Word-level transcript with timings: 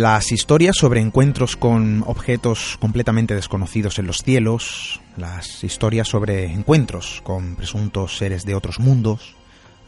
Las 0.00 0.32
historias 0.32 0.76
sobre 0.78 1.02
encuentros 1.02 1.56
con 1.56 2.04
objetos 2.06 2.78
completamente 2.80 3.34
desconocidos 3.34 3.98
en 3.98 4.06
los 4.06 4.22
cielos, 4.22 4.98
las 5.18 5.62
historias 5.62 6.08
sobre 6.08 6.46
encuentros 6.46 7.20
con 7.22 7.54
presuntos 7.54 8.16
seres 8.16 8.46
de 8.46 8.54
otros 8.54 8.80
mundos, 8.80 9.36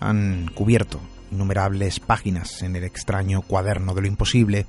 han 0.00 0.50
cubierto 0.54 1.00
innumerables 1.30 1.98
páginas 1.98 2.60
en 2.60 2.76
el 2.76 2.84
extraño 2.84 3.40
cuaderno 3.40 3.94
de 3.94 4.02
lo 4.02 4.06
imposible, 4.06 4.66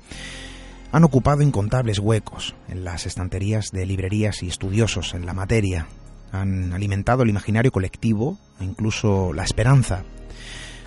han 0.92 1.04
ocupado 1.04 1.42
incontables 1.42 1.98
huecos 1.98 2.54
en 2.70 2.82
las 2.82 3.04
estanterías 3.04 3.66
de 3.70 3.84
librerías 3.84 4.42
y 4.42 4.48
estudiosos 4.48 5.12
en 5.12 5.26
la 5.26 5.34
materia, 5.34 5.88
han 6.32 6.72
alimentado 6.72 7.22
el 7.22 7.28
imaginario 7.28 7.70
colectivo 7.70 8.38
e 8.60 8.64
incluso 8.64 9.34
la 9.34 9.44
esperanza, 9.44 10.04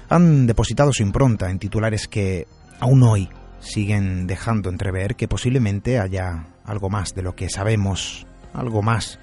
han 0.10 0.48
depositado 0.48 0.92
su 0.94 1.04
impronta 1.04 1.52
en 1.52 1.60
titulares 1.60 2.08
que 2.08 2.48
aún 2.80 3.04
hoy 3.04 3.30
siguen 3.60 4.28
dejando 4.28 4.70
entrever 4.70 5.16
que 5.16 5.28
posiblemente 5.28 6.00
haya 6.00 6.48
algo 6.64 6.90
más 6.90 7.16
de 7.16 7.24
lo 7.24 7.36
que 7.36 7.50
sabemos, 7.50 8.26
algo 8.54 8.82
más 8.82 9.20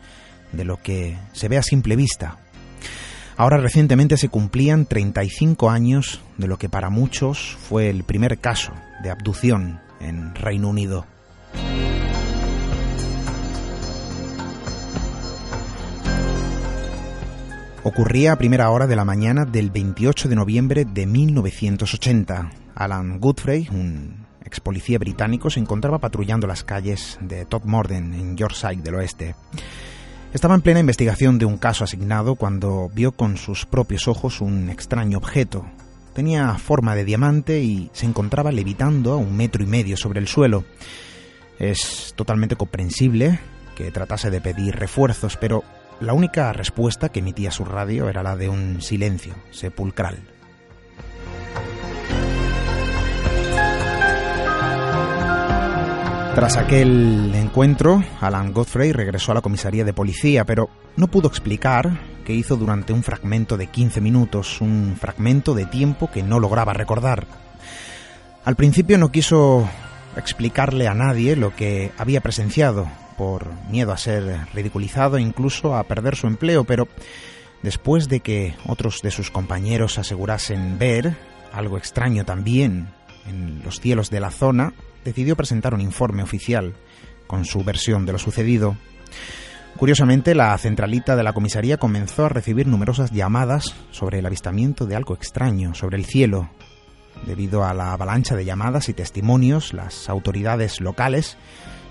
de 0.53 0.65
lo 0.65 0.81
que 0.83 1.17
se 1.33 1.49
ve 1.49 1.59
a 1.59 1.62
simple 1.62 1.97
vista. 1.97 2.39
Ahora 3.37 3.56
recientemente 3.56 4.17
se 4.17 4.28
cumplían 4.28 4.87
35 4.87 5.69
años 5.69 6.21
de 6.39 6.47
lo 6.47 6.56
que 6.56 6.69
para 6.69 6.89
muchos 6.89 7.56
fue 7.69 7.91
el 7.91 8.05
primer 8.05 8.39
caso 8.39 8.72
de 9.03 9.11
abducción 9.11 9.81
en 10.00 10.34
Reino 10.34 10.69
Unido. 10.69 11.06
Ocurría 17.87 18.33
a 18.33 18.37
primera 18.37 18.71
hora 18.71 18.87
de 18.87 18.97
la 18.97 19.05
mañana 19.05 19.45
del 19.45 19.71
28 19.71 20.31
de 20.31 20.37
noviembre 20.37 20.84
de 20.87 21.06
1980. 21.06 22.51
Alan 22.75 23.21
Godfrey, 23.21 23.69
un 23.71 24.23
ex 24.44 24.60
policía 24.60 24.99
británico, 24.99 25.50
se 25.50 25.60
encontraba 25.60 25.99
patrullando 25.99 26.47
las 26.47 26.65
calles 26.65 27.19
de 27.21 27.44
Topmorden, 27.44 28.15
en 28.15 28.37
Yorkshire 28.37 28.82
del 28.82 28.97
Oeste. 28.97 29.34
Estaba 30.32 30.55
en 30.56 30.62
plena 30.62 30.81
investigación 30.81 31.38
de 31.38 31.44
un 31.44 31.59
caso 31.59 31.84
asignado 31.84 32.34
cuando 32.34 32.91
vio 32.93 33.12
con 33.12 33.37
sus 33.37 33.66
propios 33.66 34.09
ojos 34.09 34.41
un 34.41 34.69
extraño 34.69 35.19
objeto. 35.19 35.65
Tenía 36.12 36.54
forma 36.59 36.94
de 36.94 37.04
diamante 37.04 37.60
y 37.60 37.91
se 37.93 38.06
encontraba 38.06 38.50
levitando 38.50 39.12
a 39.12 39.16
un 39.16 39.37
metro 39.37 39.62
y 39.62 39.66
medio 39.66 39.97
sobre 39.97 40.21
el 40.21 40.27
suelo. 40.27 40.65
Es 41.59 42.15
totalmente 42.16 42.56
comprensible 42.56 43.38
que 43.77 43.91
tratase 43.91 44.31
de 44.31 44.41
pedir 44.41 44.75
refuerzos, 44.75 45.37
pero 45.37 45.62
la 46.00 46.12
única 46.12 46.53
respuesta 46.53 47.10
que 47.10 47.21
emitía 47.21 47.50
su 47.50 47.65
radio 47.65 48.09
era 48.09 48.22
la 48.22 48.37
de 48.37 48.49
un 48.49 48.83
silencio 48.83 49.34
sepulcral. 49.53 50.34
Tras 56.34 56.56
aquel 56.56 57.33
encuentro, 57.37 58.03
Alan 58.21 58.53
Godfrey 58.53 58.91
regresó 58.91 59.31
a 59.31 59.37
la 59.37 59.41
comisaría 59.41 59.84
de 59.84 59.93
policía, 59.93 60.45
pero 60.45 60.69
no 60.97 61.06
pudo 61.06 61.28
explicar 61.28 62.00
qué 62.25 62.33
hizo 62.33 62.56
durante 62.56 62.93
un 62.93 63.05
fragmento 63.05 63.56
de 63.56 63.69
15 63.69 64.00
minutos, 64.00 64.61
un 64.61 64.97
fragmento 65.00 65.55
de 65.55 65.67
tiempo 65.67 66.11
que 66.11 66.25
no 66.25 66.41
lograba 66.41 66.72
recordar. 66.72 67.28
Al 68.45 68.56
principio 68.56 68.99
no 68.99 69.12
quiso 69.12 69.69
explicarle 70.17 70.89
a 70.89 70.95
nadie 70.95 71.37
lo 71.37 71.55
que 71.55 71.93
había 71.99 72.21
presenciado, 72.21 72.89
por 73.16 73.53
miedo 73.71 73.93
a 73.93 73.97
ser 73.97 74.49
ridiculizado 74.53 75.19
e 75.19 75.22
incluso 75.22 75.77
a 75.77 75.84
perder 75.84 76.16
su 76.16 76.27
empleo, 76.27 76.65
pero 76.65 76.89
después 77.62 78.09
de 78.09 78.19
que 78.19 78.56
otros 78.66 79.03
de 79.03 79.12
sus 79.12 79.31
compañeros 79.31 79.99
asegurasen 79.99 80.81
ver 80.81 81.16
algo 81.53 81.78
extraño 81.78 82.25
también 82.25 82.89
en 83.28 83.62
los 83.65 83.78
cielos 83.78 84.11
de 84.11 84.19
la 84.19 84.33
zona, 84.33 84.75
decidió 85.04 85.37
presentar 85.37 85.75
un 85.75 85.81
informe 85.81 86.22
oficial 86.22 86.75
con 87.26 87.44
su 87.44 87.62
versión 87.65 88.06
de 88.06 88.12
lo 88.12 88.19
sucedido. 88.19 88.76
Curiosamente, 89.76 90.34
la 90.34 90.56
centralita 90.56 91.16
de 91.16 91.25
la 91.25 91.32
comisaría 91.32 91.78
comenzó 91.78 92.26
a 92.26 92.28
recibir 92.28 92.66
numerosas 92.66 93.10
llamadas 93.10 93.75
sobre 93.91 94.20
el 94.20 94.26
avistamiento 94.26 94.87
de 94.87 94.94
algo 94.94 95.15
extraño 95.15 95.75
sobre 95.75 95.97
el 95.97 96.04
cielo. 96.04 96.50
Debido 97.26 97.65
a 97.65 97.75
la 97.75 97.92
avalancha 97.92 98.37
de 98.37 98.44
llamadas 98.44 98.88
y 98.88 98.94
testimonios, 98.94 99.72
las 99.72 100.09
autoridades 100.09 100.81
locales 100.81 101.36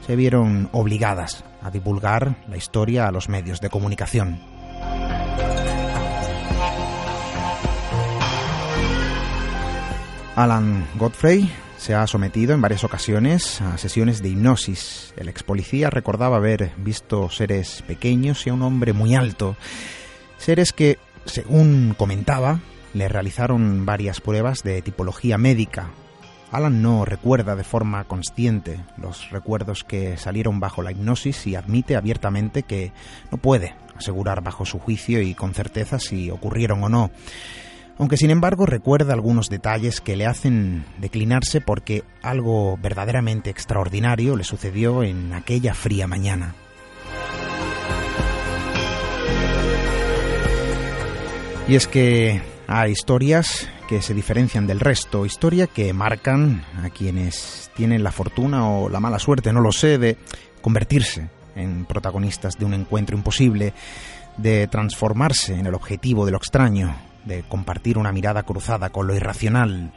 se 0.05 0.15
vieron 0.15 0.69
obligadas 0.71 1.43
a 1.61 1.71
divulgar 1.71 2.37
la 2.49 2.57
historia 2.57 3.07
a 3.07 3.11
los 3.11 3.29
medios 3.29 3.61
de 3.61 3.69
comunicación. 3.69 4.39
Alan 10.35 10.87
Godfrey 10.97 11.49
se 11.83 11.93
ha 11.93 12.07
sometido 12.07 12.53
en 12.53 12.61
varias 12.61 12.85
ocasiones 12.85 13.59
a 13.59 13.77
sesiones 13.77 14.21
de 14.21 14.29
hipnosis. 14.29 15.13
El 15.17 15.27
ex 15.27 15.43
policía 15.43 15.89
recordaba 15.89 16.37
haber 16.37 16.71
visto 16.77 17.29
seres 17.29 17.83
pequeños 17.85 18.47
y 18.47 18.51
a 18.51 18.53
un 18.53 18.61
hombre 18.61 18.93
muy 18.93 19.15
alto. 19.15 19.57
Seres 20.37 20.71
que, 20.71 20.97
según 21.25 21.93
comentaba, 21.97 22.61
le 22.93 23.09
realizaron 23.09 23.85
varias 23.85 24.21
pruebas 24.21 24.63
de 24.63 24.81
tipología 24.81 25.37
médica. 25.37 25.89
Alan 26.51 26.81
no 26.81 27.03
recuerda 27.03 27.57
de 27.57 27.65
forma 27.65 28.05
consciente 28.05 28.79
los 28.95 29.29
recuerdos 29.31 29.83
que 29.83 30.15
salieron 30.15 30.61
bajo 30.61 30.83
la 30.83 30.93
hipnosis 30.93 31.47
y 31.47 31.57
admite 31.57 31.97
abiertamente 31.97 32.63
que 32.63 32.93
no 33.29 33.39
puede 33.39 33.75
asegurar 33.93 34.41
bajo 34.41 34.65
su 34.65 34.79
juicio 34.79 35.21
y 35.21 35.35
con 35.35 35.53
certeza 35.53 35.99
si 35.99 36.31
ocurrieron 36.31 36.81
o 36.81 36.87
no 36.87 37.11
aunque 37.97 38.17
sin 38.17 38.31
embargo 38.31 38.65
recuerda 38.65 39.13
algunos 39.13 39.49
detalles 39.49 40.01
que 40.01 40.15
le 40.15 40.25
hacen 40.25 40.85
declinarse 40.97 41.61
porque 41.61 42.03
algo 42.21 42.77
verdaderamente 42.81 43.49
extraordinario 43.49 44.35
le 44.35 44.43
sucedió 44.43 45.03
en 45.03 45.33
aquella 45.33 45.73
fría 45.73 46.07
mañana. 46.07 46.55
Y 51.67 51.75
es 51.75 51.87
que 51.87 52.41
hay 52.67 52.91
historias 52.91 53.69
que 53.87 54.01
se 54.01 54.13
diferencian 54.13 54.67
del 54.67 54.79
resto, 54.79 55.25
historias 55.25 55.69
que 55.69 55.93
marcan 55.93 56.65
a 56.83 56.89
quienes 56.89 57.71
tienen 57.75 58.03
la 58.03 58.11
fortuna 58.11 58.69
o 58.69 58.89
la 58.89 58.99
mala 58.99 59.19
suerte, 59.19 59.53
no 59.53 59.61
lo 59.61 59.71
sé, 59.71 59.97
de 59.97 60.17
convertirse 60.61 61.29
en 61.55 61.85
protagonistas 61.85 62.57
de 62.57 62.65
un 62.65 62.73
encuentro 62.73 63.15
imposible, 63.15 63.73
de 64.37 64.67
transformarse 64.67 65.53
en 65.53 65.67
el 65.67 65.75
objetivo 65.75 66.25
de 66.25 66.31
lo 66.31 66.37
extraño, 66.37 66.95
de 67.25 67.43
compartir 67.43 67.97
una 67.97 68.11
mirada 68.11 68.43
cruzada 68.43 68.89
con 68.89 69.07
lo 69.07 69.15
irracional. 69.15 69.91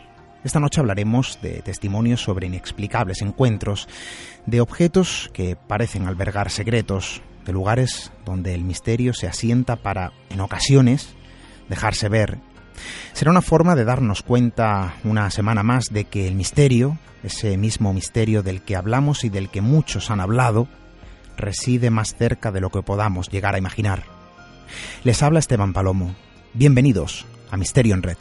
Esta 0.44 0.60
noche 0.60 0.80
hablaremos 0.80 1.40
de 1.42 1.62
testimonios 1.62 2.22
sobre 2.22 2.46
inexplicables 2.46 3.22
encuentros, 3.22 3.88
de 4.46 4.60
objetos 4.60 5.30
que 5.32 5.56
parecen 5.56 6.06
albergar 6.06 6.50
secretos, 6.50 7.20
de 7.44 7.52
lugares 7.52 8.12
donde 8.24 8.54
el 8.54 8.62
misterio 8.62 9.12
se 9.12 9.26
asienta 9.26 9.76
para, 9.76 10.12
en 10.30 10.40
ocasiones, 10.40 11.14
dejarse 11.68 12.08
ver. 12.08 12.38
Será 13.12 13.30
una 13.30 13.42
forma 13.42 13.74
de 13.74 13.84
darnos 13.84 14.22
cuenta 14.22 14.94
una 15.04 15.30
semana 15.30 15.62
más 15.62 15.86
de 15.90 16.04
que 16.04 16.28
el 16.28 16.34
misterio, 16.34 16.98
ese 17.22 17.56
mismo 17.56 17.92
misterio 17.92 18.42
del 18.42 18.62
que 18.62 18.76
hablamos 18.76 19.24
y 19.24 19.30
del 19.30 19.48
que 19.48 19.62
muchos 19.62 20.10
han 20.10 20.20
hablado, 20.20 20.68
reside 21.36 21.90
más 21.90 22.14
cerca 22.14 22.52
de 22.52 22.60
lo 22.60 22.70
que 22.70 22.82
podamos 22.82 23.30
llegar 23.30 23.54
a 23.54 23.58
imaginar. 23.58 24.04
Les 25.04 25.22
habla 25.22 25.38
Esteban 25.38 25.72
Palomo. 25.72 26.14
Bienvenidos 26.58 27.26
a 27.50 27.58
Misterio 27.58 27.94
en 27.94 28.02
Red. 28.02 28.16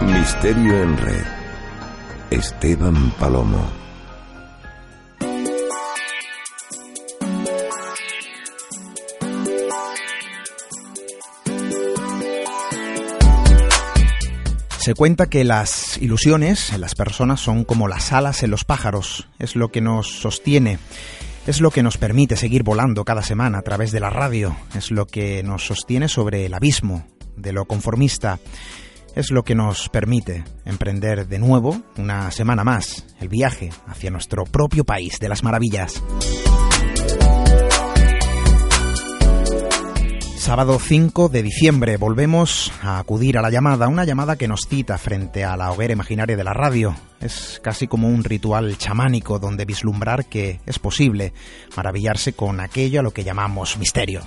Misterio 0.00 0.82
en 0.82 0.96
Red. 0.96 1.26
Esteban 2.30 3.10
Palomo. 3.20 3.70
Se 14.78 14.94
cuenta 14.94 15.26
que 15.26 15.44
las 15.44 15.98
ilusiones 15.98 16.72
en 16.72 16.80
las 16.80 16.94
personas 16.94 17.40
son 17.40 17.64
como 17.64 17.88
las 17.88 18.14
alas 18.14 18.42
en 18.42 18.52
los 18.52 18.64
pájaros, 18.64 19.28
es 19.38 19.54
lo 19.54 19.70
que 19.70 19.82
nos 19.82 20.20
sostiene, 20.20 20.78
es 21.46 21.60
lo 21.60 21.70
que 21.70 21.82
nos 21.82 21.96
permite 21.96 22.36
seguir 22.36 22.64
volando 22.64 23.04
cada 23.04 23.22
semana 23.22 23.58
a 23.58 23.62
través 23.62 23.92
de 23.92 24.00
la 24.00 24.10
radio, 24.10 24.56
es 24.74 24.90
lo 24.90 25.06
que 25.06 25.42
nos 25.44 25.64
sostiene 25.64 26.08
sobre 26.08 26.46
el 26.46 26.54
abismo 26.54 27.06
de 27.36 27.52
lo 27.52 27.66
conformista, 27.66 28.40
es 29.14 29.30
lo 29.30 29.44
que 29.44 29.54
nos 29.54 29.88
permite 29.88 30.44
emprender 30.64 31.28
de 31.28 31.38
nuevo 31.38 31.80
una 31.98 32.30
semana 32.32 32.64
más 32.64 33.06
el 33.20 33.28
viaje 33.28 33.70
hacia 33.86 34.10
nuestro 34.10 34.44
propio 34.44 34.84
país 34.84 35.20
de 35.20 35.28
las 35.28 35.44
maravillas. 35.44 36.02
Sábado 40.46 40.78
5 40.78 41.28
de 41.28 41.42
diciembre 41.42 41.96
volvemos 41.96 42.72
a 42.80 43.00
acudir 43.00 43.36
a 43.36 43.42
la 43.42 43.50
llamada, 43.50 43.88
una 43.88 44.04
llamada 44.04 44.36
que 44.36 44.46
nos 44.46 44.68
cita 44.68 44.96
frente 44.96 45.44
a 45.44 45.56
la 45.56 45.72
hoguera 45.72 45.92
imaginaria 45.92 46.36
de 46.36 46.44
la 46.44 46.52
radio. 46.52 46.94
Es 47.20 47.60
casi 47.64 47.88
como 47.88 48.06
un 48.06 48.22
ritual 48.22 48.78
chamánico 48.78 49.40
donde 49.40 49.64
vislumbrar 49.64 50.26
que 50.26 50.60
es 50.64 50.78
posible 50.78 51.32
maravillarse 51.76 52.34
con 52.34 52.60
aquello 52.60 53.00
a 53.00 53.02
lo 53.02 53.10
que 53.10 53.24
llamamos 53.24 53.76
misterio. 53.76 54.20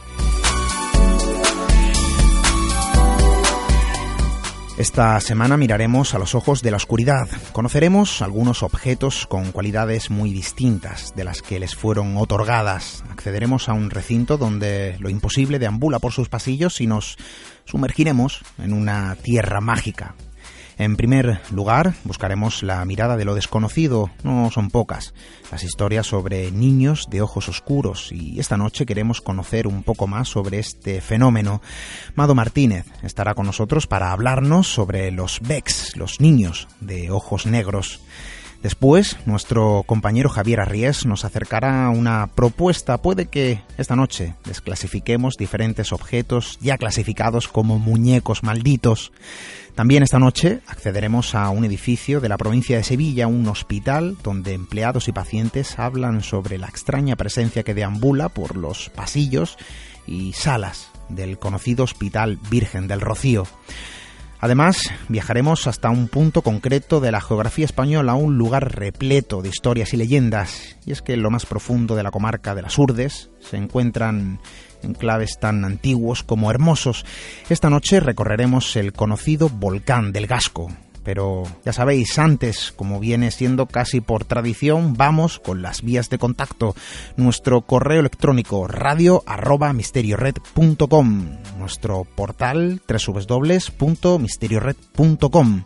Esta 4.79 5.19
semana 5.19 5.57
miraremos 5.57 6.13
a 6.13 6.19
los 6.19 6.35
ojos 6.35 6.61
de 6.61 6.71
la 6.71 6.77
oscuridad. 6.77 7.27
Conoceremos 7.51 8.21
algunos 8.21 8.63
objetos 8.63 9.27
con 9.27 9.51
cualidades 9.51 10.09
muy 10.09 10.31
distintas 10.31 11.13
de 11.17 11.25
las 11.25 11.41
que 11.41 11.59
les 11.59 11.75
fueron 11.75 12.15
otorgadas. 12.15 13.03
Accederemos 13.09 13.67
a 13.67 13.73
un 13.73 13.89
recinto 13.89 14.37
donde 14.37 14.95
lo 14.99 15.09
imposible 15.09 15.59
deambula 15.59 15.99
por 15.99 16.13
sus 16.13 16.29
pasillos 16.29 16.79
y 16.79 16.87
nos 16.87 17.17
sumergiremos 17.65 18.39
en 18.57 18.71
una 18.71 19.17
tierra 19.21 19.59
mágica, 19.59 20.15
en 20.79 20.95
primer 20.95 21.41
lugar, 21.51 21.93
buscaremos 22.05 22.63
la 22.63 22.83
mirada 22.85 23.17
de 23.17 23.25
lo 23.25 23.35
desconocido, 23.35 24.09
no 24.23 24.49
son 24.49 24.69
pocas, 24.69 25.13
las 25.51 25.65
historias 25.65 26.07
sobre 26.07 26.51
niños 26.51 27.07
de 27.09 27.21
ojos 27.21 27.49
oscuros 27.49 28.13
y 28.13 28.39
esta 28.39 28.55
noche 28.55 28.85
queremos 28.85 29.19
conocer 29.19 29.67
un 29.67 29.83
poco 29.83 30.07
más 30.07 30.29
sobre 30.29 30.57
este 30.57 31.01
fenómeno. 31.01 31.61
Mado 32.15 32.33
Martínez 32.33 32.85
estará 33.03 33.35
con 33.35 33.45
nosotros 33.45 33.87
para 33.87 34.13
hablarnos 34.13 34.67
sobre 34.67 35.11
los 35.11 35.41
Bex, 35.41 35.97
los 35.97 36.21
niños 36.21 36.69
de 36.79 37.11
ojos 37.11 37.45
negros. 37.45 37.99
Después, 38.61 39.15
nuestro 39.25 39.83
compañero 39.85 40.29
Javier 40.29 40.59
Arries 40.59 41.05
nos 41.05 41.23
acercará 41.23 41.89
una 41.89 42.27
propuesta. 42.27 43.01
Puede 43.01 43.27
que 43.27 43.61
esta 43.77 43.95
noche 43.95 44.35
desclasifiquemos 44.43 45.37
diferentes 45.37 45.93
objetos 45.93 46.57
ya 46.61 46.77
clasificados 46.77 47.47
como 47.47 47.79
muñecos 47.79 48.43
malditos. 48.43 49.13
También 49.79 50.03
esta 50.03 50.19
noche 50.19 50.59
accederemos 50.67 51.35
a 51.35 51.49
un 51.51 51.63
edificio 51.63 52.19
de 52.19 52.27
la 52.27 52.35
provincia 52.35 52.75
de 52.75 52.83
Sevilla, 52.83 53.27
un 53.27 53.47
hospital 53.47 54.17
donde 54.21 54.51
empleados 54.51 55.07
y 55.07 55.13
pacientes 55.13 55.79
hablan 55.79 56.21
sobre 56.21 56.57
la 56.57 56.67
extraña 56.67 57.15
presencia 57.15 57.63
que 57.63 57.73
deambula 57.73 58.27
por 58.27 58.57
los 58.57 58.89
pasillos 58.89 59.57
y 60.05 60.33
salas 60.33 60.91
del 61.07 61.39
conocido 61.39 61.85
Hospital 61.85 62.39
Virgen 62.49 62.89
del 62.89 62.99
Rocío. 62.99 63.47
Además, 64.41 64.77
viajaremos 65.09 65.67
hasta 65.67 65.89
un 65.89 66.07
punto 66.07 66.41
concreto 66.41 67.01
de 67.01 67.11
la 67.11 67.19
geografía 67.19 67.65
española, 67.65 68.13
un 68.13 68.37
lugar 68.37 68.77
repleto 68.77 69.41
de 69.41 69.49
historias 69.49 69.93
y 69.93 69.97
leyendas, 69.97 70.77
y 70.85 70.93
es 70.93 71.01
que 71.01 71.13
en 71.13 71.23
lo 71.23 71.29
más 71.29 71.45
profundo 71.45 71.95
de 71.95 72.03
la 72.03 72.11
comarca 72.11 72.55
de 72.55 72.61
las 72.61 72.77
Urdes 72.77 73.31
se 73.41 73.57
encuentran 73.57 74.39
enclaves 74.81 75.39
tan 75.39 75.65
antiguos 75.65 76.23
como 76.23 76.51
hermosos. 76.51 77.05
Esta 77.49 77.69
noche 77.69 77.99
recorreremos 77.99 78.77
el 78.77 78.93
conocido 78.93 79.49
volcán 79.49 80.13
del 80.13 80.27
Gasco, 80.27 80.69
pero 81.09 81.41
ya 81.65 81.73
sabéis, 81.73 82.19
antes, 82.19 82.71
como 82.75 82.99
viene 82.99 83.31
siendo 83.31 83.65
casi 83.65 83.99
por 83.99 84.25
tradición, 84.25 84.93
vamos 84.93 85.39
con 85.39 85.63
las 85.63 85.81
vías 85.81 86.11
de 86.11 86.19
contacto. 86.19 86.75
Nuestro 87.17 87.61
correo 87.61 88.01
electrónico 88.01 88.67
radio 88.67 89.23
arroba 89.25 89.73
misteriored.com, 89.73 91.37
nuestro 91.57 92.03
portal 92.03 92.79
www.misteriored.com. 92.87 95.63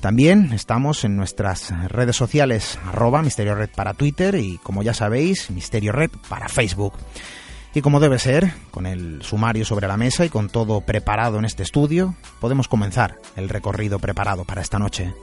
También 0.00 0.54
estamos 0.54 1.04
en 1.04 1.18
nuestras 1.18 1.70
redes 1.90 2.16
sociales 2.16 2.78
arroba 2.86 3.20
Misterio 3.20 3.56
Red 3.56 3.72
para 3.76 3.92
Twitter 3.92 4.36
y 4.36 4.56
como 4.56 4.82
ya 4.82 4.94
sabéis, 4.94 5.50
Misterio 5.50 5.92
Red 5.92 6.12
para 6.30 6.48
Facebook. 6.48 6.94
Y 7.78 7.80
como 7.80 8.00
debe 8.00 8.18
ser, 8.18 8.54
con 8.72 8.86
el 8.86 9.22
sumario 9.22 9.64
sobre 9.64 9.86
la 9.86 9.96
mesa 9.96 10.24
y 10.24 10.30
con 10.30 10.48
todo 10.48 10.80
preparado 10.80 11.38
en 11.38 11.44
este 11.44 11.62
estudio, 11.62 12.16
podemos 12.40 12.66
comenzar 12.66 13.20
el 13.36 13.48
recorrido 13.48 14.00
preparado 14.00 14.44
para 14.44 14.62
esta 14.62 14.80
noche. 14.80 15.14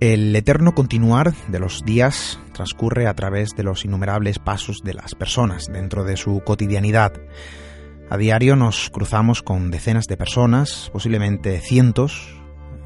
El 0.00 0.34
eterno 0.34 0.74
continuar 0.74 1.34
de 1.48 1.58
los 1.58 1.84
días 1.84 2.38
transcurre 2.54 3.06
a 3.06 3.14
través 3.14 3.50
de 3.56 3.62
los 3.62 3.84
innumerables 3.84 4.38
pasos 4.38 4.78
de 4.82 4.94
las 4.94 5.14
personas 5.14 5.66
dentro 5.70 6.04
de 6.04 6.16
su 6.16 6.40
cotidianidad. 6.46 7.12
A 8.10 8.16
diario 8.16 8.56
nos 8.56 8.88
cruzamos 8.88 9.42
con 9.42 9.70
decenas 9.70 10.06
de 10.06 10.16
personas, 10.16 10.88
posiblemente 10.94 11.60
cientos, 11.60 12.34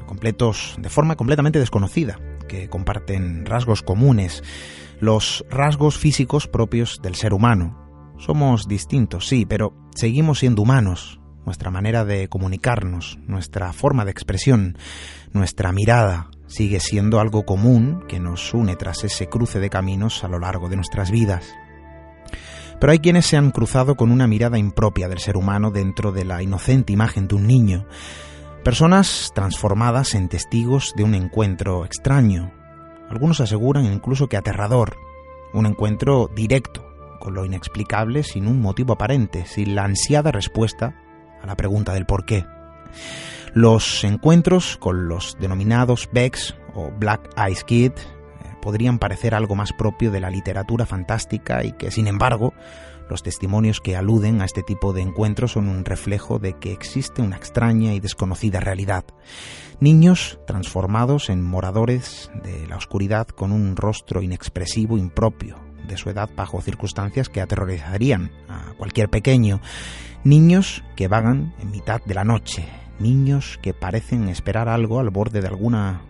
completos 0.05 0.75
de 0.77 0.89
forma 0.89 1.15
completamente 1.15 1.59
desconocida, 1.59 2.19
que 2.49 2.67
comparten 2.67 3.45
rasgos 3.45 3.83
comunes, 3.83 4.43
los 4.99 5.45
rasgos 5.49 5.97
físicos 5.97 6.49
propios 6.49 6.99
del 7.01 7.15
ser 7.15 7.33
humano. 7.33 8.13
Somos 8.17 8.67
distintos, 8.67 9.25
sí, 9.27 9.45
pero 9.45 9.73
seguimos 9.95 10.39
siendo 10.39 10.61
humanos. 10.61 11.21
Nuestra 11.45 11.71
manera 11.71 12.03
de 12.03 12.27
comunicarnos, 12.27 13.17
nuestra 13.25 13.71
forma 13.71 14.03
de 14.03 14.11
expresión, 14.11 14.77
nuestra 15.31 15.71
mirada 15.71 16.31
sigue 16.47 16.81
siendo 16.81 17.21
algo 17.21 17.45
común 17.45 18.03
que 18.09 18.19
nos 18.19 18.53
une 18.53 18.75
tras 18.75 19.05
ese 19.05 19.27
cruce 19.27 19.61
de 19.61 19.69
caminos 19.69 20.25
a 20.25 20.27
lo 20.27 20.39
largo 20.39 20.67
de 20.67 20.75
nuestras 20.75 21.11
vidas. 21.11 21.53
Pero 22.79 22.91
hay 22.91 22.99
quienes 22.99 23.25
se 23.25 23.37
han 23.37 23.51
cruzado 23.51 23.95
con 23.95 24.11
una 24.11 24.27
mirada 24.27 24.57
impropia 24.57 25.07
del 25.07 25.19
ser 25.19 25.37
humano 25.37 25.71
dentro 25.71 26.11
de 26.11 26.25
la 26.25 26.41
inocente 26.43 26.93
imagen 26.93 27.27
de 27.27 27.35
un 27.35 27.47
niño. 27.47 27.85
Personas 28.63 29.31
transformadas 29.35 30.15
en 30.15 30.29
testigos 30.29 30.93
de 30.95 31.03
un 31.03 31.15
encuentro 31.15 31.85
extraño. 31.85 32.53
Algunos 33.09 33.41
aseguran 33.41 33.85
incluso 33.85 34.27
que 34.27 34.37
aterrador. 34.37 34.95
Un 35.53 35.65
encuentro 35.65 36.29
directo, 36.33 36.85
con 37.19 37.33
lo 37.33 37.45
inexplicable, 37.45 38.23
sin 38.23 38.47
un 38.47 38.61
motivo 38.61 38.93
aparente, 38.93 39.45
sin 39.45 39.75
la 39.75 39.83
ansiada 39.83 40.31
respuesta 40.31 40.95
a 41.41 41.45
la 41.45 41.55
pregunta 41.55 41.93
del 41.93 42.05
por 42.05 42.25
qué. 42.25 42.45
Los 43.53 44.03
encuentros 44.03 44.77
con 44.77 45.07
los 45.07 45.37
denominados 45.39 46.09
Becks 46.11 46.55
o 46.73 46.91
Black 46.97 47.29
Eyes 47.37 47.63
Kid 47.63 47.91
podrían 48.63 48.97
parecer 48.97 49.35
algo 49.35 49.55
más 49.55 49.73
propio 49.73 50.09
de 50.09 50.21
la 50.21 50.29
literatura 50.29 50.85
fantástica 50.85 51.65
y 51.65 51.73
que, 51.73 51.91
sin 51.91 52.07
embargo, 52.07 52.53
los 53.09 53.21
testimonios 53.21 53.81
que 53.81 53.97
aluden 53.97 54.41
a 54.41 54.45
este 54.45 54.63
tipo 54.63 54.93
de 54.93 55.01
encuentros 55.01 55.51
son 55.51 55.67
un 55.67 55.83
reflejo 55.83 56.39
de 56.39 56.53
que 56.53 56.71
existe 56.71 57.21
una 57.21 57.35
extraña 57.35 57.93
y 57.93 57.99
desconocida 57.99 58.61
realidad. 58.61 59.03
Niños 59.81 60.39
transformados 60.47 61.29
en 61.29 61.43
moradores 61.43 62.31
de 62.41 62.65
la 62.67 62.77
oscuridad 62.77 63.27
con 63.27 63.51
un 63.51 63.75
rostro 63.75 64.21
inexpresivo 64.21 64.97
impropio 64.97 65.59
de 65.85 65.97
su 65.97 66.09
edad 66.09 66.29
bajo 66.33 66.61
circunstancias 66.61 67.27
que 67.27 67.41
aterrorizarían 67.41 68.31
a 68.47 68.73
cualquier 68.77 69.09
pequeño. 69.09 69.59
Niños 70.23 70.85
que 70.95 71.09
vagan 71.09 71.53
en 71.59 71.69
mitad 71.69 72.01
de 72.05 72.13
la 72.13 72.23
noche, 72.23 72.65
niños 72.97 73.59
que 73.61 73.73
parecen 73.73 74.29
esperar 74.29 74.69
algo 74.69 75.01
al 75.01 75.09
borde 75.09 75.41
de 75.41 75.49
alguna 75.49 76.03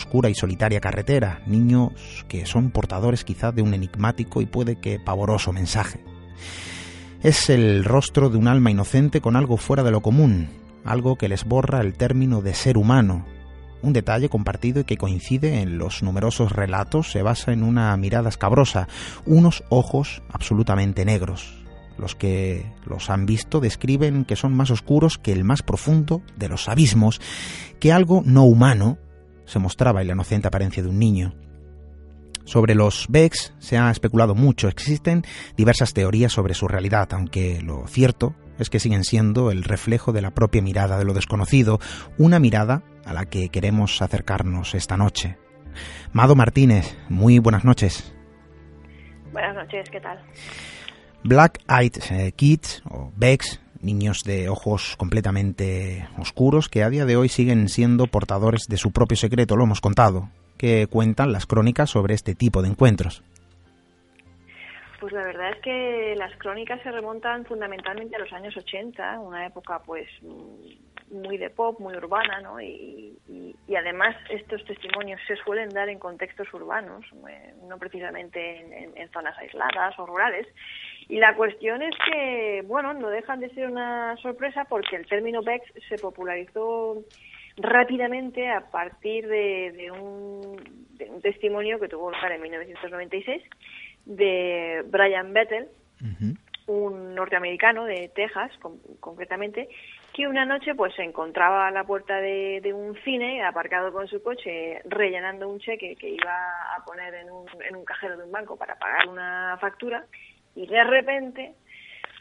oscura 0.00 0.30
y 0.30 0.34
solitaria 0.34 0.80
carretera, 0.80 1.42
niños 1.46 1.92
que 2.26 2.46
son 2.46 2.70
portadores 2.70 3.22
quizá 3.22 3.52
de 3.52 3.62
un 3.62 3.74
enigmático 3.74 4.40
y 4.40 4.46
puede 4.46 4.76
que 4.76 4.98
pavoroso 4.98 5.52
mensaje. 5.52 6.00
Es 7.22 7.50
el 7.50 7.84
rostro 7.84 8.30
de 8.30 8.38
un 8.38 8.48
alma 8.48 8.70
inocente 8.70 9.20
con 9.20 9.36
algo 9.36 9.58
fuera 9.58 9.82
de 9.82 9.90
lo 9.90 10.00
común, 10.00 10.48
algo 10.84 11.16
que 11.16 11.28
les 11.28 11.44
borra 11.44 11.82
el 11.82 11.92
término 11.92 12.40
de 12.40 12.54
ser 12.54 12.78
humano. 12.78 13.26
Un 13.82 13.92
detalle 13.92 14.30
compartido 14.30 14.80
y 14.80 14.84
que 14.84 14.96
coincide 14.96 15.60
en 15.60 15.76
los 15.76 16.02
numerosos 16.02 16.52
relatos 16.52 17.10
se 17.10 17.22
basa 17.22 17.52
en 17.52 17.62
una 17.62 17.94
mirada 17.98 18.30
escabrosa, 18.30 18.88
unos 19.26 19.64
ojos 19.68 20.22
absolutamente 20.32 21.04
negros. 21.04 21.60
Los 21.98 22.14
que 22.14 22.64
los 22.86 23.10
han 23.10 23.26
visto 23.26 23.60
describen 23.60 24.24
que 24.24 24.36
son 24.36 24.54
más 24.54 24.70
oscuros 24.70 25.18
que 25.18 25.32
el 25.32 25.44
más 25.44 25.62
profundo 25.62 26.22
de 26.38 26.48
los 26.48 26.68
abismos, 26.70 27.20
que 27.78 27.92
algo 27.92 28.22
no 28.24 28.44
humano 28.44 28.96
se 29.50 29.58
mostraba 29.58 30.00
en 30.00 30.06
la 30.06 30.12
inocente 30.12 30.48
apariencia 30.48 30.82
de 30.82 30.88
un 30.88 30.98
niño. 30.98 31.34
Sobre 32.44 32.74
los 32.74 33.06
Becks 33.08 33.52
se 33.58 33.78
ha 33.78 33.90
especulado 33.90 34.34
mucho, 34.34 34.68
existen 34.68 35.24
diversas 35.56 35.92
teorías 35.92 36.32
sobre 36.32 36.54
su 36.54 36.68
realidad, 36.68 37.08
aunque 37.12 37.60
lo 37.60 37.86
cierto 37.86 38.34
es 38.58 38.70
que 38.70 38.80
siguen 38.80 39.04
siendo 39.04 39.50
el 39.50 39.64
reflejo 39.64 40.12
de 40.12 40.22
la 40.22 40.30
propia 40.32 40.62
mirada 40.62 40.98
de 40.98 41.04
lo 41.04 41.14
desconocido, 41.14 41.80
una 42.16 42.38
mirada 42.38 42.82
a 43.04 43.12
la 43.12 43.24
que 43.24 43.48
queremos 43.48 44.00
acercarnos 44.02 44.74
esta 44.74 44.96
noche. 44.96 45.36
Mado 46.12 46.34
Martínez, 46.34 46.96
muy 47.08 47.38
buenas 47.38 47.64
noches. 47.64 48.14
Buenas 49.32 49.54
noches, 49.54 49.88
¿qué 49.90 50.00
tal? 50.00 50.18
Black 51.24 51.60
Eyed 51.68 51.96
eh, 52.10 52.32
Kids 52.32 52.82
o 52.88 53.12
Becks, 53.16 53.60
niños 53.80 54.22
de 54.24 54.48
ojos 54.48 54.96
completamente 54.96 56.08
oscuros 56.18 56.68
que 56.68 56.82
a 56.82 56.90
día 56.90 57.04
de 57.04 57.16
hoy 57.16 57.28
siguen 57.28 57.68
siendo 57.68 58.06
portadores 58.06 58.66
de 58.68 58.76
su 58.76 58.92
propio 58.92 59.16
secreto, 59.16 59.56
lo 59.56 59.64
hemos 59.64 59.80
contado 59.80 60.28
que 60.58 60.86
cuentan 60.88 61.32
las 61.32 61.46
crónicas 61.46 61.88
sobre 61.88 62.14
este 62.14 62.34
tipo 62.34 62.60
de 62.60 62.68
encuentros. 62.68 63.22
Pues 65.00 65.14
la 65.14 65.24
verdad 65.24 65.52
es 65.52 65.62
que 65.62 66.14
las 66.18 66.36
crónicas 66.36 66.82
se 66.82 66.90
remontan 66.90 67.46
fundamentalmente 67.46 68.16
a 68.16 68.18
los 68.18 68.30
años 68.34 68.54
80, 68.54 69.20
una 69.20 69.46
época 69.46 69.78
pues 69.78 70.06
muy 71.10 71.38
de 71.38 71.48
pop, 71.48 71.80
muy 71.80 71.96
urbana, 71.96 72.40
¿no? 72.40 72.60
Y, 72.60 73.16
además 73.74 74.14
estos 74.28 74.62
testimonios 74.66 75.18
se 75.26 75.36
suelen 75.36 75.70
dar 75.70 75.88
en 75.88 75.98
contextos 75.98 76.52
urbanos, 76.52 77.06
eh, 77.30 77.54
no 77.66 77.78
precisamente 77.78 78.92
en, 78.94 79.10
zonas 79.10 79.36
aisladas 79.38 79.98
o 79.98 80.04
rurales. 80.04 80.46
Y 81.10 81.18
la 81.18 81.34
cuestión 81.34 81.82
es 81.82 81.94
que, 82.06 82.62
bueno, 82.66 82.94
no 82.94 83.10
dejan 83.10 83.40
de 83.40 83.50
ser 83.50 83.68
una 83.68 84.16
sorpresa 84.18 84.64
porque 84.66 84.94
el 84.94 85.08
término 85.08 85.42
Bex 85.42 85.64
se 85.88 85.98
popularizó 85.98 87.02
rápidamente 87.56 88.48
a 88.48 88.70
partir 88.70 89.26
de, 89.26 89.90
un, 89.90 90.56
testimonio 91.20 91.80
que 91.80 91.88
tuvo 91.88 92.12
lugar 92.12 92.30
en 92.30 92.42
1996 92.42 93.42
de 94.04 94.84
Brian 94.86 95.32
Bettel, 95.32 95.66
un 96.68 97.16
norteamericano 97.16 97.86
de 97.86 98.12
Texas 98.14 98.52
concretamente, 99.00 99.68
que 100.14 100.28
una 100.28 100.44
noche 100.44 100.76
pues 100.76 100.94
se 100.94 101.02
encontraba 101.02 101.66
a 101.66 101.72
la 101.72 101.82
puerta 101.82 102.20
de, 102.20 102.72
un 102.72 102.94
cine 103.02 103.42
aparcado 103.42 103.92
con 103.92 104.06
su 104.06 104.22
coche 104.22 104.80
rellenando 104.84 105.48
un 105.48 105.58
cheque 105.58 105.96
que 105.96 106.10
iba 106.10 106.36
a 106.76 106.84
poner 106.84 107.14
en 107.14 107.30
un, 107.32 107.46
en 107.68 107.74
un 107.74 107.84
cajero 107.84 108.16
de 108.16 108.22
un 108.22 108.30
banco 108.30 108.56
para 108.56 108.76
pagar 108.76 109.08
una 109.08 109.58
factura 109.60 110.06
y 110.54 110.66
de 110.66 110.84
repente 110.84 111.54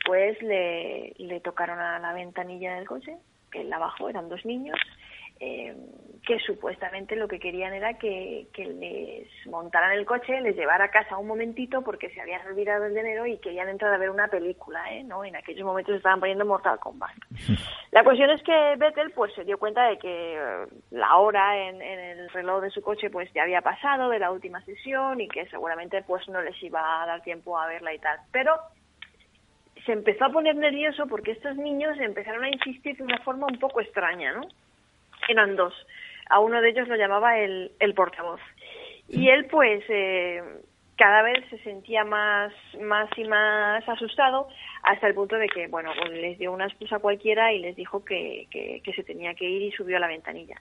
pues 0.05 0.41
le, 0.41 1.13
le 1.17 1.39
tocaron 1.41 1.79
a 1.79 1.99
la 1.99 2.13
ventanilla 2.13 2.75
del 2.75 2.87
coche, 2.87 3.17
que 3.51 3.63
la 3.63 3.77
bajó, 3.77 4.09
eran 4.09 4.29
dos 4.29 4.45
niños, 4.45 4.77
eh, 5.39 5.75
que 6.25 6.37
supuestamente 6.39 7.15
lo 7.15 7.27
que 7.27 7.39
querían 7.39 7.73
era 7.73 7.97
que, 7.97 8.47
les 8.55 9.47
montaran 9.47 9.93
el 9.93 10.05
coche, 10.05 10.41
les 10.41 10.55
llevara 10.55 10.85
a 10.85 10.91
casa 10.91 11.17
un 11.17 11.27
momentito 11.27 11.81
porque 11.81 12.09
se 12.09 12.21
habían 12.21 12.45
olvidado 12.45 12.85
el 12.85 12.93
dinero 12.93 13.25
y 13.25 13.37
querían 13.37 13.69
entrar 13.69 13.93
a 13.93 13.97
ver 13.97 14.09
una 14.09 14.27
película, 14.27 14.93
¿eh? 14.93 15.03
¿no? 15.03 15.25
En 15.25 15.35
aquellos 15.35 15.65
momentos 15.65 15.95
estaban 15.95 16.19
poniendo 16.19 16.45
Mortal 16.45 16.77
Kombat. 16.79 17.15
La 17.91 18.03
cuestión 18.03 18.29
es 18.29 18.43
que 18.43 18.75
Vettel 18.77 19.11
pues 19.11 19.33
se 19.33 19.43
dio 19.43 19.57
cuenta 19.57 19.87
de 19.87 19.97
que 19.97 20.35
eh, 20.35 20.67
la 20.91 21.17
hora 21.17 21.57
en, 21.67 21.81
el 21.81 22.29
reloj 22.29 22.61
de 22.61 22.69
su 22.69 22.81
coche 22.81 23.09
pues 23.09 23.31
ya 23.33 23.43
había 23.43 23.61
pasado 23.61 24.09
de 24.09 24.19
la 24.19 24.29
última 24.29 24.61
sesión 24.65 25.19
y 25.21 25.27
que 25.27 25.47
seguramente 25.47 26.03
pues 26.03 26.27
no 26.29 26.41
les 26.41 26.61
iba 26.61 27.01
a 27.01 27.07
dar 27.07 27.23
tiempo 27.23 27.57
a 27.57 27.65
verla 27.65 27.91
y 27.91 27.97
tal. 27.97 28.19
Pero 28.31 28.53
se 29.83 29.93
empezó 29.93 30.25
a 30.25 30.31
poner 30.31 30.55
nervioso 30.55 31.07
porque 31.07 31.31
estos 31.31 31.55
niños 31.55 31.97
empezaron 31.99 32.43
a 32.43 32.49
insistir 32.49 32.97
de 32.97 33.03
una 33.03 33.17
forma 33.19 33.47
un 33.47 33.57
poco 33.57 33.81
extraña, 33.81 34.33
¿no? 34.33 34.41
Eran 35.29 35.55
dos. 35.55 35.73
A 36.29 36.39
uno 36.39 36.61
de 36.61 36.69
ellos 36.69 36.87
lo 36.87 36.95
llamaba 36.95 37.39
el, 37.39 37.71
el 37.79 37.93
portavoz. 37.93 38.41
Y 39.07 39.29
él, 39.29 39.45
pues, 39.47 39.83
eh, 39.89 40.41
cada 40.99 41.21
vez 41.23 41.43
se 41.49 41.57
sentía 41.59 42.03
más, 42.03 42.53
más 42.81 43.09
y 43.17 43.23
más 43.23 43.87
asustado 43.87 44.49
hasta 44.83 45.07
el 45.07 45.15
punto 45.15 45.37
de 45.37 45.47
que, 45.47 45.67
bueno, 45.67 45.91
pues 45.97 46.11
les 46.11 46.37
dio 46.37 46.51
una 46.51 46.65
excusa 46.65 46.99
cualquiera 46.99 47.53
y 47.53 47.59
les 47.59 47.75
dijo 47.77 48.03
que, 48.03 48.47
que, 48.51 48.93
se 48.93 49.03
tenía 49.03 49.33
que 49.33 49.45
ir 49.45 49.61
y 49.61 49.71
subió 49.71 49.95
a 49.95 50.01
la 50.01 50.07
ventanilla. 50.07 50.57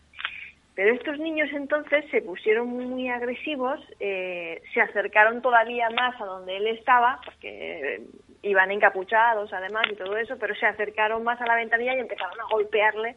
Pero 0.76 0.94
estos 0.94 1.18
niños 1.18 1.50
entonces 1.52 2.04
se 2.12 2.22
pusieron 2.22 2.68
muy 2.68 3.08
agresivos, 3.08 3.80
eh, 3.98 4.62
se 4.72 4.80
acercaron 4.80 5.42
todavía 5.42 5.90
más 5.90 6.18
a 6.20 6.24
donde 6.24 6.56
él 6.56 6.68
estaba, 6.68 7.20
porque 7.24 8.02
iban 8.42 8.70
encapuchados 8.70 9.52
además 9.52 9.86
y 9.90 9.96
todo 9.96 10.16
eso, 10.16 10.38
pero 10.38 10.54
se 10.54 10.66
acercaron 10.66 11.24
más 11.24 11.40
a 11.40 11.46
la 11.46 11.56
ventanilla 11.56 11.96
y 11.96 12.00
empezaron 12.00 12.40
a 12.40 12.48
golpearle 12.48 13.16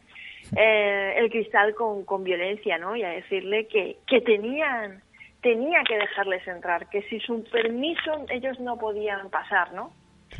eh, 0.56 1.14
el 1.16 1.30
cristal 1.30 1.74
con, 1.74 2.04
con 2.04 2.24
violencia, 2.24 2.78
¿no? 2.78 2.96
Y 2.96 3.02
a 3.02 3.10
decirle 3.10 3.66
que, 3.68 3.96
que 4.06 4.20
tenían, 4.20 5.02
tenía 5.40 5.82
que 5.84 5.96
dejarles 5.96 6.46
entrar, 6.46 6.88
que 6.90 7.02
si 7.02 7.20
su 7.20 7.42
permiso 7.44 8.26
ellos 8.28 8.58
no 8.60 8.78
podían 8.78 9.30
pasar, 9.30 9.72
¿no? 9.72 9.92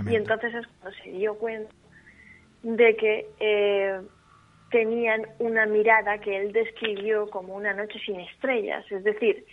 Y 0.09 0.17
entonces 0.17 0.55
es 0.55 0.67
cuando 0.67 0.99
se 1.03 1.11
dio 1.11 1.35
cuenta 1.35 1.71
de 2.63 2.97
que 2.97 3.27
eh, 3.41 4.01
tenían 4.71 5.27
una 5.39 5.67
mirada 5.67 6.19
que 6.19 6.37
él 6.37 6.53
describió 6.53 7.29
como 7.29 7.55
una 7.55 7.75
noche 7.75 7.99
sin 8.05 8.21
estrellas, 8.21 8.91
es 8.91 9.05
decir, 9.05 9.45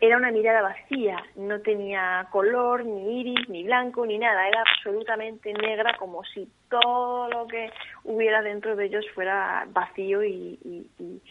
era 0.00 0.16
una 0.16 0.30
mirada 0.30 0.62
vacía, 0.62 1.22
no 1.36 1.60
tenía 1.60 2.26
color, 2.30 2.84
ni 2.84 3.20
iris, 3.20 3.48
ni 3.48 3.64
blanco, 3.64 4.04
ni 4.04 4.18
nada, 4.18 4.46
era 4.46 4.60
absolutamente 4.60 5.52
negra, 5.54 5.96
como 5.98 6.22
si 6.24 6.48
todo 6.80 7.28
lo 7.28 7.46
que 7.46 7.70
hubiera 8.02 8.42
dentro 8.42 8.74
de 8.74 8.86
ellos 8.86 9.04
fuera 9.14 9.64
vacío 9.68 10.24
y, 10.24 10.58
y, 10.98 11.22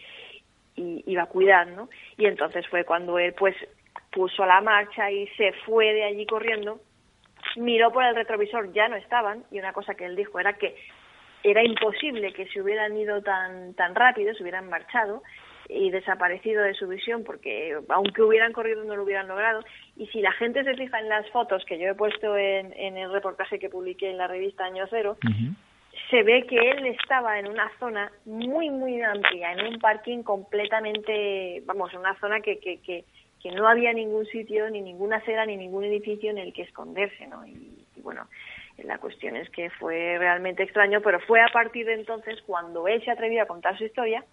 y, 0.76 1.16
vacuidad, 1.16 1.66
¿no? 1.66 1.88
Y 2.16 2.26
entonces 2.26 2.66
fue 2.68 2.84
cuando 2.84 3.18
él, 3.18 3.34
pues, 3.34 3.54
puso 4.10 4.46
la 4.46 4.60
marcha 4.60 5.10
y 5.10 5.26
se 5.36 5.52
fue 5.66 5.92
de 5.92 6.04
allí 6.04 6.26
corriendo, 6.26 6.80
miró 7.56 7.92
por 7.92 8.04
el 8.04 8.14
retrovisor, 8.14 8.72
ya 8.72 8.88
no 8.88 8.96
estaban, 8.96 9.44
y 9.50 9.58
una 9.58 9.72
cosa 9.72 9.94
que 9.94 10.06
él 10.06 10.16
dijo 10.16 10.40
era 10.40 10.54
que 10.54 10.76
era 11.42 11.62
imposible 11.62 12.32
que 12.32 12.46
se 12.46 12.62
hubieran 12.62 12.96
ido 12.96 13.22
tan, 13.22 13.74
tan 13.74 13.94
rápido, 13.94 14.34
se 14.34 14.42
hubieran 14.42 14.68
marchado, 14.70 15.22
y 15.68 15.90
desaparecido 15.90 16.62
de 16.62 16.74
su 16.74 16.86
visión 16.86 17.24
porque 17.24 17.76
aunque 17.88 18.22
hubieran 18.22 18.52
corrido 18.52 18.84
no 18.84 18.96
lo 18.96 19.04
hubieran 19.04 19.28
logrado. 19.28 19.64
Y 19.96 20.06
si 20.08 20.20
la 20.20 20.32
gente 20.32 20.64
se 20.64 20.74
fija 20.74 21.00
en 21.00 21.08
las 21.08 21.28
fotos 21.30 21.64
que 21.64 21.78
yo 21.78 21.88
he 21.88 21.94
puesto 21.94 22.36
en, 22.36 22.72
en 22.74 22.96
el 22.96 23.12
reportaje 23.12 23.58
que 23.58 23.70
publiqué 23.70 24.10
en 24.10 24.18
la 24.18 24.26
revista 24.26 24.64
Año 24.64 24.86
Cero 24.90 25.16
se 26.10 26.22
ve 26.22 26.44
que 26.46 26.56
él 26.56 26.86
estaba 26.86 27.38
en 27.38 27.48
una 27.48 27.70
zona 27.78 28.10
muy 28.24 28.68
muy 28.68 29.00
amplia 29.00 29.52
en 29.52 29.66
un 29.66 29.78
parking 29.78 30.22
completamente 30.22 31.62
vamos 31.66 31.92
en 31.92 32.00
una 32.00 32.18
zona 32.18 32.40
que, 32.40 32.58
que, 32.58 32.78
que, 32.80 33.04
que 33.40 33.50
no 33.52 33.68
había 33.68 33.92
ningún 33.92 34.26
sitio 34.26 34.68
ni 34.70 34.80
ninguna 34.80 35.16
acera 35.16 35.46
ni 35.46 35.56
ningún 35.56 35.84
edificio 35.84 36.30
en 36.30 36.38
el 36.38 36.52
que 36.52 36.62
esconderse 36.62 37.26
no 37.28 37.46
y, 37.46 37.86
y 37.96 38.00
bueno 38.02 38.26
la 38.82 38.98
cuestión 38.98 39.36
es 39.36 39.48
que 39.50 39.70
fue 39.70 40.16
realmente 40.18 40.64
extraño, 40.64 41.00
pero 41.00 41.20
fue 41.20 41.40
a 41.40 41.48
partir 41.52 41.86
de 41.86 41.94
entonces 41.94 42.42
cuando 42.42 42.88
él 42.88 43.02
se 43.04 43.10
atrevió 43.10 43.42
a 43.42 43.46
contar 43.46 43.78
su 43.78 43.84
historia 43.84 44.24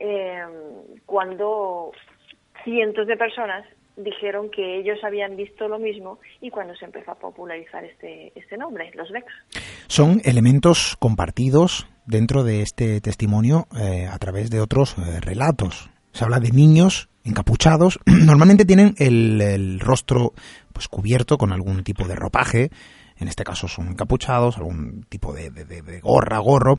eh, 0.00 0.42
cuando 1.06 1.92
cientos 2.64 3.06
de 3.06 3.16
personas 3.16 3.64
dijeron 3.96 4.50
que 4.50 4.78
ellos 4.78 4.98
habían 5.04 5.36
visto 5.36 5.68
lo 5.68 5.78
mismo 5.78 6.18
y 6.40 6.50
cuando 6.50 6.74
se 6.74 6.86
empezó 6.86 7.12
a 7.12 7.14
popularizar 7.16 7.84
este, 7.84 8.32
este 8.34 8.56
nombre, 8.56 8.90
los 8.94 9.10
Vex. 9.10 9.26
Son 9.86 10.20
elementos 10.24 10.96
compartidos 10.98 11.86
dentro 12.06 12.42
de 12.42 12.62
este 12.62 13.00
testimonio 13.00 13.66
eh, 13.78 14.06
a 14.10 14.18
través 14.18 14.50
de 14.50 14.60
otros 14.60 14.96
eh, 14.98 15.20
relatos. 15.20 15.90
Se 16.12 16.24
habla 16.24 16.40
de 16.40 16.50
niños 16.50 17.08
encapuchados, 17.24 17.98
normalmente 18.06 18.64
tienen 18.64 18.94
el, 18.98 19.78
rostro 19.80 20.32
pues 20.72 20.88
cubierto 20.88 21.36
con 21.36 21.52
algún 21.52 21.84
tipo 21.84 22.06
de 22.06 22.16
ropaje, 22.16 22.70
en 23.20 23.28
este 23.28 23.44
caso 23.44 23.68
son 23.68 23.88
encapuchados, 23.88 24.56
algún 24.56 25.04
tipo 25.08 25.32
de, 25.32 26.00
gorra, 26.02 26.38
gorro. 26.38 26.78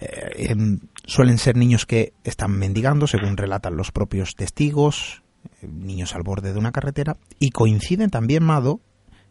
Eh, 0.00 0.48
em, 0.50 0.80
suelen 1.06 1.38
ser 1.38 1.56
niños 1.56 1.86
que 1.86 2.12
están 2.24 2.52
mendigando, 2.58 3.06
según 3.06 3.36
relatan 3.36 3.76
los 3.76 3.92
propios 3.92 4.34
testigos, 4.34 5.22
niños 5.62 6.14
al 6.14 6.22
borde 6.22 6.52
de 6.52 6.58
una 6.58 6.72
carretera, 6.72 7.16
y 7.38 7.50
coinciden 7.50 8.10
también, 8.10 8.42
Mado, 8.44 8.80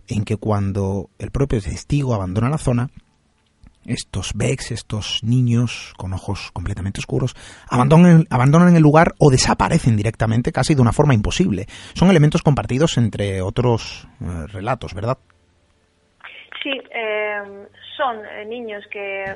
en 0.08 0.24
que 0.24 0.38
cuando 0.38 1.10
el 1.20 1.32
propio 1.32 1.62
testigo 1.62 2.13
abandona 2.13 2.50
la 2.50 2.58
zona, 2.58 2.89
estos 3.86 4.32
Bex, 4.36 4.72
estos 4.72 5.20
niños 5.24 5.94
con 5.98 6.13
ojos 6.13 6.51
completamente 6.54 7.00
oscuros, 7.00 7.36
abandonan, 7.70 8.25
abandonan 8.30 8.75
el 8.75 8.82
lugar 8.82 9.16
o 9.18 9.32
desaparecen 9.32 9.96
directamente 9.96 10.51
casi 10.51 10.75
de 10.75 10.82
una 10.82 10.92
forma 10.92 11.13
imposible. 11.13 11.68
Son 11.94 12.10
elementos 12.10 12.42
compartidos 12.42 12.98
entre 12.98 13.42
otros 13.42 14.08
eh, 14.20 14.48
relatos, 14.48 14.94
¿verdad? 14.94 15.18
Sí, 16.64 16.82
eh, 16.92 17.68
son 17.96 18.26
eh, 18.26 18.46
niños 18.46 18.86
que 18.88 19.36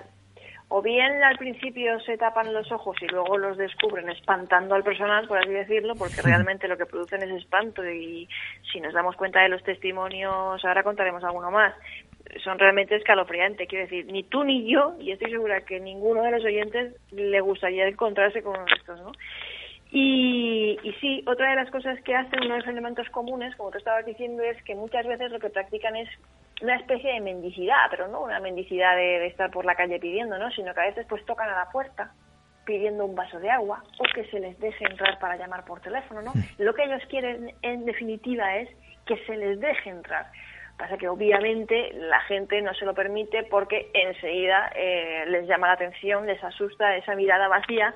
o 0.74 0.82
bien 0.82 1.22
al 1.22 1.38
principio 1.38 2.00
se 2.00 2.18
tapan 2.18 2.54
los 2.54 2.72
ojos 2.72 2.96
y 3.01 3.08
luego 3.08 3.38
los 3.38 3.58
descubren 3.58 4.10
espantando 4.10 4.74
al 4.74 4.84
personal, 4.84 5.28
por 5.28 5.38
así 5.38 5.50
decirlo, 5.50 5.96
porque 5.96 6.22
realmente 6.22 6.70
lo 6.70 6.78
que 6.78 6.86
producen 6.86 7.22
es 7.24 7.32
espanto 7.32 7.84
y 7.86 8.30
si 8.72 8.80
nos 8.80 8.94
damos 8.94 9.18
cuenta 9.18 9.42
de 9.42 9.50
los 9.50 9.62
testimonios, 9.63 10.63
ahora 10.63 10.82
contaremos 10.82 11.25
alguno 11.25 11.51
más, 11.51 11.74
son 12.42 12.58
realmente 12.58 12.96
escalofriantes. 12.96 13.68
Quiero 13.68 13.84
decir, 13.84 14.06
ni 14.06 14.24
tú 14.24 14.46
ni 14.46 14.72
yo, 14.72 14.96
y 14.98 15.12
estoy 15.12 15.32
segura 15.32 15.60
que 15.62 15.82
ninguno 15.82 16.24
de 16.24 16.32
los 16.32 16.46
oyentes 16.46 16.96
le 17.12 17.42
gustaría 17.42 17.86
encontrarse 17.88 18.42
con 18.42 18.56
estos, 18.74 18.98
¿no? 19.01 19.12
Y, 19.93 20.79
y, 20.83 20.93
sí, 21.01 21.21
otra 21.27 21.50
de 21.50 21.57
las 21.57 21.69
cosas 21.69 22.01
que 22.03 22.15
hacen, 22.15 22.39
uno 22.45 22.53
de 22.53 22.60
los 22.62 22.67
elementos 22.69 23.10
comunes, 23.10 23.53
como 23.57 23.71
te 23.71 23.77
estaba 23.77 24.01
diciendo, 24.03 24.41
es 24.41 24.62
que 24.63 24.74
muchas 24.74 25.05
veces 25.05 25.31
lo 25.31 25.39
que 25.39 25.50
practican 25.50 25.98
es 25.98 26.07
una 26.62 26.77
especie 26.77 27.13
de 27.13 27.19
mendicidad, 27.19 27.88
pero 27.89 28.07
no 28.07 28.21
una 28.21 28.39
mendicidad 28.39 28.95
de, 28.95 29.27
estar 29.27 29.51
por 29.51 29.65
la 29.65 29.75
calle 29.75 30.00
pidiendo, 30.00 30.38
¿no? 30.38 30.50
Sino 30.51 30.74
que 30.74 30.79
a 30.79 30.86
veces 30.86 31.05
pues 31.10 31.25
tocan 31.25 31.50
a 31.50 31.55
la 31.55 31.69
puerta 31.71 32.13
pidiendo 32.65 33.05
un 33.05 33.15
vaso 33.15 33.39
de 33.39 33.50
agua 33.50 33.83
o 34.00 34.03
que 34.13 34.24
se 34.25 34.39
les 34.39 34.57
deje 34.60 34.86
entrar 34.86 35.19
para 35.19 35.36
llamar 35.36 35.65
por 35.65 35.81
teléfono, 35.81 36.21
¿no? 36.21 36.31
Lo 36.57 36.74
que 36.74 36.83
ellos 36.83 37.01
quieren 37.10 37.53
en 37.62 37.86
definitiva 37.86 38.57
es 38.57 38.69
que 39.05 39.17
se 39.25 39.36
les 39.36 39.60
deje 39.60 39.89
entrar. 39.89 40.27
Pasa 40.77 40.98
que 40.98 41.10
obviamente 41.10 41.91
la 41.93 42.21
gente 42.21 42.62
no 42.62 42.74
se 42.75 42.86
lo 42.86 42.93
permite 42.93 43.43
porque 43.43 43.89
enseguida 43.93 44.71
eh, 44.75 45.25
les 45.27 45.48
llama 45.48 45.67
la 45.67 45.74
atención, 45.74 46.25
les 46.25 46.41
asusta 46.43 46.95
esa 46.95 47.15
mirada 47.15 47.48
vacía 47.48 47.93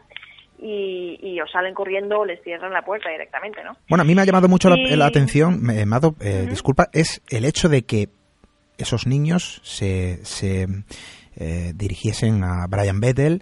y, 0.60 1.20
y, 1.22 1.40
o 1.42 1.48
salen 1.48 1.74
corriendo 1.74 2.20
o 2.20 2.26
les 2.26 2.42
cierran 2.44 2.72
la 2.72 2.82
puerta 2.84 3.10
directamente, 3.10 3.64
¿no? 3.64 3.78
Bueno, 3.90 4.04
a 4.04 4.06
mí 4.06 4.16
me 4.16 4.22
ha 4.22 4.26
llamado 4.26 4.48
mucho 4.48 4.70
la, 4.70 5.06
atención, 5.06 5.62
Mado, 5.86 6.16
eh, 6.22 6.46
disculpa, 6.50 6.88
es 6.94 7.22
el 7.30 7.46
hecho 7.46 7.70
de 7.70 7.84
que 7.84 8.10
esos 8.78 9.08
niños 9.08 9.62
se, 9.64 10.20
se 10.24 10.68
eh, 11.36 11.74
dirigiesen 11.76 12.44
a 12.44 12.68
Brian 12.68 13.00
Bettel 13.00 13.42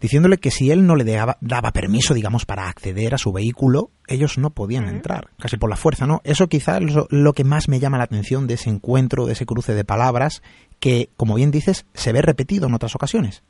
diciéndole 0.00 0.36
que 0.36 0.50
si 0.50 0.70
él 0.70 0.86
no 0.86 0.96
le 0.96 1.04
daba, 1.04 1.38
daba, 1.40 1.72
permiso, 1.72 2.12
digamos, 2.12 2.44
para 2.44 2.68
acceder 2.68 3.14
a 3.14 3.18
su 3.18 3.32
vehículo, 3.32 3.90
ellos 4.06 4.36
no 4.36 4.50
podían 4.50 4.86
entrar, 4.86 5.30
casi 5.38 5.56
por 5.56 5.70
la 5.70 5.76
fuerza, 5.76 6.06
¿no? 6.06 6.20
Eso 6.24 6.46
quizás 6.46 6.82
es 6.82 6.94
lo, 7.08 7.32
que 7.32 7.44
más 7.44 7.68
me 7.68 7.80
llama 7.80 7.96
la 7.96 8.04
atención 8.04 8.46
de 8.46 8.54
ese 8.54 8.68
encuentro, 8.68 9.24
de 9.24 9.32
ese 9.32 9.46
cruce 9.46 9.72
de 9.72 9.84
palabras, 9.84 10.42
que, 10.78 11.08
como 11.16 11.36
bien 11.36 11.50
dices, 11.50 11.86
se 11.94 12.12
ve 12.12 12.20
repetido 12.20 12.66
en 12.66 12.74
otras 12.74 12.94
ocasiones. 12.94 13.42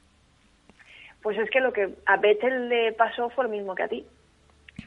Pues 1.25 1.39
es 1.39 1.49
que 1.49 1.61
lo 1.61 1.73
que 1.73 1.89
a 2.05 2.19
Bettel 2.19 2.69
le 2.69 2.93
pasó 2.93 3.31
fue 3.31 3.45
lo 3.45 3.51
mismo 3.51 3.75
que 3.75 3.83
a 3.83 3.89
ti. 3.89 4.07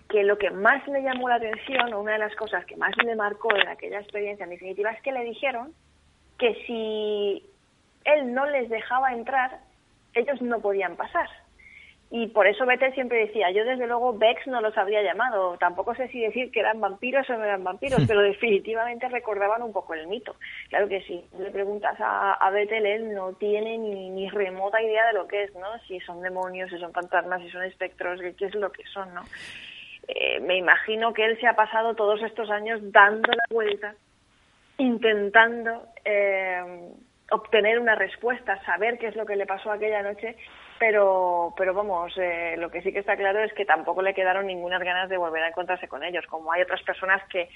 Que 0.07 0.23
lo 0.23 0.37
que 0.37 0.51
más 0.51 0.87
le 0.87 1.01
llamó 1.01 1.27
la 1.29 1.35
atención, 1.35 1.91
o 1.91 1.99
una 1.99 2.11
de 2.11 2.19
las 2.19 2.35
cosas 2.35 2.63
que 2.65 2.77
más 2.77 2.95
le 3.03 3.15
marcó 3.15 3.55
en 3.55 3.67
aquella 3.67 3.99
experiencia, 3.99 4.43
en 4.43 4.51
definitiva, 4.51 4.91
es 4.91 5.01
que 5.01 5.11
le 5.11 5.23
dijeron 5.23 5.73
que 6.37 6.53
si 6.67 7.43
él 8.05 8.35
no 8.35 8.45
les 8.45 8.69
dejaba 8.69 9.13
entrar, 9.13 9.61
ellos 10.13 10.39
no 10.43 10.59
podían 10.59 10.95
pasar. 10.95 11.27
Y 12.09 12.27
por 12.27 12.47
eso 12.47 12.65
Vettel 12.65 12.93
siempre 12.93 13.19
decía, 13.19 13.51
yo 13.51 13.65
desde 13.65 13.85
luego 13.85 14.17
Vex 14.17 14.47
no 14.47 14.61
los 14.61 14.77
habría 14.77 15.01
llamado, 15.01 15.57
tampoco 15.57 15.93
sé 15.93 16.07
si 16.07 16.21
decir 16.21 16.51
que 16.51 16.61
eran 16.61 16.79
vampiros 16.79 17.29
o 17.29 17.33
no 17.33 17.43
eran 17.43 17.65
vampiros, 17.65 18.01
pero 18.07 18.21
definitivamente 18.21 19.09
recordaban 19.09 19.61
un 19.61 19.73
poco 19.73 19.93
el 19.93 20.07
mito. 20.07 20.35
Claro 20.69 20.87
que 20.87 21.01
si 21.01 21.21
le 21.37 21.51
preguntas 21.51 21.99
a, 21.99 22.33
a 22.33 22.49
Vettel, 22.49 22.85
él 22.85 23.13
no 23.13 23.33
tiene 23.33 23.77
ni, 23.77 24.09
ni 24.09 24.29
remota 24.29 24.81
idea 24.81 25.07
de 25.07 25.13
lo 25.13 25.27
que 25.27 25.43
es, 25.43 25.55
¿no? 25.55 25.77
Si 25.87 25.99
son 26.01 26.21
demonios, 26.21 26.69
si 26.69 26.77
son 26.79 26.93
fantasmas, 26.93 27.41
si 27.41 27.49
son 27.49 27.63
espectros, 27.63 28.21
qué, 28.37 28.45
es 28.45 28.55
lo 28.55 28.71
que 28.71 28.83
son, 28.85 29.13
¿no? 29.13 29.23
Eh, 30.07 30.39
me 30.39 30.55
imagino 30.55 31.13
que 31.13 31.25
él 31.25 31.37
se 31.41 31.47
ha 31.47 31.57
pasado 31.57 31.93
todos 31.93 32.21
estos 32.23 32.49
años 32.49 32.79
dando 32.93 33.29
la 33.33 33.43
vuelta 33.49 33.95
intentando 34.77 35.87
eh, 36.05 36.91
obtener 37.31 37.79
una 37.79 37.95
respuesta, 37.95 38.63
saber 38.63 38.97
qué 38.97 39.07
es 39.07 39.15
lo 39.15 39.25
que 39.25 39.35
le 39.35 39.45
pasó 39.45 39.71
aquella 39.71 40.03
noche, 40.03 40.37
pero, 40.79 41.53
pero 41.57 41.73
vamos, 41.73 42.13
eh, 42.17 42.55
lo 42.57 42.69
que 42.69 42.81
sí 42.81 42.91
que 42.91 42.99
está 42.99 43.15
claro 43.15 43.43
es 43.43 43.53
que 43.53 43.65
tampoco 43.65 44.01
le 44.01 44.13
quedaron 44.13 44.47
ninguna 44.47 44.79
ganas 44.79 45.09
de 45.09 45.17
volver 45.17 45.43
a 45.43 45.49
encontrarse 45.49 45.87
con 45.87 46.03
ellos, 46.03 46.25
como 46.27 46.51
hay 46.51 46.61
otras 46.61 46.81
personas 46.83 47.21
que 47.29 47.49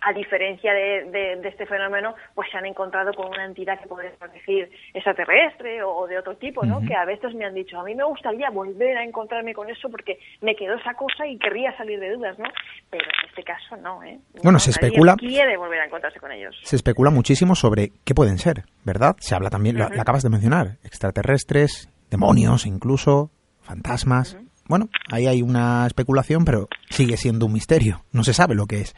a 0.00 0.12
diferencia 0.12 0.72
de, 0.72 1.38
de, 1.40 1.48
este 1.48 1.66
fenómeno, 1.66 2.14
pues 2.34 2.50
se 2.50 2.58
han 2.58 2.66
encontrado 2.66 3.12
con 3.14 3.28
una 3.28 3.44
entidad 3.44 3.80
que 3.80 3.88
podemos 3.88 4.18
decir 4.32 4.70
extraterrestre 4.92 5.82
o 5.82 6.06
de 6.06 6.18
otro 6.18 6.36
tipo, 6.36 6.64
¿no? 6.64 6.80
Que 6.82 6.94
a 6.94 7.04
veces 7.06 7.34
me 7.34 7.44
han 7.44 7.54
dicho, 7.54 7.78
a 7.78 7.84
mí 7.84 7.94
me 7.94 8.04
gustaría 8.04 8.50
volver 8.50 8.98
a 8.98 9.04
encontrarme 9.04 9.54
con 9.54 9.70
eso 9.70 9.88
porque 9.88 10.18
me 10.42 10.54
quedó 10.54 10.74
esa 10.74 10.94
cosa 10.94 11.26
y 11.26 11.38
querría 11.38 11.74
salir 11.76 11.98
de 12.00 12.12
dudas, 12.12 12.38
¿no? 12.38 12.44
Pero 12.90 13.04
en 13.04 13.28
este 13.28 13.42
caso 13.42 13.76
no, 13.76 14.02
¿eh? 14.02 14.18
Bueno, 14.42 14.58
se 14.58 14.70
especula... 14.70 15.16
quiere 15.16 15.56
volver 15.56 15.80
a 15.80 15.86
encontrarse 15.86 16.20
con 16.20 16.32
ellos. 16.32 16.54
Se 16.62 16.76
especula 16.76 17.10
muchísimo 17.10 17.54
sobre 17.54 17.90
qué 18.04 18.14
pueden 18.14 18.38
ser, 18.38 18.64
¿verdad? 18.84 19.16
Se 19.20 19.34
habla 19.34 19.48
también, 19.48 19.78
lo, 19.78 19.84
acabas 19.84 20.22
de 20.22 20.30
mencionar, 20.30 20.76
extraterrestres, 20.84 21.88
demonios 22.10 22.66
incluso, 22.66 23.30
fantasmas. 23.62 24.38
Bueno, 24.66 24.88
ahí 25.10 25.26
hay 25.26 25.42
una 25.42 25.86
especulación, 25.86 26.44
pero 26.44 26.68
sigue 26.88 27.16
siendo 27.16 27.46
un 27.46 27.52
misterio. 27.52 28.04
No 28.12 28.24
se 28.24 28.32
sabe 28.32 28.54
lo 28.54 28.66
que 28.66 28.80
es. 28.80 28.94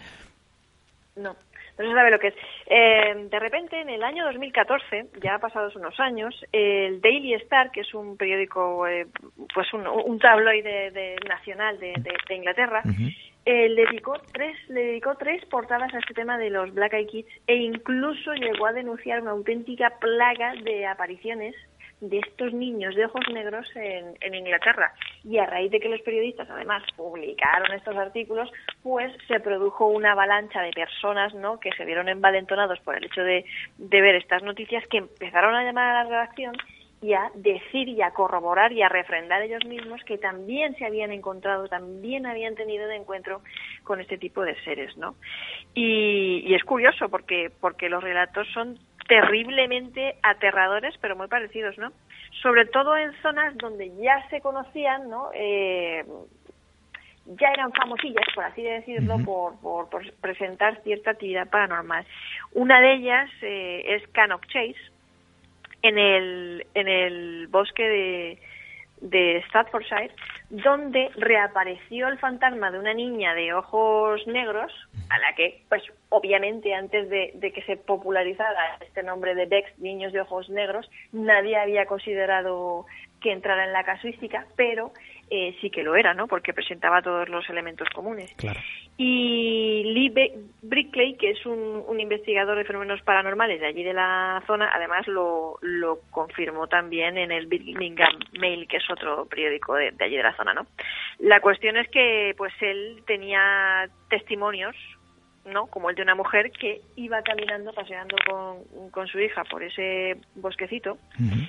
No, 1.17 1.35
no 1.79 1.85
se 1.85 1.93
sabe 1.93 2.11
lo 2.11 2.19
que 2.19 2.29
es. 2.29 2.35
Eh, 2.67 3.29
de 3.31 3.39
repente, 3.39 3.81
en 3.81 3.89
el 3.89 4.03
año 4.03 4.25
2014, 4.27 5.07
ya 5.23 5.39
pasados 5.39 5.75
unos 5.77 5.99
años, 6.01 6.35
el 6.53 7.01
Daily 7.01 7.35
Star, 7.35 7.71
que 7.71 7.81
es 7.81 7.95
un 7.95 8.17
periódico, 8.17 8.87
eh, 8.87 9.07
pues 9.55 9.73
un, 9.73 10.19
tabloide 10.19 10.91
de, 10.91 11.17
nacional 11.29 11.79
de, 11.79 11.95
Inglaterra, 12.35 12.83
eh, 13.45 13.69
le 13.69 13.87
dedicó 13.87 14.15
tres 14.33 14.57
le 14.69 14.85
dedicó 14.87 15.15
tres 15.15 15.45
portadas 15.47 15.95
a 15.95 15.99
este 15.99 16.15
tema 16.15 16.37
de 16.37 16.51
los 16.51 16.75
Black 16.75 16.95
Eyed 16.95 17.07
Kids 17.07 17.29
e 17.47 17.55
incluso 17.55 18.35
llegó 18.35 18.67
a 18.67 18.73
denunciar 18.73 19.23
una 19.23 19.31
auténtica 19.31 19.93
plaga 20.01 20.55
de 20.65 20.87
apariciones 20.87 21.55
de 22.01 22.19
estos 22.19 22.53
niños 22.53 22.95
de 22.95 23.07
ojos 23.07 23.23
negros 23.33 23.67
en, 23.75 24.35
Inglaterra. 24.35 24.93
Y 25.25 25.39
a 25.39 25.47
raíz 25.47 25.71
de 25.71 25.81
que 25.81 25.89
los 25.89 26.01
periodistas 26.03 26.49
además 26.51 26.83
publicaron 26.97 27.73
estos 27.73 27.97
artículos, 27.97 28.51
pues 28.83 29.13
se 29.29 29.41
produjo 29.41 29.87
una 29.87 30.13
avalancha 30.13 30.61
de 30.63 30.73
personas 30.73 31.35
¿no? 31.35 31.59
que 31.59 31.71
se 31.73 31.85
vieron 31.85 32.09
envalentonados 32.09 32.81
por 32.81 32.97
el 32.97 33.05
hecho 33.05 33.23
de, 33.23 33.45
de 33.79 34.01
ver 34.01 34.17
estas 34.17 34.43
noticias 34.43 34.85
que 34.89 34.99
empezaron 34.99 35.55
a 35.55 35.65
llamar 35.65 35.97
a 35.97 36.05
la 36.05 36.11
redacción 36.11 36.55
y 37.03 37.13
a 37.13 37.31
decir 37.35 37.89
y 37.89 38.01
a 38.03 38.11
corroborar 38.11 38.73
y 38.73 38.83
a 38.83 38.89
refrendar 38.89 39.43
ellos 39.43 39.65
mismos 39.67 40.03
que 40.05 40.19
también 40.19 40.75
se 40.77 40.87
habían 40.87 41.13
encontrado, 41.13 41.69
también 41.69 42.27
habían 42.27 42.55
tenido 42.55 42.89
de 42.89 42.97
encuentro 42.97 43.43
con 43.85 44.01
este 44.01 44.17
tipo 44.17 44.43
de 44.43 44.61
seres, 44.63 44.97
¿no? 44.97 45.15
Y, 45.75 46.43
y 46.47 46.55
es 46.55 46.65
curioso 46.65 47.09
porque 47.09 47.51
porque 47.61 47.91
los 47.91 48.03
relatos 48.03 48.49
son 48.55 48.79
terriblemente 49.09 50.17
aterradores, 50.23 50.95
pero 51.01 51.17
muy 51.17 51.29
parecidos, 51.29 51.77
¿no? 51.79 51.93
Sobre 52.43 52.67
todo 52.67 52.97
en 52.97 53.13
zonas 53.23 53.57
donde 53.57 53.95
ya 53.97 54.29
se 54.31 54.41
conocían, 54.41 55.09
¿no? 55.09 55.31
Eh, 55.35 56.05
ya 57.27 57.49
eran 57.49 57.73
famosillas, 57.73 58.27
por 58.35 58.45
así 58.45 58.63
decirlo, 58.63 59.19
por, 59.25 59.61
por, 59.61 59.89
presentar 60.21 60.81
cierta 60.83 61.13
actividad 61.13 61.49
paranormal. 61.51 62.07
Una 62.53 62.81
de 62.81 62.95
ellas 62.95 63.31
eh, 63.43 63.85
es 63.89 64.09
Cannock 64.09 64.47
Chase, 64.47 64.77
en 65.83 65.99
el, 65.99 66.67
en 66.75 66.89
el 66.89 67.47
bosque 67.49 67.83
de, 67.83 68.39
de 69.01 69.45
Staffordshire, 69.49 70.13
donde 70.49 71.11
reapareció 71.17 72.09
el 72.09 72.19
fantasma 72.19 72.71
de 72.71 72.79
una 72.79 72.95
niña 72.95 73.35
de 73.35 73.53
ojos 73.53 74.25
negros, 74.27 74.73
a 75.09 75.19
la 75.19 75.35
que, 75.35 75.63
pues 75.69 75.83
obviamente 76.09 76.73
antes 76.75 77.09
de, 77.11 77.53
que 77.53 77.63
se 77.63 77.77
popularizara 77.77 78.79
este 78.81 79.03
nombre 79.03 79.35
de 79.35 79.47
Bex, 79.47 79.79
niños 79.79 80.13
de 80.13 80.21
ojos 80.21 80.49
negros, 80.49 80.89
nadie 81.13 81.57
había 81.57 81.87
considerado 81.87 82.87
que 83.21 83.33
entrara 83.33 83.65
en 83.65 83.73
la 83.73 83.85
casuística, 83.85 84.47
pero 84.57 84.93
eh, 85.31 85.57
sí 85.61 85.71
que 85.71 85.83
lo 85.83 85.97
era, 85.97 86.15
¿no? 86.15 86.27
Porque 86.27 86.53
presentaba 86.53 87.03
todos 87.03 87.29
los 87.29 87.49
elementos 87.51 87.89
comunes. 87.91 88.33
Claro. 88.37 88.61
Y 88.97 89.83
Lee 89.85 90.33
Brickley, 90.63 91.17
que 91.17 91.31
es 91.31 91.45
un, 91.45 91.85
investigador 91.99 92.57
de 92.57 92.65
fenómenos 92.65 93.03
paranormales 93.03 93.61
de 93.61 93.67
allí 93.67 93.83
de 93.83 93.93
la 93.93 94.43
zona, 94.47 94.71
además 94.73 95.07
lo, 95.09 95.59
lo 95.63 96.01
confirmó 96.11 96.67
también 96.67 97.19
en 97.19 97.33
el 97.33 97.47
Birmingham 97.47 98.19
Mail, 98.39 98.69
que 98.69 98.77
es 98.77 98.91
otro 98.91 99.27
periódico 99.27 99.75
de, 99.75 99.91
de 99.91 100.05
allí 100.05 100.17
de 100.17 100.23
la 100.23 100.37
zona, 100.37 100.55
¿no? 100.55 100.67
La 101.19 101.41
cuestión 101.41 101.77
es 101.77 101.89
que, 101.89 102.35
pues 102.37 102.53
él 102.61 103.03
tenía 103.07 103.89
testimonios 104.09 104.77
¿no? 105.47 105.67
Como 105.67 105.91
el 105.91 105.97
de 105.97 106.03
una 106.03 106.15
mujer 106.15 106.51
que 106.51 106.81
iba 106.97 107.23
caminando, 107.23 107.73
paseando 107.73 108.17
con, 108.29 108.91
con 108.91 109.07
su 109.07 109.19
hija 109.21 109.45
por 109.45 109.63
ese 109.63 110.17
bosquecito 110.35 110.99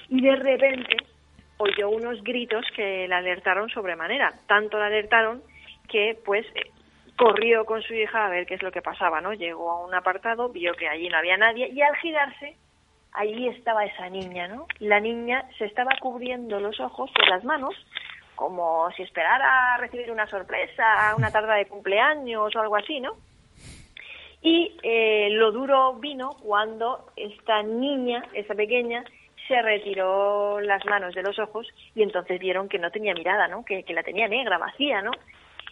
y 0.10 0.22
de 0.22 0.36
repente 0.36 0.98
oyó 1.58 1.90
unos 1.90 2.24
gritos 2.24 2.66
que 2.76 3.08
la 3.08 3.18
alertaron 3.18 3.70
sobremanera. 3.70 4.34
Tanto 4.48 4.78
la 4.78 4.88
alertaron 4.88 5.42
que, 5.88 6.18
pues, 6.26 6.46
eh, 6.56 6.72
corrió 7.16 7.66
con 7.66 7.82
su 7.82 7.94
hija 7.94 8.26
a 8.26 8.30
ver 8.30 8.46
qué 8.46 8.56
es 8.56 8.64
lo 8.64 8.72
que 8.72 8.82
pasaba, 8.82 9.22
¿no? 9.22 9.34
Llegó 9.34 9.72
a 9.72 9.86
un 9.86 9.94
apartado, 9.94 10.50
vio 10.50 10.74
que 10.74 10.88
allí 10.88 11.10
no 11.10 11.18
había 11.18 11.38
nadie 11.38 11.68
y 11.70 11.82
al 11.82 11.96
girarse, 11.98 12.56
allí 13.14 13.48
estaba 13.48 13.86
esa 13.86 14.10
niña, 14.10 14.48
¿no? 14.48 14.68
La 14.80 15.00
niña 15.00 15.44
se 15.58 15.66
estaba 15.66 15.92
cubriendo 16.00 16.60
los 16.60 16.80
ojos 16.80 17.12
con 17.14 17.30
las 17.30 17.44
manos 17.44 17.76
como 18.38 18.90
si 18.92 19.02
esperara 19.02 19.78
recibir 19.78 20.12
una 20.12 20.28
sorpresa, 20.28 21.16
una 21.18 21.32
tarde 21.32 21.56
de 21.56 21.66
cumpleaños 21.66 22.56
o 22.56 22.60
algo 22.60 22.76
así, 22.76 23.02
¿no? 23.02 23.14
Y 24.42 24.78
eh, 24.84 25.30
lo 25.32 25.52
duro 25.52 25.96
vino 25.96 26.30
cuando 26.44 27.12
esta 27.16 27.64
niña, 27.64 28.24
esa 28.34 28.54
pequeña, 28.54 29.04
se 29.48 29.62
retiró 29.62 30.60
las 30.60 30.86
manos 30.86 31.14
de 31.16 31.24
los 31.24 31.38
ojos 31.40 31.68
y 31.96 32.04
entonces 32.04 32.40
vieron 32.40 32.70
que 32.70 32.80
no 32.80 32.92
tenía 32.92 33.14
mirada, 33.14 33.48
¿no? 33.48 33.64
Que, 33.64 33.84
la 33.94 34.04
tenía 34.04 34.28
negra, 34.28 34.58
vacía, 34.58 35.02
¿no? 35.02 35.12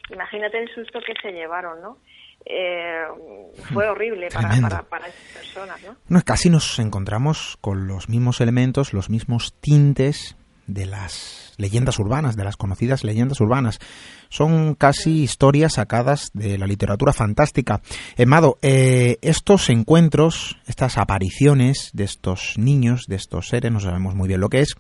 Imagínate 0.10 0.60
el 0.62 0.74
susto 0.74 1.00
que 1.06 1.14
se 1.22 1.32
llevaron, 1.32 1.82
¿no? 1.82 1.98
Eh, 2.46 3.04
fue 3.74 3.88
horrible 3.90 4.28
para, 4.32 4.50
para, 4.62 4.84
para, 4.84 5.08
esas 5.08 5.38
personas, 5.38 5.84
¿no? 5.84 5.96
No, 6.08 6.22
casi 6.24 6.50
nos 6.50 6.78
encontramos 6.80 7.58
con 7.60 7.88
los 7.88 8.08
mismos 8.08 8.40
elementos, 8.40 8.94
los 8.94 9.10
mismos 9.10 9.60
tintes 9.60 10.38
de 10.68 10.86
las 10.86 11.54
leyendas 11.58 12.00
urbanas, 12.00 12.36
de 12.36 12.44
las 12.44 12.58
conocidas 12.58 13.04
leyendas 13.04 13.40
urbanas. 13.42 13.80
Son 14.30 14.76
casi 14.76 15.24
historias 15.24 15.74
sacadas 15.74 16.32
de 16.34 16.58
la 16.58 16.68
literatura 16.68 17.14
fantástica. 17.14 17.82
Emado, 18.18 18.58
eh, 18.62 19.18
estos 19.22 19.70
encuentros, 19.70 20.58
estas 20.68 20.98
apariciones 20.98 21.92
de 21.94 22.04
estos 22.04 22.56
niños, 22.58 23.06
de 23.08 23.16
estos 23.16 23.48
seres, 23.48 23.72
no 23.72 23.80
sabemos 23.80 24.16
muy 24.16 24.28
bien 24.28 24.42
lo 24.42 24.50
que 24.50 24.62
es, 24.62 24.76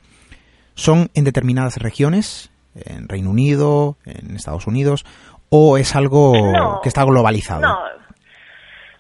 son 0.75 1.09
en 1.13 1.23
determinadas 1.23 1.77
regiones, 1.77 2.51
en 2.75 3.07
Reino 3.07 3.29
Unido, 3.29 3.97
en 4.05 4.35
Estados 4.35 4.67
Unidos, 4.67 5.05
o 5.49 5.77
es 5.77 5.95
algo 5.95 6.33
que 6.83 6.89
está 6.89 7.05
globalizado. 7.05 7.61
No, 7.61 7.77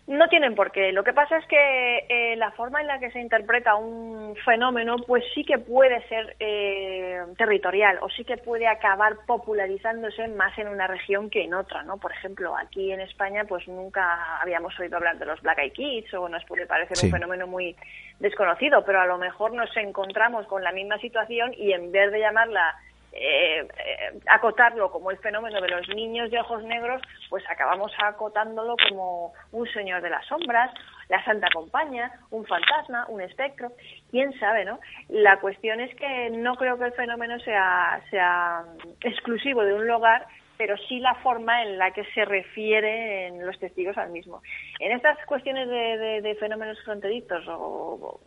no 0.07 0.27
tienen 0.27 0.53
por 0.53 0.71
qué. 0.71 0.91
Lo 0.91 1.03
que 1.03 1.13
pasa 1.13 1.37
es 1.37 1.45
que 1.47 2.05
eh, 2.09 2.35
la 2.35 2.51
forma 2.51 2.79
en 2.79 2.87
la 2.87 2.99
que 2.99 3.09
se 3.09 3.19
interpreta 3.19 3.75
un 3.75 4.35
fenómeno, 4.45 4.97
pues 4.97 5.23
sí 5.33 5.43
que 5.43 5.57
puede 5.57 6.07
ser 6.07 6.35
eh, 6.39 7.23
territorial 7.37 7.97
o 8.01 8.09
sí 8.09 8.23
que 8.23 8.37
puede 8.37 8.67
acabar 8.67 9.17
popularizándose 9.25 10.27
más 10.27 10.55
en 10.59 10.67
una 10.67 10.85
región 10.85 11.29
que 11.31 11.43
en 11.43 11.55
otra, 11.55 11.81
¿no? 11.83 11.97
Por 11.97 12.11
ejemplo, 12.11 12.55
aquí 12.55 12.91
en 12.91 13.01
España, 13.01 13.45
pues 13.45 13.67
nunca 13.67 14.39
habíamos 14.41 14.79
oído 14.79 14.97
hablar 14.97 15.17
de 15.17 15.25
los 15.25 15.41
Black 15.41 15.57
Eyed 15.57 15.73
Kids 15.73 16.13
o 16.13 16.29
nos 16.29 16.45
puede 16.45 16.67
parecer 16.67 16.97
un 17.03 17.11
fenómeno 17.11 17.47
muy 17.47 17.75
desconocido, 18.19 18.85
pero 18.85 19.01
a 19.01 19.07
lo 19.07 19.17
mejor 19.17 19.53
nos 19.53 19.75
encontramos 19.75 20.45
con 20.45 20.63
la 20.63 20.71
misma 20.71 20.99
situación 20.99 21.51
y 21.57 21.73
en 21.73 21.91
vez 21.91 22.11
de 22.11 22.19
llamarla 22.19 22.75
eh, 23.17 23.61
eh, 23.61 24.19
acotarlo 24.27 24.91
como 24.91 25.09
el 25.09 25.17
fenómeno 25.19 25.61
de 25.61 25.69
los 25.69 25.87
niños 25.87 26.29
de 26.29 26.39
ojos 26.39 26.61
negros, 26.63 27.01
pues 27.29 27.43
acabamos 27.49 27.93
acotándolo 28.03 28.75
como 28.89 29.33
un 29.53 29.65
señor 29.69 30.01
de 30.01 30.09
las 30.09 30.25
sombras, 30.27 30.69
la 31.07 31.23
Santa 31.23 31.47
Compañía, 31.53 32.11
un 32.31 32.45
fantasma, 32.45 33.05
un 33.07 33.21
espectro, 33.21 33.71
quién 34.11 34.37
sabe, 34.37 34.65
¿no? 34.65 34.81
La 35.07 35.39
cuestión 35.39 35.79
es 35.79 35.95
que 35.95 36.29
no 36.31 36.55
creo 36.55 36.77
que 36.77 36.85
el 36.85 36.93
fenómeno 36.93 37.39
sea, 37.39 38.01
sea 38.09 38.65
exclusivo 38.99 39.63
de 39.63 39.75
un 39.75 39.87
lugar, 39.87 40.27
pero 40.57 40.75
sí 40.89 40.99
la 40.99 41.15
forma 41.15 41.63
en 41.63 41.77
la 41.77 41.91
que 41.91 42.03
se 42.13 42.25
refieren 42.25 43.45
los 43.45 43.57
testigos 43.59 43.97
al 43.97 44.09
mismo. 44.09 44.41
En 44.79 44.91
estas 44.91 45.17
cuestiones 45.25 45.69
de, 45.69 46.21
de 46.21 46.35
fenómenos 46.35 46.81
fronterizos 46.83 47.45
o 47.47 48.19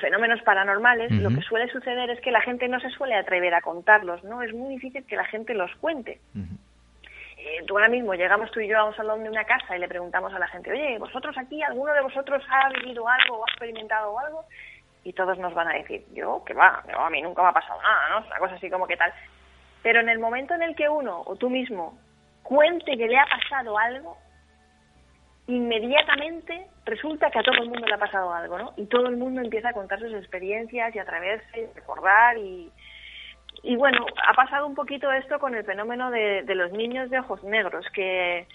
fenómenos 0.00 0.40
paranormales, 0.42 1.10
lo 1.12 1.30
que 1.30 1.42
suele 1.42 1.68
suceder 1.70 2.10
es 2.10 2.20
que 2.20 2.30
la 2.30 2.40
gente 2.40 2.68
no 2.68 2.80
se 2.80 2.90
suele 2.90 3.14
atrever 3.14 3.54
a 3.54 3.60
contarlos, 3.60 4.22
¿no? 4.24 4.42
Es 4.42 4.52
muy 4.54 4.74
difícil 4.74 5.04
que 5.04 5.16
la 5.16 5.24
gente 5.24 5.54
los 5.54 5.74
cuente. 5.76 6.20
Eh, 7.36 7.62
tú 7.66 7.74
ahora 7.74 7.88
mismo 7.88 8.14
llegamos 8.14 8.50
tú 8.50 8.60
y 8.60 8.68
yo 8.68 8.78
a 8.78 8.84
un 8.84 8.96
salón 8.96 9.22
de 9.22 9.30
una 9.30 9.44
casa 9.44 9.76
y 9.76 9.80
le 9.80 9.88
preguntamos 9.88 10.32
a 10.34 10.38
la 10.38 10.48
gente, 10.48 10.72
oye, 10.72 10.98
¿vosotros 10.98 11.36
aquí, 11.38 11.62
alguno 11.62 11.92
de 11.92 12.02
vosotros 12.02 12.42
ha 12.50 12.68
vivido 12.70 13.08
algo 13.08 13.38
o 13.38 13.44
ha 13.44 13.50
experimentado 13.50 14.18
algo? 14.18 14.44
Y 15.04 15.12
todos 15.12 15.38
nos 15.38 15.54
van 15.54 15.68
a 15.68 15.74
decir, 15.74 16.04
yo, 16.12 16.42
que 16.44 16.54
va, 16.54 16.82
a 16.96 17.10
mí 17.10 17.22
nunca 17.22 17.42
me 17.42 17.48
ha 17.48 17.52
pasado 17.52 17.80
nada, 17.80 18.08
¿no? 18.10 18.26
Una 18.26 18.38
cosa 18.38 18.54
así 18.56 18.68
como 18.68 18.86
que 18.86 18.96
tal. 18.96 19.12
Pero 19.82 20.00
en 20.00 20.08
el 20.08 20.18
momento 20.18 20.54
en 20.54 20.62
el 20.62 20.74
que 20.74 20.88
uno 20.88 21.22
o 21.24 21.36
tú 21.36 21.48
mismo 21.48 21.96
cuente 22.42 22.96
que 22.96 23.06
le 23.06 23.18
ha 23.18 23.26
pasado 23.26 23.78
algo, 23.78 24.18
inmediatamente 25.48 26.66
resulta 26.84 27.30
que 27.30 27.38
a 27.38 27.42
todo 27.42 27.56
el 27.62 27.70
mundo 27.70 27.86
le 27.86 27.94
ha 27.94 27.98
pasado 27.98 28.32
algo, 28.32 28.58
¿no? 28.58 28.74
Y 28.76 28.86
todo 28.86 29.08
el 29.08 29.16
mundo 29.16 29.40
empieza 29.40 29.70
a 29.70 29.72
contar 29.72 29.98
sus 29.98 30.12
experiencias 30.12 30.94
y 30.94 30.98
a 30.98 31.02
atreverse 31.02 31.60
y 31.60 31.74
recordar 31.74 32.36
y, 32.36 32.70
y 33.62 33.76
bueno, 33.76 34.06
ha 34.26 34.34
pasado 34.34 34.66
un 34.66 34.74
poquito 34.74 35.10
esto 35.10 35.38
con 35.38 35.54
el 35.54 35.64
fenómeno 35.64 36.10
de, 36.10 36.42
de 36.42 36.54
los 36.54 36.70
niños 36.72 37.08
de 37.08 37.18
ojos 37.18 37.42
negros, 37.44 37.86
que, 37.94 38.46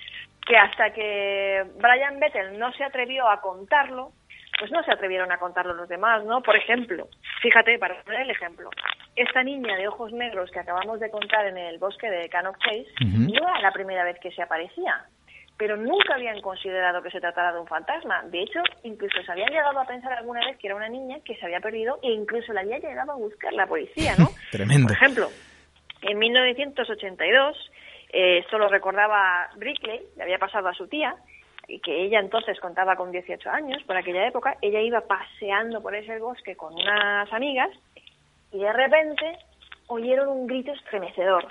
que 0.45 0.55
hasta 0.55 0.93
que 0.93 1.65
Brian 1.79 2.19
Bettel 2.19 2.59
no 2.59 2.71
se 2.73 2.83
atrevió 2.83 3.27
a 3.27 3.41
contarlo, 3.41 4.11
pues 4.59 4.71
no 4.71 4.83
se 4.83 4.91
atrevieron 4.91 5.31
a 5.31 5.39
contarlo 5.39 5.73
los 5.73 5.89
demás, 5.89 6.23
¿no? 6.25 6.43
Por 6.43 6.55
ejemplo, 6.55 7.07
fíjate, 7.41 7.79
para 7.79 7.99
poner 8.03 8.21
el 8.21 8.29
ejemplo, 8.29 8.69
esta 9.15 9.41
niña 9.41 9.75
de 9.77 9.87
ojos 9.87 10.13
negros 10.13 10.51
que 10.51 10.59
acabamos 10.59 10.99
de 10.99 11.09
contar 11.09 11.47
en 11.47 11.57
el 11.57 11.79
bosque 11.79 12.09
de 12.09 12.29
Cannock 12.29 12.59
Chase 12.59 12.85
no 13.01 13.49
era 13.49 13.61
la 13.61 13.71
primera 13.71 14.03
vez 14.03 14.19
que 14.19 14.31
se 14.31 14.43
aparecía 14.43 15.07
pero 15.63 15.77
nunca 15.77 16.15
habían 16.15 16.41
considerado 16.41 17.01
que 17.01 17.09
se 17.09 17.21
tratara 17.21 17.53
de 17.53 17.61
un 17.61 17.67
fantasma. 17.67 18.21
De 18.23 18.41
hecho, 18.41 18.59
incluso 18.83 19.23
se 19.23 19.31
habían 19.31 19.49
llegado 19.49 19.79
a 19.79 19.85
pensar 19.85 20.11
alguna 20.11 20.45
vez 20.45 20.57
que 20.57 20.67
era 20.67 20.75
una 20.75 20.89
niña 20.89 21.19
que 21.23 21.37
se 21.37 21.45
había 21.45 21.61
perdido 21.61 21.99
e 22.03 22.11
incluso 22.11 22.51
la 22.51 22.59
había 22.59 22.79
llegado 22.79 23.13
a 23.13 23.15
buscar 23.15 23.53
la 23.53 23.65
policía, 23.65 24.13
¿no? 24.19 24.27
Tremendo. 24.51 24.89
Por 24.89 24.97
ejemplo, 24.97 25.29
en 26.01 26.19
1982, 26.19 27.71
eh, 28.11 28.39
esto 28.39 28.57
lo 28.57 28.67
recordaba 28.67 29.51
Brickley, 29.55 30.01
le 30.17 30.23
había 30.23 30.37
pasado 30.37 30.67
a 30.67 30.73
su 30.73 30.85
tía, 30.89 31.15
y 31.69 31.79
que 31.79 32.07
ella 32.07 32.19
entonces 32.19 32.59
contaba 32.59 32.97
con 32.97 33.13
18 33.13 33.49
años, 33.49 33.81
por 33.83 33.95
aquella 33.95 34.27
época, 34.27 34.57
ella 34.61 34.81
iba 34.81 34.99
paseando 34.99 35.81
por 35.81 35.95
ese 35.95 36.19
bosque 36.19 36.57
con 36.57 36.73
unas 36.73 37.31
amigas 37.31 37.69
y 38.51 38.57
de 38.57 38.73
repente 38.73 39.37
oyeron 39.87 40.27
un 40.27 40.45
grito 40.45 40.73
estremecedor 40.73 41.47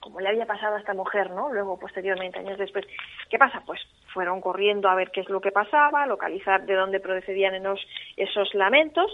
como 0.00 0.20
le 0.20 0.28
había 0.28 0.46
pasado 0.46 0.76
a 0.76 0.78
esta 0.78 0.94
mujer, 0.94 1.30
¿no? 1.30 1.52
Luego, 1.52 1.78
posteriormente, 1.78 2.38
años 2.38 2.58
después. 2.58 2.86
¿Qué 3.28 3.38
pasa? 3.38 3.62
Pues 3.66 3.80
fueron 4.12 4.40
corriendo 4.40 4.88
a 4.88 4.94
ver 4.94 5.10
qué 5.10 5.20
es 5.20 5.28
lo 5.28 5.40
que 5.40 5.52
pasaba, 5.52 6.06
localizar 6.06 6.64
de 6.66 6.74
dónde 6.74 7.00
procedían 7.00 7.54
esos, 7.54 7.80
esos 8.16 8.54
lamentos 8.54 9.10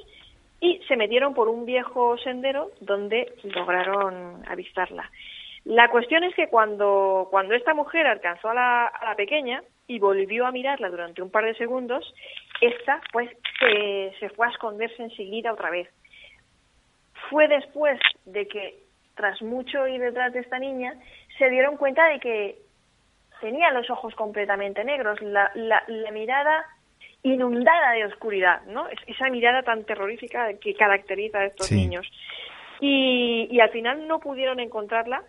y 0.60 0.80
se 0.88 0.96
metieron 0.96 1.34
por 1.34 1.48
un 1.48 1.66
viejo 1.66 2.16
sendero 2.18 2.70
donde 2.80 3.34
lograron 3.42 4.42
avistarla. 4.48 5.10
La 5.64 5.88
cuestión 5.88 6.24
es 6.24 6.34
que 6.34 6.48
cuando, 6.48 7.28
cuando 7.30 7.54
esta 7.54 7.74
mujer 7.74 8.06
alcanzó 8.06 8.50
a 8.50 8.54
la, 8.54 8.86
a 8.86 9.04
la 9.04 9.14
pequeña 9.14 9.62
y 9.86 9.98
volvió 9.98 10.46
a 10.46 10.52
mirarla 10.52 10.90
durante 10.90 11.22
un 11.22 11.30
par 11.30 11.44
de 11.44 11.54
segundos, 11.54 12.14
esta 12.60 13.00
pues 13.12 13.30
se, 13.58 14.14
se 14.20 14.28
fue 14.30 14.46
a 14.46 14.50
esconderse 14.50 15.02
enseguida 15.02 15.52
otra 15.52 15.70
vez. 15.70 15.88
Fue 17.30 17.48
después 17.48 17.98
de 18.26 18.46
que 18.46 18.83
tras 19.14 19.40
mucho 19.42 19.86
ir 19.86 20.00
detrás 20.00 20.32
de 20.32 20.40
esta 20.40 20.58
niña, 20.58 20.94
se 21.38 21.48
dieron 21.50 21.76
cuenta 21.76 22.06
de 22.08 22.20
que 22.20 22.58
tenía 23.40 23.70
los 23.70 23.88
ojos 23.90 24.14
completamente 24.14 24.84
negros, 24.84 25.20
la, 25.20 25.50
la, 25.54 25.82
mirada 26.12 26.64
inundada 27.22 27.92
de 27.92 28.06
oscuridad, 28.06 28.62
¿no? 28.66 28.86
Esa 29.06 29.28
mirada 29.30 29.62
tan 29.62 29.84
terrorífica 29.84 30.54
que 30.60 30.74
caracteriza 30.74 31.38
a 31.38 31.46
estos 31.46 31.70
niños. 31.72 32.06
Y, 32.80 33.48
y, 33.50 33.60
al 33.60 33.70
final 33.70 34.06
no 34.06 34.18
pudieron 34.18 34.60
encontrarla 34.60 35.22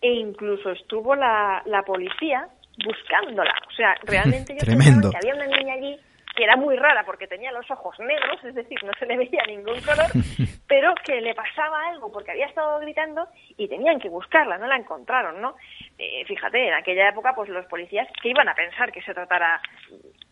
e 0.00 0.12
incluso 0.12 0.70
estuvo 0.70 1.14
la, 1.14 1.62
la 1.66 1.82
policía 1.82 2.48
buscándola. 2.84 3.54
O 3.68 3.72
sea, 3.72 3.94
realmente 4.04 4.52
ellos 4.54 4.64
pensaban 4.64 5.10
que 5.10 5.16
había 5.16 5.34
una 5.34 5.56
niña 5.56 5.74
allí 5.74 5.96
que 6.34 6.44
era 6.44 6.56
muy 6.56 6.76
rara 6.76 7.04
porque 7.04 7.26
tenía 7.26 7.52
los 7.52 7.70
ojos 7.70 7.98
negros, 8.00 8.42
es 8.44 8.54
decir, 8.54 8.78
no 8.84 8.92
se 8.98 9.06
le 9.06 9.16
veía 9.16 9.42
ningún 9.46 9.80
color, 9.80 10.10
pero 10.68 10.94
que 11.04 11.20
le 11.20 11.34
pasaba 11.34 11.88
algo 11.88 12.10
porque 12.12 12.32
había 12.32 12.46
estado 12.46 12.80
gritando 12.80 13.26
y 13.56 13.68
tenían 13.68 14.00
que 14.00 14.08
buscarla, 14.08 14.58
no 14.58 14.66
la 14.66 14.76
encontraron, 14.76 15.40
¿no? 15.40 15.54
Eh, 15.98 16.24
fíjate, 16.26 16.68
en 16.68 16.74
aquella 16.74 17.08
época, 17.08 17.34
pues 17.34 17.48
los 17.48 17.66
policías 17.66 18.08
que 18.22 18.30
iban 18.30 18.48
a 18.48 18.54
pensar 18.54 18.90
que 18.92 19.02
se 19.02 19.14
tratara 19.14 19.60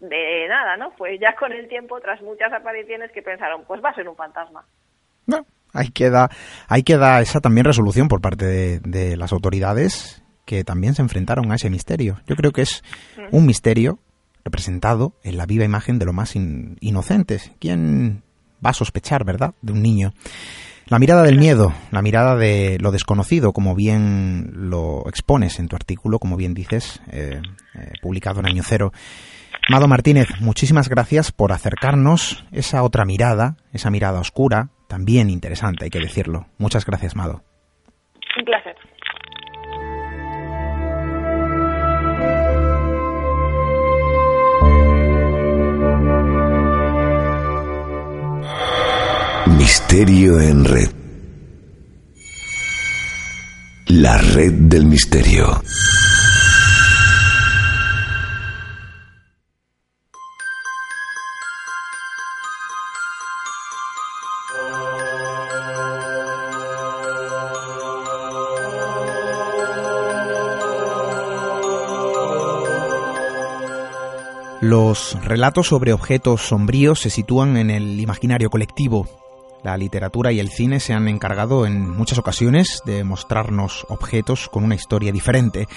de 0.01 0.47
nada, 0.49 0.77
¿no? 0.77 0.91
Pues 0.97 1.21
ya 1.21 1.35
con 1.35 1.53
el 1.53 1.69
tiempo, 1.69 2.01
tras 2.01 2.21
muchas 2.23 2.53
apariciones, 2.53 3.13
que 3.13 3.23
pensaron, 3.23 3.65
pues 3.65 3.83
va 3.83 3.91
a 3.91 3.95
ser 3.95 4.09
un 4.09 4.17
fantasma. 4.17 4.65
No, 5.27 5.47
Ahí 5.75 5.89
queda, 5.91 6.29
ahí 6.69 6.83
queda 6.83 7.23
esa 7.23 7.41
también 7.41 7.65
resolución 7.65 8.09
por 8.09 8.21
parte 8.21 8.45
de, 8.45 8.81
de 8.81 9.17
las 9.17 9.33
autoridades 9.33 10.23
que 10.45 10.65
también 10.65 10.95
se 10.95 11.01
enfrentaron 11.01 11.51
a 11.51 11.55
ese 11.55 11.71
misterio. 11.71 12.21
Yo 12.27 12.37
creo 12.37 12.53
que 12.53 12.63
es 12.63 12.83
un 13.31 13.47
misterio 13.47 13.99
representado 14.45 15.15
en 15.23 15.37
la 15.37 15.47
viva 15.47 15.65
imagen 15.65 15.99
de 15.99 16.07
lo 16.07 16.13
más 16.13 16.35
inocentes. 16.37 17.53
¿Quién 17.59 18.23
va 18.65 18.71
a 18.71 18.75
sospechar, 18.75 19.25
verdad?, 19.25 19.55
de 19.63 19.73
un 19.73 19.83
niño. 19.83 20.13
La 20.87 20.99
mirada 20.99 21.23
del 21.23 21.39
miedo, 21.39 21.73
la 21.91 22.03
mirada 22.03 22.37
de 22.37 22.77
lo 22.81 22.91
desconocido, 22.91 23.53
como 23.53 23.75
bien 23.75 24.51
lo 24.69 25.09
expones 25.09 25.59
en 25.59 25.69
tu 25.69 25.77
artículo, 25.77 26.19
como 26.19 26.37
bien 26.37 26.55
dices, 26.55 27.01
eh, 27.11 27.41
eh, 27.75 27.93
publicado 28.03 28.41
en 28.41 28.47
Año 28.47 28.63
Cero. 28.65 28.93
Mado 29.71 29.87
Martínez, 29.87 30.29
muchísimas 30.41 30.89
gracias 30.89 31.31
por 31.31 31.53
acercarnos 31.53 32.45
esa 32.51 32.83
otra 32.83 33.05
mirada, 33.05 33.57
esa 33.73 33.91
mirada 33.91 34.21
oscura, 34.21 34.71
también 34.89 35.31
interesante, 35.31 35.85
hay 35.85 35.91
que 35.91 36.01
decirlo. 36.01 36.47
Muchas 36.59 36.85
gracias, 36.85 37.15
Mado. 37.15 37.43
Un 38.37 38.45
placer. 38.45 38.75
Misterio 49.47 50.41
en 50.41 50.65
red. 50.65 50.91
La 53.87 54.17
red 54.19 54.53
del 54.53 54.87
misterio. 54.87 55.63
Los 74.61 75.17
relatos 75.25 75.67
sobre 75.67 75.93
objetos 75.93 76.43
sombríos 76.43 77.01
se 77.01 77.11
sitúan 77.11 77.57
en 77.57 77.71
el 77.71 78.01
imaginario 78.01 78.49
colectivo, 78.49 79.22
la 79.63 79.77
literatura 79.77 80.33
y 80.33 80.41
el 80.41 80.51
cine 80.51 80.81
se 80.81 80.93
han 80.93 81.09
encargado 81.09 81.67
en 81.67 81.89
muchas 81.89 82.19
ocasiones 82.19 82.83
de 82.85 83.05
mostrarnos 83.05 83.87
objetos 83.89 84.49
con 84.49 84.65
una 84.65 84.75
historia 84.75 85.13
diferente, 85.13 85.69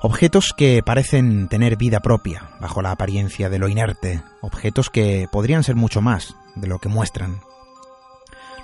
objetos 0.00 0.52
que 0.56 0.82
parecen 0.82 1.48
tener 1.48 1.76
vida 1.76 2.00
propia 2.00 2.50
bajo 2.60 2.82
la 2.82 2.92
apariencia 2.92 3.48
de 3.50 3.58
lo 3.58 3.68
inerte, 3.68 4.22
objetos 4.40 4.90
que 4.90 5.28
podrían 5.30 5.64
ser 5.64 5.76
mucho 5.76 6.00
más 6.00 6.36
de 6.54 6.68
lo 6.68 6.78
que 6.78 6.88
muestran. 6.88 7.40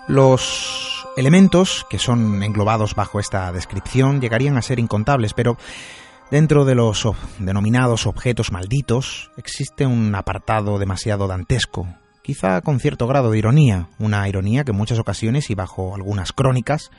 Los 0.07 1.07
elementos 1.17 1.87
que 1.89 1.99
son 1.99 2.43
englobados 2.43 2.95
bajo 2.95 3.21
esta 3.21 3.51
descripción 3.53 4.21
llegarían 4.21 4.57
a 4.59 4.63
ser 4.63 4.79
incontables, 4.79 5.33
pero 5.33 5.57
dentro 6.31 6.65
de 6.65 6.75
los 6.75 7.09
denominados 7.39 8.07
objetos 8.07 8.53
malditos 8.53 9.31
existe 9.37 9.87
un 9.87 10.15
apartado 10.15 10.79
demasiado 10.79 11.27
dantesco, 11.27 11.89
quizá 12.25 12.63
con 12.63 12.81
cierto 12.81 13.07
grado 13.07 13.31
de 13.31 13.39
ironía, 13.39 13.91
una 13.99 14.27
ironía 14.27 14.65
que 14.65 14.71
en 14.71 14.79
muchas 14.79 14.99
ocasiones 14.99 15.51
y 15.51 15.55
bajo 15.55 15.95
algunas 15.95 16.33
crónicas 16.33 16.91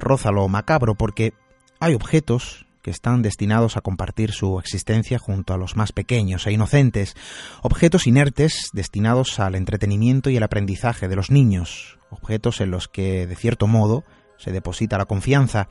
roza 0.00 0.32
lo 0.32 0.48
macabro 0.48 0.96
porque 0.96 1.32
hay 1.78 1.94
objetos 1.94 2.66
que 2.82 2.90
están 2.90 3.22
destinados 3.22 3.76
a 3.76 3.82
compartir 3.82 4.32
su 4.32 4.58
existencia 4.58 5.20
junto 5.20 5.54
a 5.54 5.58
los 5.58 5.76
más 5.76 5.92
pequeños 5.92 6.48
e 6.48 6.52
inocentes, 6.52 7.14
objetos 7.62 8.08
inertes 8.08 8.70
destinados 8.72 9.38
al 9.38 9.54
entretenimiento 9.54 10.28
y 10.28 10.36
el 10.36 10.42
aprendizaje 10.42 11.06
de 11.06 11.16
los 11.16 11.30
niños, 11.30 12.00
objetos 12.10 12.60
en 12.60 12.72
los 12.72 12.88
que, 12.88 13.28
de 13.28 13.36
cierto 13.36 13.68
modo, 13.68 14.02
se 14.38 14.50
deposita 14.50 14.98
la 14.98 15.06
confianza. 15.06 15.68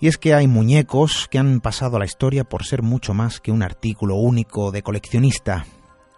Y 0.00 0.08
es 0.08 0.18
que 0.18 0.34
hay 0.34 0.48
muñecos 0.48 1.28
que 1.28 1.38
han 1.38 1.60
pasado 1.60 1.96
a 1.96 2.00
la 2.00 2.04
historia 2.04 2.44
por 2.44 2.66
ser 2.66 2.82
mucho 2.82 3.14
más 3.14 3.40
que 3.40 3.52
un 3.52 3.62
artículo 3.62 4.16
único 4.16 4.70
de 4.70 4.82
coleccionista. 4.82 5.64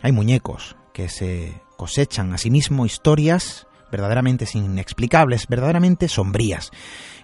Hay 0.03 0.11
muñecos 0.13 0.77
que 0.95 1.11
se 1.11 1.61
cosechan 1.77 2.33
asimismo 2.33 2.87
historias 2.87 3.67
verdaderamente 3.91 4.47
inexplicables, 4.55 5.47
verdaderamente 5.49 6.09
sombrías, 6.09 6.71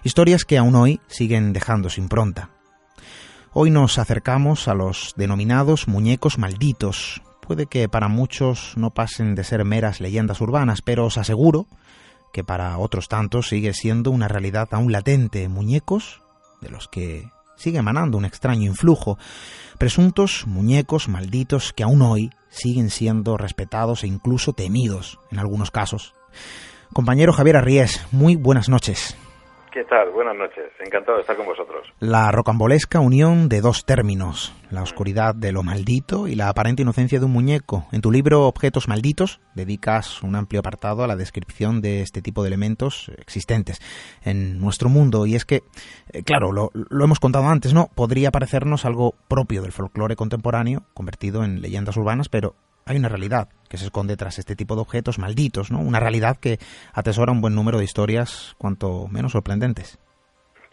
historias 0.03 0.45
que 0.45 0.59
aún 0.59 0.75
hoy 0.75 1.01
siguen 1.07 1.53
dejando 1.53 1.89
su 1.89 1.99
impronta. 1.99 2.51
Hoy 3.53 3.71
nos 3.71 3.97
acercamos 3.97 4.67
a 4.67 4.75
los 4.75 5.13
denominados 5.17 5.87
muñecos 5.87 6.37
malditos. 6.37 7.21
Puede 7.41 7.65
que 7.65 7.89
para 7.89 8.07
muchos 8.07 8.73
no 8.77 8.91
pasen 8.91 9.35
de 9.35 9.43
ser 9.43 9.65
meras 9.65 9.99
leyendas 9.99 10.39
urbanas, 10.39 10.81
pero 10.81 11.05
os 11.05 11.17
aseguro 11.17 11.67
que 12.31 12.43
para 12.43 12.77
otros 12.77 13.09
tantos 13.09 13.49
sigue 13.49 13.73
siendo 13.73 14.11
una 14.11 14.27
realidad 14.27 14.69
aún 14.71 14.91
latente, 14.91 15.49
muñecos 15.49 16.21
de 16.61 16.69
los 16.69 16.87
que 16.87 17.29
sigue 17.57 17.79
emanando 17.79 18.17
un 18.17 18.25
extraño 18.25 18.65
influjo, 18.65 19.17
presuntos 19.81 20.45
muñecos 20.45 21.09
malditos 21.09 21.73
que 21.73 21.81
aún 21.81 22.03
hoy 22.03 22.29
siguen 22.51 22.91
siendo 22.91 23.35
respetados 23.35 24.03
e 24.03 24.07
incluso 24.07 24.53
temidos 24.53 25.17
en 25.31 25.39
algunos 25.39 25.71
casos. 25.71 26.13
Compañero 26.93 27.33
Javier 27.33 27.57
Arries, 27.57 27.99
muy 28.11 28.35
buenas 28.35 28.69
noches. 28.69 29.15
¿Qué 29.71 29.85
tal? 29.85 30.11
Buenas 30.11 30.35
noches. 30.35 30.69
Encantado 30.85 31.15
de 31.15 31.21
estar 31.21 31.37
con 31.37 31.45
vosotros. 31.45 31.87
La 32.01 32.29
rocambolesca 32.29 32.99
unión 32.99 33.47
de 33.47 33.61
dos 33.61 33.85
términos, 33.85 34.53
la 34.69 34.81
oscuridad 34.81 35.33
de 35.33 35.53
lo 35.53 35.63
maldito 35.63 36.27
y 36.27 36.35
la 36.35 36.49
aparente 36.49 36.81
inocencia 36.81 37.19
de 37.19 37.25
un 37.25 37.31
muñeco. 37.31 37.85
En 37.93 38.01
tu 38.01 38.11
libro 38.11 38.47
Objetos 38.47 38.89
Malditos 38.89 39.39
dedicas 39.55 40.23
un 40.23 40.35
amplio 40.35 40.59
apartado 40.59 41.05
a 41.05 41.07
la 41.07 41.15
descripción 41.15 41.79
de 41.79 42.01
este 42.01 42.21
tipo 42.21 42.43
de 42.43 42.49
elementos 42.49 43.13
existentes 43.17 43.79
en 44.23 44.59
nuestro 44.59 44.89
mundo. 44.89 45.25
Y 45.25 45.35
es 45.35 45.45
que, 45.45 45.61
eh, 46.11 46.23
claro, 46.23 46.51
lo, 46.51 46.71
lo 46.73 47.05
hemos 47.05 47.21
contado 47.21 47.47
antes, 47.47 47.73
¿no? 47.73 47.87
Podría 47.95 48.29
parecernos 48.31 48.83
algo 48.83 49.15
propio 49.29 49.61
del 49.61 49.71
folclore 49.71 50.17
contemporáneo, 50.17 50.83
convertido 50.93 51.45
en 51.45 51.61
leyendas 51.61 51.95
urbanas, 51.95 52.27
pero 52.27 52.55
hay 52.85 52.97
una 52.97 53.09
realidad 53.09 53.49
que 53.69 53.77
se 53.77 53.85
esconde 53.85 54.17
tras 54.17 54.37
este 54.37 54.55
tipo 54.55 54.75
de 54.75 54.81
objetos 54.81 55.17
malditos, 55.17 55.71
¿no? 55.71 55.79
Una 55.79 55.99
realidad 55.99 56.37
que 56.37 56.57
atesora 56.93 57.31
un 57.31 57.41
buen 57.41 57.55
número 57.55 57.77
de 57.77 57.85
historias 57.85 58.55
cuanto 58.57 59.07
menos 59.07 59.31
sorprendentes. 59.31 59.97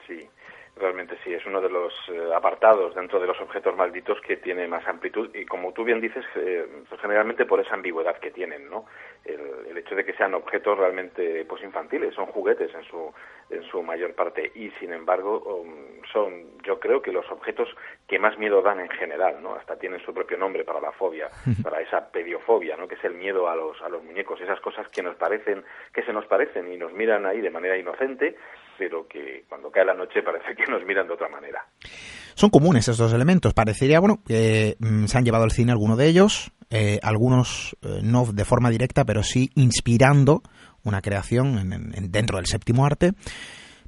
Sí, 0.06 0.28
realmente 0.76 1.16
sí, 1.22 1.32
es 1.32 1.46
uno 1.46 1.60
de 1.60 1.70
los 1.70 1.92
eh, 2.08 2.34
apartados 2.34 2.94
dentro 2.94 3.20
de 3.20 3.26
los 3.28 3.40
objetos 3.40 3.76
malditos 3.76 4.20
que 4.26 4.36
tiene 4.38 4.66
más 4.66 4.86
amplitud 4.88 5.30
y 5.34 5.44
como 5.44 5.72
tú 5.72 5.84
bien 5.84 6.00
dices, 6.00 6.24
eh, 6.34 6.66
pues 6.88 7.00
generalmente 7.00 7.46
por 7.46 7.60
esa 7.60 7.74
ambigüedad 7.74 8.18
que 8.18 8.32
tienen, 8.32 8.68
¿no? 8.68 8.86
El, 9.24 9.76
hecho 9.78 9.94
de 9.94 10.04
que 10.04 10.14
sean 10.14 10.34
objetos 10.34 10.76
realmente 10.76 11.44
pues 11.44 11.62
infantiles, 11.62 12.12
son 12.12 12.26
juguetes 12.26 12.74
en 12.74 12.82
su 12.82 13.12
en 13.48 13.62
su 13.62 13.80
mayor 13.82 14.12
parte. 14.14 14.50
Y 14.56 14.70
sin 14.72 14.92
embargo 14.92 15.38
um, 15.38 16.02
son 16.12 16.58
yo 16.64 16.80
creo 16.80 17.00
que 17.00 17.12
los 17.12 17.30
objetos 17.30 17.68
que 18.08 18.18
más 18.18 18.36
miedo 18.38 18.60
dan 18.60 18.80
en 18.80 18.88
general 18.88 19.40
no 19.40 19.54
hasta 19.54 19.78
tienen 19.78 20.00
su 20.00 20.12
propio 20.12 20.36
nombre 20.36 20.64
para 20.64 20.80
la 20.80 20.90
fobia 20.90 21.28
para 21.62 21.80
esa 21.80 22.10
pediofobia 22.10 22.76
no 22.76 22.88
que 22.88 22.96
es 22.96 23.04
el 23.04 23.14
miedo 23.14 23.48
a 23.48 23.54
los 23.54 23.80
a 23.82 23.88
los 23.88 24.02
muñecos 24.02 24.40
esas 24.40 24.60
cosas 24.60 24.88
que 24.88 25.02
nos 25.02 25.14
parecen 25.16 25.62
que 25.92 26.02
se 26.02 26.12
nos 26.12 26.26
parecen 26.26 26.72
y 26.72 26.76
nos 26.76 26.92
miran 26.92 27.24
ahí 27.24 27.40
de 27.40 27.50
manera 27.50 27.76
inocente 27.76 28.36
pero 28.78 29.06
que 29.08 29.44
cuando 29.48 29.70
cae 29.70 29.84
la 29.84 29.94
noche 29.94 30.22
parece 30.22 30.54
que 30.54 30.70
nos 30.70 30.84
miran 30.84 31.06
de 31.06 31.14
otra 31.14 31.28
manera. 31.28 31.66
Son 32.34 32.50
comunes 32.50 32.86
estos 32.86 33.12
elementos. 33.12 33.52
Parecería 33.52 33.98
bueno 33.98 34.20
que 34.24 34.76
mm, 34.78 35.06
se 35.06 35.18
han 35.18 35.24
llevado 35.24 35.44
al 35.44 35.50
cine 35.50 35.72
alguno 35.72 35.96
de 35.96 36.06
ellos 36.06 36.52
eh, 36.70 37.00
algunos 37.02 37.76
eh, 37.80 38.00
no 38.02 38.26
de 38.26 38.44
forma 38.44 38.68
directa 38.68 39.06
pero 39.06 39.22
sí 39.22 39.50
inspirando 39.54 40.42
una 40.84 41.00
creación 41.00 41.90
dentro 42.10 42.36
del 42.36 42.46
séptimo 42.46 42.84
arte, 42.84 43.12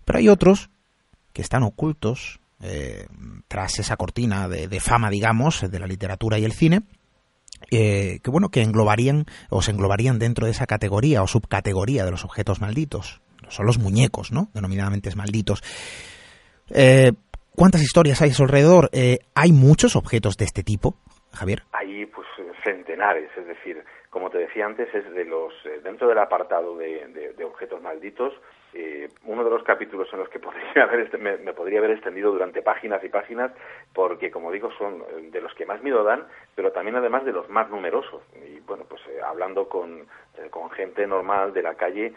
pero 0.05 0.19
hay 0.19 0.29
otros 0.29 0.71
que 1.33 1.43
están 1.43 1.63
ocultos 1.63 2.41
eh, 2.63 3.07
tras 3.49 3.79
esa 3.79 3.97
cortina 3.97 4.49
de, 4.49 4.81
fama, 4.81 5.09
digamos, 5.09 5.71
de 5.71 5.79
la 5.79 5.87
literatura 5.87 6.39
y 6.39 6.45
el 6.45 6.53
cine, 6.53 6.83
que 7.71 8.21
bueno, 8.27 8.51
que 8.51 8.63
englobarían 8.63 9.25
o 9.49 9.63
se 9.63 9.71
englobarían 9.71 10.19
dentro 10.19 10.45
de 10.45 10.53
esa 10.53 10.67
categoría 10.67 11.23
o 11.23 11.27
subcategoría 11.27 12.05
de 12.05 12.11
los 12.11 12.25
objetos 12.25 12.61
malditos. 12.61 13.23
Son 13.51 13.67
los 13.67 13.79
muñecos, 13.79 14.33
¿no? 14.33 14.49
Denominadamente 14.55 15.15
malditos. 15.15 15.63
Eh, 16.71 17.13
¿Cuántas 17.55 17.83
historias 17.83 18.23
hay 18.23 18.31
a 18.31 18.35
su 18.35 18.45
alrededor? 18.45 18.91
¿Hay 19.35 19.53
muchos 19.53 19.97
objetos 19.97 20.37
de 20.37 20.47
este 20.47 20.63
tipo, 20.63 20.95
Javier? 21.33 21.65
Hay 21.73 22.07
pues 22.07 22.27
centenares, 22.65 23.31
es 23.37 23.47
decir, 23.47 23.85
como 24.11 24.29
te 24.29 24.39
decía 24.39 24.67
antes, 24.67 24.93
es 24.93 25.09
de 25.13 25.25
los 25.25 25.55
eh, 25.65 25.81
dentro 25.83 26.09
del 26.09 26.19
apartado 26.19 26.77
de, 26.77 27.35
objetos 27.45 27.81
malditos, 27.81 28.35
eh, 28.75 29.09
uno 29.25 29.45
de 29.45 29.51
los 29.51 29.63
capítulos 29.63 30.09
en 30.13 30.19
los 30.19 30.29
que 30.29 30.39
podría 30.41 30.85
haber, 30.85 31.19
me, 31.19 31.53
podría 31.53 31.79
haber 31.79 31.93
extendido 31.93 32.33
durante 32.33 32.61
páginas 32.61 33.03
y 33.05 33.09
páginas, 33.09 33.53
porque 33.95 34.31
como 34.31 34.51
digo, 34.51 34.71
son 34.77 35.03
eh, 35.03 35.31
de 35.31 35.41
los 35.41 35.55
que 35.55 35.65
más 35.65 35.83
miedo 35.83 36.03
dan, 36.03 36.27
pero 36.57 36.73
también 36.73 36.97
además 36.97 37.25
de 37.25 37.33
los 37.33 37.49
más 37.49 37.71
numerosos. 37.71 38.23
Y 38.45 38.59
bueno, 38.61 38.85
pues 38.89 39.01
hablando 39.25 39.69
con, 39.69 40.07
con 40.51 40.71
gente 40.71 41.07
normal 41.07 41.53
de 41.53 41.63
la 41.63 41.75
calle, 41.75 42.13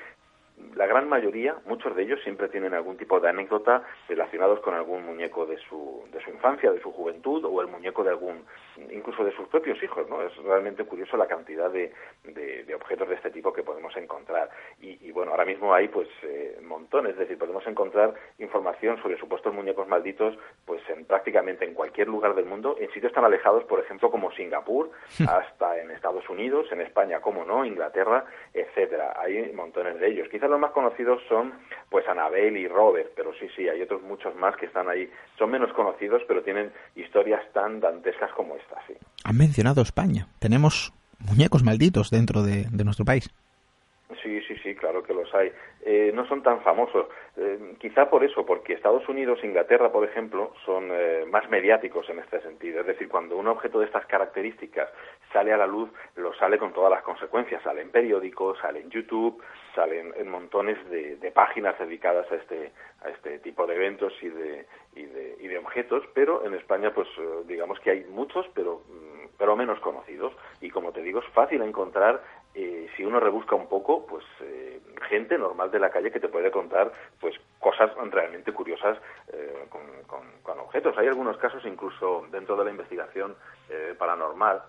la 0.75 0.87
gran 0.87 1.07
mayoría, 1.07 1.55
muchos 1.65 1.95
de 1.95 2.03
ellos 2.03 2.19
siempre 2.23 2.49
tienen 2.49 2.73
algún 2.73 2.97
tipo 2.97 3.19
de 3.19 3.29
anécdota 3.29 3.83
relacionados 4.07 4.59
con 4.59 4.73
algún 4.73 5.05
muñeco 5.05 5.45
de 5.45 5.57
su, 5.57 6.03
de 6.11 6.21
su 6.23 6.29
infancia, 6.29 6.71
de 6.71 6.81
su 6.81 6.91
juventud 6.91 7.43
o 7.45 7.61
el 7.61 7.67
muñeco 7.67 8.03
de 8.03 8.09
algún, 8.09 8.45
incluso 8.91 9.23
de 9.23 9.31
sus 9.35 9.47
propios 9.47 9.81
hijos, 9.83 10.09
¿no? 10.09 10.21
Es 10.21 10.35
realmente 10.37 10.83
curioso 10.83 11.17
la 11.17 11.27
cantidad 11.27 11.69
de, 11.69 11.93
de, 12.23 12.75
objetos 12.75 13.07
de 13.07 13.15
este 13.15 13.31
tipo 13.31 13.53
que 13.53 13.63
podemos 13.63 13.95
encontrar. 13.97 14.49
Y, 14.81 15.11
bueno, 15.11 15.31
ahora 15.31 15.45
mismo 15.45 15.73
hay 15.73 15.87
pues 15.87 16.07
eh, 16.23 16.59
montones, 16.63 17.13
es 17.13 17.19
decir, 17.19 17.37
podemos 17.37 17.65
encontrar 17.67 18.13
información 18.39 19.01
sobre 19.01 19.17
supuestos 19.17 19.53
muñecos 19.53 19.87
malditos 19.87 20.37
pues 20.65 20.81
en 20.89 21.05
prácticamente 21.05 21.65
en 21.65 21.73
cualquier 21.73 22.07
lugar 22.07 22.35
del 22.35 22.45
mundo, 22.45 22.75
en 22.79 22.91
sitios 22.91 23.13
tan 23.13 23.25
alejados, 23.25 23.63
por 23.65 23.79
ejemplo, 23.79 24.09
como 24.09 24.31
Singapur, 24.31 24.91
hasta 25.27 25.79
en 25.79 25.91
Estados 25.91 26.27
Unidos, 26.29 26.67
en 26.71 26.81
España, 26.81 27.21
como 27.21 27.45
no, 27.45 27.65
Inglaterra, 27.65 28.25
etcétera. 28.53 29.13
Hay 29.17 29.51
montones 29.53 29.99
de 29.99 30.07
ellos. 30.07 30.27
Quizás 30.29 30.49
los 30.53 30.61
más 30.61 30.71
conocidos 30.71 31.21
son 31.27 31.53
pues 31.89 32.07
Anabel 32.07 32.57
y 32.57 32.67
Robert, 32.67 33.11
pero 33.15 33.33
sí, 33.33 33.47
sí, 33.55 33.67
hay 33.67 33.81
otros 33.81 34.01
muchos 34.01 34.35
más 34.35 34.55
que 34.55 34.65
están 34.65 34.89
ahí. 34.89 35.09
Son 35.37 35.51
menos 35.51 35.71
conocidos, 35.73 36.23
pero 36.27 36.41
tienen 36.41 36.71
historias 36.95 37.41
tan 37.53 37.79
dantescas 37.79 38.31
como 38.33 38.55
esta, 38.55 38.75
sí. 38.87 38.93
Han 39.23 39.37
mencionado 39.37 39.81
España. 39.81 40.27
Tenemos 40.39 40.93
muñecos 41.19 41.63
malditos 41.63 42.09
dentro 42.09 42.41
de, 42.43 42.65
nuestro 42.83 43.05
país. 43.05 43.29
Sí, 44.21 44.41
sí, 44.47 44.55
sí, 44.63 44.75
claro 44.75 45.03
que 45.03 45.13
los 45.13 45.33
hay. 45.33 45.51
Eh, 45.85 46.11
no 46.13 46.27
son 46.27 46.43
tan 46.43 46.61
famosos. 46.61 47.07
Eh, 47.35 47.75
quizá 47.79 48.09
por 48.09 48.23
eso, 48.23 48.45
porque 48.45 48.73
Estados 48.73 49.07
Unidos 49.09 49.39
e 49.41 49.47
Inglaterra, 49.47 49.91
por 49.91 50.07
ejemplo, 50.07 50.53
son 50.65 50.89
eh, 50.91 51.25
más 51.29 51.49
mediáticos 51.49 52.07
en 52.09 52.19
este 52.19 52.41
sentido. 52.41 52.81
Es 52.81 52.87
decir, 52.87 53.09
cuando 53.09 53.37
un 53.37 53.47
objeto 53.47 53.79
de 53.79 53.85
estas 53.85 54.05
características 54.05 54.89
sale 55.33 55.51
a 55.51 55.57
la 55.57 55.67
luz, 55.67 55.89
lo 56.15 56.33
sale 56.35 56.57
con 56.57 56.71
todas 56.71 56.91
las 56.91 57.03
consecuencias. 57.03 57.61
Sale 57.63 57.81
en 57.81 57.89
periódicos, 57.89 58.59
sale 58.59 58.79
en 58.79 58.89
YouTube, 58.89 59.43
salen 59.75 60.13
en 60.15 60.29
montones 60.29 60.77
de, 60.89 61.31
páginas 61.33 61.77
dedicadas 61.79 62.31
a 62.31 62.35
este, 62.35 62.71
a 63.01 63.09
este 63.09 63.39
tipo 63.39 63.65
de 63.65 63.75
eventos 63.75 64.13
y 64.21 64.29
de, 64.29 64.67
y 64.95 65.03
de, 65.05 65.35
y 65.39 65.47
de 65.47 65.57
objetos, 65.57 66.03
pero 66.13 66.45
en 66.45 66.53
España, 66.53 66.93
pues 66.93 67.07
digamos 67.47 67.79
que 67.79 67.89
hay 67.89 68.03
muchos, 68.05 68.45
pero 68.53 68.83
mm, 68.87 69.13
pero 69.37 69.55
menos 69.55 69.79
conocidos. 69.79 70.33
Y 70.61 70.69
como 70.69 70.91
te 70.91 71.01
digo, 71.01 71.19
es 71.19 71.27
fácil 71.33 71.61
encontrar, 71.61 72.21
eh, 72.53 72.87
si 72.95 73.03
uno 73.03 73.19
rebusca 73.19 73.55
un 73.55 73.67
poco, 73.67 74.05
pues 74.05 74.23
eh, 74.41 74.79
gente 75.09 75.37
normal 75.37 75.71
de 75.71 75.79
la 75.79 75.89
calle 75.89 76.11
que 76.11 76.19
te 76.19 76.29
puede 76.29 76.51
contar 76.51 76.91
pues 77.19 77.35
cosas 77.59 77.91
realmente 78.11 78.53
curiosas 78.53 78.97
eh, 79.31 79.65
con, 79.69 79.81
con, 80.07 80.59
objetos. 80.59 80.97
Hay 80.97 81.07
algunos 81.07 81.37
casos 81.37 81.63
incluso 81.65 82.25
dentro 82.31 82.55
de 82.55 82.65
la 82.65 82.71
investigación 82.71 83.35
paranormal 83.97 84.61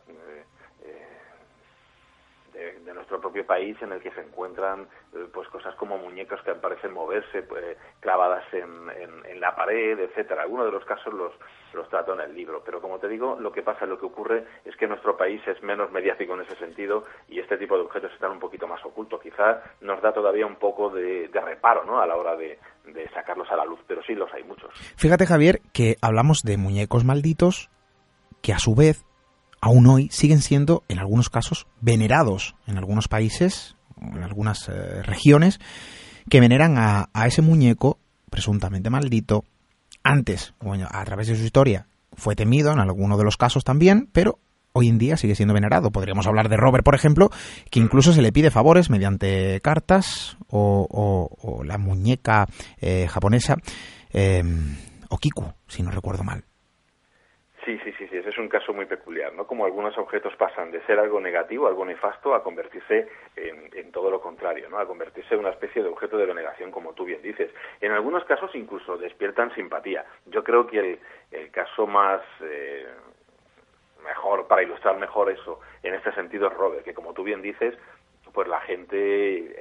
de, 2.54 2.94
nuestro 2.94 3.20
propio 3.20 3.44
país 3.44 3.76
en 3.82 3.92
el 3.92 4.00
que 4.00 4.12
se 4.12 4.20
encuentran 4.20 4.86
eh, 5.12 5.26
pues 5.32 5.48
cosas 5.48 5.74
como 5.74 5.98
muñecas 5.98 6.40
que 6.42 6.54
parecen 6.54 6.92
moverse 6.92 7.42
pues, 7.42 7.76
clavadas 8.00 8.44
en, 8.52 8.90
en, 9.26 9.40
la 9.40 9.54
pared, 9.54 9.98
etcétera. 9.98 10.42
Algunos 10.42 10.66
de 10.66 10.72
los 10.72 10.84
casos 10.84 11.12
los, 11.12 11.32
los 11.74 11.88
trato 11.90 12.14
en 12.14 12.20
el 12.20 12.34
libro, 12.34 12.62
pero 12.64 12.80
como 12.80 12.98
te 12.98 13.08
digo, 13.08 13.36
lo 13.38 13.52
que 13.52 13.62
pasa, 13.62 13.84
lo 13.84 13.98
que 13.98 14.06
ocurre 14.06 14.46
es 14.64 14.74
que 14.76 14.86
nuestro 14.86 15.16
país 15.16 15.42
es 15.46 15.62
menos 15.62 15.90
mediático 15.90 16.34
en 16.34 16.42
ese 16.42 16.56
sentido 16.56 17.04
y 17.28 17.40
este 17.40 17.58
tipo 17.58 17.76
de 17.76 17.82
objetos 17.82 18.12
están 18.12 18.30
un 18.30 18.38
poquito 18.38 18.66
más 18.66 18.82
ocultos. 18.86 19.20
Quizá 19.20 19.60
nos 19.80 20.00
da 20.00 20.14
todavía 20.14 20.46
un 20.46 20.56
poco 20.56 20.88
de, 20.88 21.28
de 21.28 21.40
reparo 21.40 21.84
¿no? 21.84 22.00
a 22.00 22.06
la 22.06 22.16
hora 22.16 22.36
de, 22.36 22.58
de 22.86 23.08
sacarlos 23.10 23.50
a 23.50 23.56
la 23.56 23.64
luz, 23.64 23.80
pero 23.86 24.02
sí 24.02 24.14
los 24.14 24.32
hay 24.32 24.44
muchos. 24.44 24.72
Fíjate, 24.96 25.26
Javier, 25.26 25.60
que 25.72 25.96
hablamos 26.00 26.42
de 26.42 26.56
muñecos 26.56 27.04
malditos 27.04 27.70
que 28.40 28.52
a 28.52 28.58
su 28.58 28.74
vez 28.74 29.04
aún 29.64 29.86
hoy 29.86 30.08
siguen 30.10 30.42
siendo, 30.42 30.84
en 30.88 30.98
algunos 30.98 31.30
casos, 31.30 31.66
venerados 31.80 32.54
en 32.66 32.76
algunos 32.76 33.08
países, 33.08 33.78
en 33.98 34.22
algunas 34.22 34.68
eh, 34.68 35.02
regiones, 35.02 35.58
que 36.28 36.40
veneran 36.40 36.74
a, 36.76 37.08
ese 37.26 37.40
muñeco 37.40 37.98
presuntamente 38.28 38.90
maldito. 38.90 39.44
Antes, 40.02 40.52
bueno, 40.60 40.86
a 40.90 41.02
través 41.06 41.28
de 41.28 41.36
su 41.36 41.44
historia, 41.44 41.86
fue 42.12 42.36
temido 42.36 42.72
en 42.72 42.78
algunos 42.78 43.16
de 43.16 43.24
los 43.24 43.38
casos 43.38 43.64
también, 43.64 44.06
pero 44.12 44.38
hoy 44.74 44.88
en 44.88 44.98
día 44.98 45.16
sigue 45.16 45.34
siendo 45.34 45.54
venerado. 45.54 45.90
Podríamos 45.90 46.26
hablar 46.26 46.50
de 46.50 46.58
Robert, 46.58 46.84
por 46.84 46.94
ejemplo, 46.94 47.30
que 47.70 47.80
incluso 47.80 48.12
se 48.12 48.20
le 48.20 48.32
pide 48.32 48.50
favores 48.50 48.90
mediante 48.90 49.62
cartas 49.62 50.36
o, 50.48 51.62
la 51.64 51.78
muñeca 51.78 52.44
eh, 52.82 53.06
japonesa 53.08 53.56
eh, 54.12 54.42
Okiku, 55.08 55.54
si 55.68 55.82
no 55.82 55.90
recuerdo 55.90 56.22
mal. 56.22 56.44
Sí, 57.64 57.78
sí, 57.82 57.90
sí, 57.98 58.03
es 58.26 58.38
un 58.38 58.48
caso 58.48 58.72
muy 58.72 58.86
peculiar, 58.86 59.32
¿no? 59.32 59.46
Como 59.46 59.64
algunos 59.64 59.96
objetos 59.98 60.34
pasan 60.36 60.70
de 60.70 60.80
ser 60.86 60.98
algo 60.98 61.20
negativo, 61.20 61.66
algo 61.66 61.84
nefasto, 61.84 62.34
a 62.34 62.42
convertirse 62.42 63.08
en, 63.36 63.92
todo 63.92 64.10
lo 64.10 64.20
contrario, 64.20 64.68
¿no? 64.68 64.78
A 64.78 64.86
convertirse 64.86 65.34
en 65.34 65.40
una 65.40 65.50
especie 65.50 65.82
de 65.82 65.88
objeto 65.88 66.16
de 66.16 66.26
veneración, 66.26 66.70
como 66.70 66.92
tú 66.94 67.04
bien 67.04 67.22
dices. 67.22 67.50
En 67.80 67.92
algunos 67.92 68.24
casos 68.24 68.50
incluso 68.54 68.96
despiertan 68.96 69.54
simpatía. 69.54 70.04
Yo 70.26 70.42
creo 70.42 70.66
que 70.66 70.98
el, 71.30 71.50
caso 71.50 71.86
más 71.86 72.20
eh, 72.40 72.86
mejor, 74.04 74.46
para 74.46 74.62
ilustrar 74.62 74.98
mejor 74.98 75.30
eso, 75.30 75.60
en 75.82 75.94
este 75.94 76.12
sentido 76.12 76.48
es 76.48 76.54
Robert, 76.54 76.84
que 76.84 76.94
como 76.94 77.12
tú 77.12 77.22
bien 77.22 77.42
dices, 77.42 77.74
pues 78.34 78.48
la 78.48 78.60
gente 78.62 78.96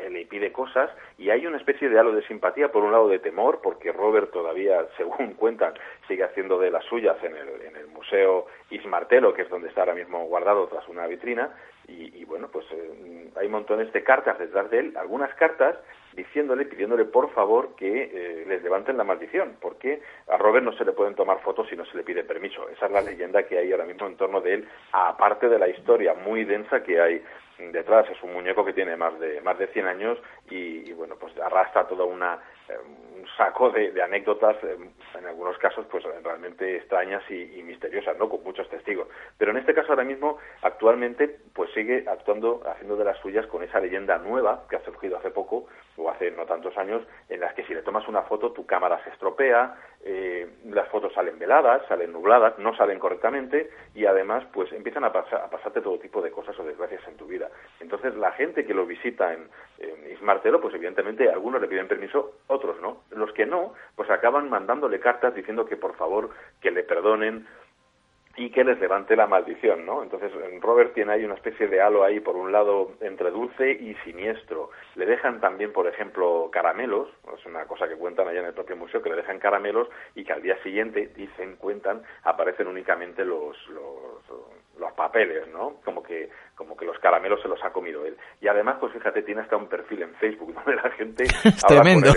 eh, 0.06 0.10
le 0.10 0.26
pide 0.26 0.52
cosas 0.52 0.90
y 1.18 1.30
hay 1.30 1.46
una 1.46 1.58
especie 1.58 1.88
de 1.88 2.00
halo 2.00 2.12
de 2.12 2.26
simpatía, 2.28 2.72
por 2.72 2.84
un 2.84 2.92
lado 2.92 3.08
de 3.08 3.20
temor, 3.20 3.60
porque 3.62 3.92
Robert 3.92 4.32
todavía, 4.32 4.86
según 4.98 5.36
cuentan, 5.36 5.74
sigue 6.08 6.24
haciendo 6.24 6.60
de 6.60 6.72
las 6.72 6.84
suyas 6.86 7.16
en 7.24 7.38
el, 7.38 7.62
en 7.62 7.76
el 7.76 7.88
Museo 7.88 8.48
Ismartelo, 8.72 9.34
que 9.34 9.44
es 9.44 9.50
donde 9.50 9.70
está 9.70 9.82
ahora 9.82 9.94
mismo 9.94 10.26
guardado 10.26 10.68
tras 10.68 10.88
una 10.90 11.06
vitrina, 11.08 11.52
y, 11.88 12.24
bueno, 12.26 12.48
pues 12.48 12.66
eh, 12.72 13.30
hay 13.36 13.50
montones 13.50 13.92
de 13.92 14.04
cartas 14.04 14.40
detrás 14.40 14.70
de 14.72 14.80
él, 14.80 14.94
algunas 14.98 15.34
cartas 15.36 15.76
diciéndole, 16.14 16.66
pidiéndole 16.66 17.06
por 17.06 17.32
favor 17.34 17.76
que 17.76 18.04
eh, 18.04 18.46
les 18.48 18.64
levanten 18.64 18.98
la 18.98 19.04
maldición, 19.04 19.58
porque 19.60 20.02
a 20.30 20.38
Robert 20.38 20.64
no 20.64 20.72
se 20.74 20.86
le 20.86 20.94
pueden 20.94 21.16
tomar 21.16 21.42
fotos 21.42 21.68
si 21.70 21.76
no 21.76 21.86
se 21.86 21.98
le 21.98 22.04
pide 22.04 22.24
permiso. 22.24 22.70
Esa 22.70 22.86
es 22.86 22.92
la 22.92 23.02
leyenda 23.02 23.44
que 23.44 23.58
hay 23.58 23.72
ahora 23.72 23.86
mismo 23.86 24.08
en 24.08 24.16
torno 24.16 24.40
de 24.40 24.54
él, 24.54 24.68
aparte 24.94 25.50
de 25.50 25.60
la 25.60 25.68
historia 25.68 26.14
muy 26.14 26.46
densa 26.46 26.84
que 26.84 27.02
hay 27.02 27.22
detrás. 27.72 28.10
Es 28.10 28.22
un 28.24 28.34
muñeco 28.34 28.66
que 28.66 28.74
tiene 28.74 28.96
más 28.98 29.20
de 29.20 29.42
más 29.42 29.58
de 29.58 29.68
100 29.68 29.88
años 29.88 30.20
y, 30.50 30.92
bueno, 30.94 31.16
pues 31.20 31.38
arrastra 31.40 31.88
toda 31.88 32.06
una 32.06 32.40
eh, 32.70 32.78
un 33.24 33.28
saco 33.38 33.70
de, 33.70 34.02
anécdotas, 34.02 34.58
eh, 34.64 34.78
en 35.18 35.26
algunos 35.26 35.58
casos, 35.58 35.86
pues 35.90 36.04
realmente 36.24 36.76
extrañas 36.78 37.24
y, 37.30 37.64
misteriosas, 37.64 38.18
¿no? 38.18 38.28
Con 38.28 38.44
muchos 38.44 38.68
testigos. 38.70 39.08
Pero 39.38 39.52
en 39.52 39.58
este 39.58 39.74
caso 39.74 39.92
ahora 39.92 40.04
mismo, 40.04 40.38
actualmente, 40.62 41.40
pues 41.54 41.72
sigue 41.74 42.04
actuando, 42.08 42.62
haciendo 42.66 42.98
de 42.98 43.06
las 43.06 43.18
suyas 43.20 43.48
con 43.48 43.64
esa 43.64 43.80
leyenda 43.80 44.18
nueva 44.18 44.66
que 44.70 44.76
ha 44.76 44.84
surgido 44.84 45.18
hace 45.18 45.32
poco 45.32 45.68
o 45.98 46.10
hace 46.10 46.32
no 46.32 46.46
tantos 46.46 46.78
años, 46.78 47.04
en 47.30 47.40
las 47.40 47.54
que 47.54 47.64
si 47.64 47.74
le 47.74 47.82
tomas 47.82 48.08
una 48.08 48.24
foto, 48.24 48.52
tu 48.52 48.66
cámara 48.66 49.02
se 49.04 49.12
estropea, 49.12 49.76
eh, 50.06 50.50
las 50.66 50.90
fotos 50.90 51.14
salen 51.14 51.40
veladas, 51.40 51.82
salen 51.88 52.12
nubladas, 52.12 52.60
no 52.60 52.76
salen 52.76 53.00
correctamente 53.00 53.70
y 53.96 54.06
además, 54.06 54.44
pues 54.52 54.72
empiezan 54.74 55.06
a, 55.06 55.08
a 55.08 55.50
pasarte 55.50 55.82
todo 55.82 55.98
tipo 55.98 56.22
de 56.22 56.32
cosas 56.32 56.58
o 56.60 56.64
desgracias 56.64 57.08
en 57.08 57.16
tu 57.16 57.26
vida. 57.26 57.50
Entonces, 57.80 58.14
la 58.16 58.32
gente 58.34 58.66
que 58.66 58.74
lo 58.74 58.86
visita 58.86 59.34
en, 59.34 59.48
en 59.80 60.12
Ismartelo, 60.12 60.60
pues 60.60 60.76
evidentemente 60.76 61.30
algunos 61.30 61.62
le 61.62 61.68
piden 61.68 61.88
permiso, 61.88 62.34
otros 62.48 62.80
no. 62.82 63.04
Los 63.12 63.32
que 63.32 63.46
no, 63.46 63.74
pues 63.96 64.10
acaban 64.10 64.50
mandándole 64.50 65.00
cartas 65.00 65.36
diciendo 65.36 65.66
que 65.66 65.78
por 65.78 65.96
favor 65.96 66.30
que 66.62 66.72
le 66.72 66.84
perdonen 66.84 67.48
y 68.36 68.50
que 68.50 68.64
les 68.64 68.80
levante 68.80 69.16
la 69.16 69.28
maldición, 69.28 69.86
¿no? 69.86 70.02
Entonces 70.02 70.32
Robert 70.60 70.94
tiene 70.94 71.14
ahí 71.14 71.24
una 71.24 71.36
especie 71.36 71.68
de 71.68 71.82
halo 71.82 72.04
ahí 72.04 72.20
por 72.20 72.36
un 72.36 72.52
lado 72.52 72.94
entre 73.02 73.30
dulce 73.30 73.72
y 73.72 73.94
siniestro. 74.04 74.72
Le 74.96 75.06
dejan 75.06 75.40
también, 75.40 75.72
por 75.72 75.88
ejemplo, 75.88 76.50
caramelos, 76.52 77.10
es 77.38 77.46
una 77.46 77.66
cosa 77.66 77.88
que 77.88 77.96
cuentan 77.96 78.28
allá 78.28 78.40
en 78.40 78.48
el 78.48 78.54
propio 78.54 78.76
museo, 78.76 79.04
que 79.04 79.10
le 79.10 79.18
dejan 79.18 79.38
caramelos 79.38 79.88
y 80.16 80.24
que 80.24 80.34
al 80.34 80.42
día 80.42 80.58
siguiente, 80.64 81.12
dicen, 81.16 81.58
cuentan, 81.58 82.02
aparecen 82.24 82.68
únicamente 82.68 83.24
los, 83.24 83.56
los, 83.68 84.24
los 84.80 84.94
papeles, 84.94 85.48
¿no? 85.54 85.76
Como 85.86 86.02
que, 86.02 86.30
como 86.56 86.76
que 86.76 86.86
los 86.86 86.98
caramelos 86.98 87.40
se 87.40 87.48
los 87.48 87.64
ha 87.64 87.72
comido 87.72 88.04
él. 88.04 88.18
Y 88.42 88.48
además, 88.48 88.78
pues 88.80 88.94
fíjate, 88.94 89.22
tiene 89.22 89.42
hasta 89.42 89.58
un 89.58 89.68
perfil 89.68 90.02
en 90.02 90.16
Facebook 90.16 90.56
donde 90.56 90.76
la 90.84 90.90
gente... 90.92 91.24
es 91.26 91.64
tremendo, 91.68 92.12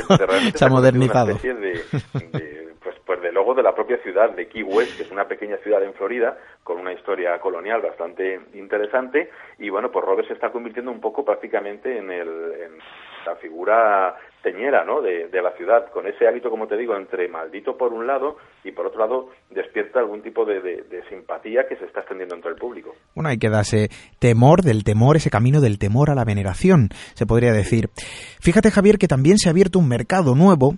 se 0.55 0.65
ha 0.65 0.69
modernizado. 0.69 1.33
Una 1.33 1.35
especie 1.35 1.55
de 1.55 2.66
pues 3.07 3.23
de 3.23 3.31
logo 3.31 3.55
de 3.55 3.63
la 3.63 3.75
propia 3.75 3.99
ciudad 4.03 4.31
de 4.31 4.49
Key 4.49 4.65
West, 4.65 4.97
que 4.97 5.05
es 5.05 5.11
una 5.13 5.29
pequeña 5.29 5.57
ciudad 5.59 5.83
en 5.83 5.95
Florida, 5.95 6.37
con 6.65 6.79
una 6.79 6.93
historia 6.93 7.39
colonial 7.39 7.81
bastante 7.81 8.41
interesante, 8.55 9.31
y 9.59 9.71
bueno, 9.71 9.93
pues 9.93 10.05
Robert 10.05 10.27
se 10.27 10.35
está 10.35 10.51
convirtiendo 10.51 10.91
un 10.91 11.01
poco 11.01 11.25
prácticamente 11.25 11.97
en, 11.97 12.11
el, 12.11 12.29
en 12.29 12.79
la 13.25 13.37
figura 13.37 14.17
teñera 14.43 14.85
¿no? 14.85 15.01
De, 15.03 15.29
la 15.43 15.51
ciudad, 15.57 15.91
con 15.93 16.07
ese 16.07 16.27
hábito, 16.27 16.51
como 16.51 16.67
te 16.67 16.77
digo, 16.77 16.97
entre 16.97 17.29
maldito 17.29 17.77
por 17.77 17.93
un 17.93 18.07
lado 18.07 18.37
y 18.65 18.73
por 18.73 18.87
otro 18.87 19.01
lado 19.01 19.29
despierta 19.51 19.99
algún 19.99 20.23
tipo 20.23 20.45
de, 20.45 20.61
de, 20.61 21.03
simpatía 21.09 21.67
que 21.69 21.77
se 21.77 21.85
está 21.85 22.01
extendiendo 22.01 22.35
entre 22.35 22.53
el 22.53 22.57
público. 22.57 22.95
Bueno, 23.15 23.29
hay 23.29 23.39
que 23.39 23.51
darse 23.51 23.89
temor 24.19 24.63
del 24.63 24.83
temor, 24.83 25.17
ese 25.17 25.31
camino 25.31 25.61
del 25.61 25.79
temor 25.79 26.11
a 26.11 26.15
la 26.15 26.25
veneración, 26.25 26.89
se 27.15 27.27
podría 27.27 27.53
decir. 27.53 27.89
Fíjate, 28.41 28.71
Javier, 28.71 28.99
que 28.99 29.09
también 29.09 29.37
se 29.39 29.49
ha 29.49 29.53
abierto 29.53 29.79
un 29.79 29.89
mercado 29.89 30.35
nuevo 30.35 30.75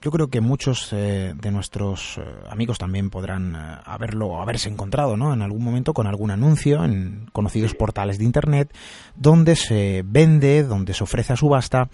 yo 0.00 0.10
creo 0.10 0.28
que 0.28 0.40
muchos 0.40 0.92
eh, 0.92 1.34
de 1.34 1.50
nuestros 1.50 2.18
eh, 2.18 2.22
amigos 2.48 2.78
también 2.78 3.10
podrán 3.10 3.54
eh, 3.54 3.80
haberlo 3.84 4.40
haberse 4.40 4.68
encontrado 4.68 5.16
¿no? 5.16 5.32
en 5.32 5.42
algún 5.42 5.64
momento 5.64 5.94
con 5.94 6.06
algún 6.06 6.30
anuncio 6.30 6.84
en 6.84 7.28
conocidos 7.32 7.74
portales 7.74 8.18
de 8.18 8.24
internet 8.24 8.74
donde 9.16 9.56
se 9.56 10.02
vende, 10.06 10.62
donde 10.62 10.94
se 10.94 11.04
ofrece 11.04 11.32
a 11.32 11.36
subasta 11.36 11.88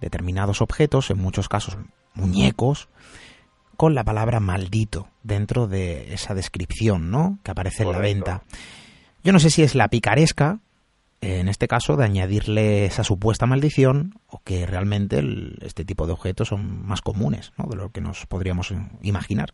determinados 0.00 0.60
objetos, 0.60 1.10
en 1.10 1.18
muchos 1.18 1.48
casos 1.48 1.78
muñecos, 2.14 2.88
con 3.76 3.94
la 3.94 4.04
palabra 4.04 4.40
maldito 4.40 5.08
dentro 5.22 5.68
de 5.68 6.12
esa 6.12 6.34
descripción, 6.34 7.10
¿no? 7.10 7.38
Que 7.44 7.52
aparece 7.52 7.84
en 7.84 7.92
la 7.92 7.98
venta. 7.98 8.42
Yo 9.22 9.32
no 9.32 9.38
sé 9.38 9.50
si 9.50 9.62
es 9.62 9.76
la 9.76 9.88
picaresca, 9.88 10.58
en 11.22 11.48
este 11.48 11.68
caso, 11.68 11.96
de 11.96 12.04
añadirle 12.04 12.84
esa 12.84 13.04
supuesta 13.04 13.46
maldición 13.46 14.14
o 14.26 14.40
que 14.44 14.66
realmente 14.66 15.22
este 15.62 15.84
tipo 15.84 16.06
de 16.06 16.12
objetos 16.12 16.48
son 16.48 16.84
más 16.86 17.00
comunes, 17.00 17.52
¿no? 17.56 17.66
De 17.70 17.76
lo 17.76 17.90
que 17.90 18.00
nos 18.00 18.26
podríamos 18.26 18.74
imaginar. 19.02 19.50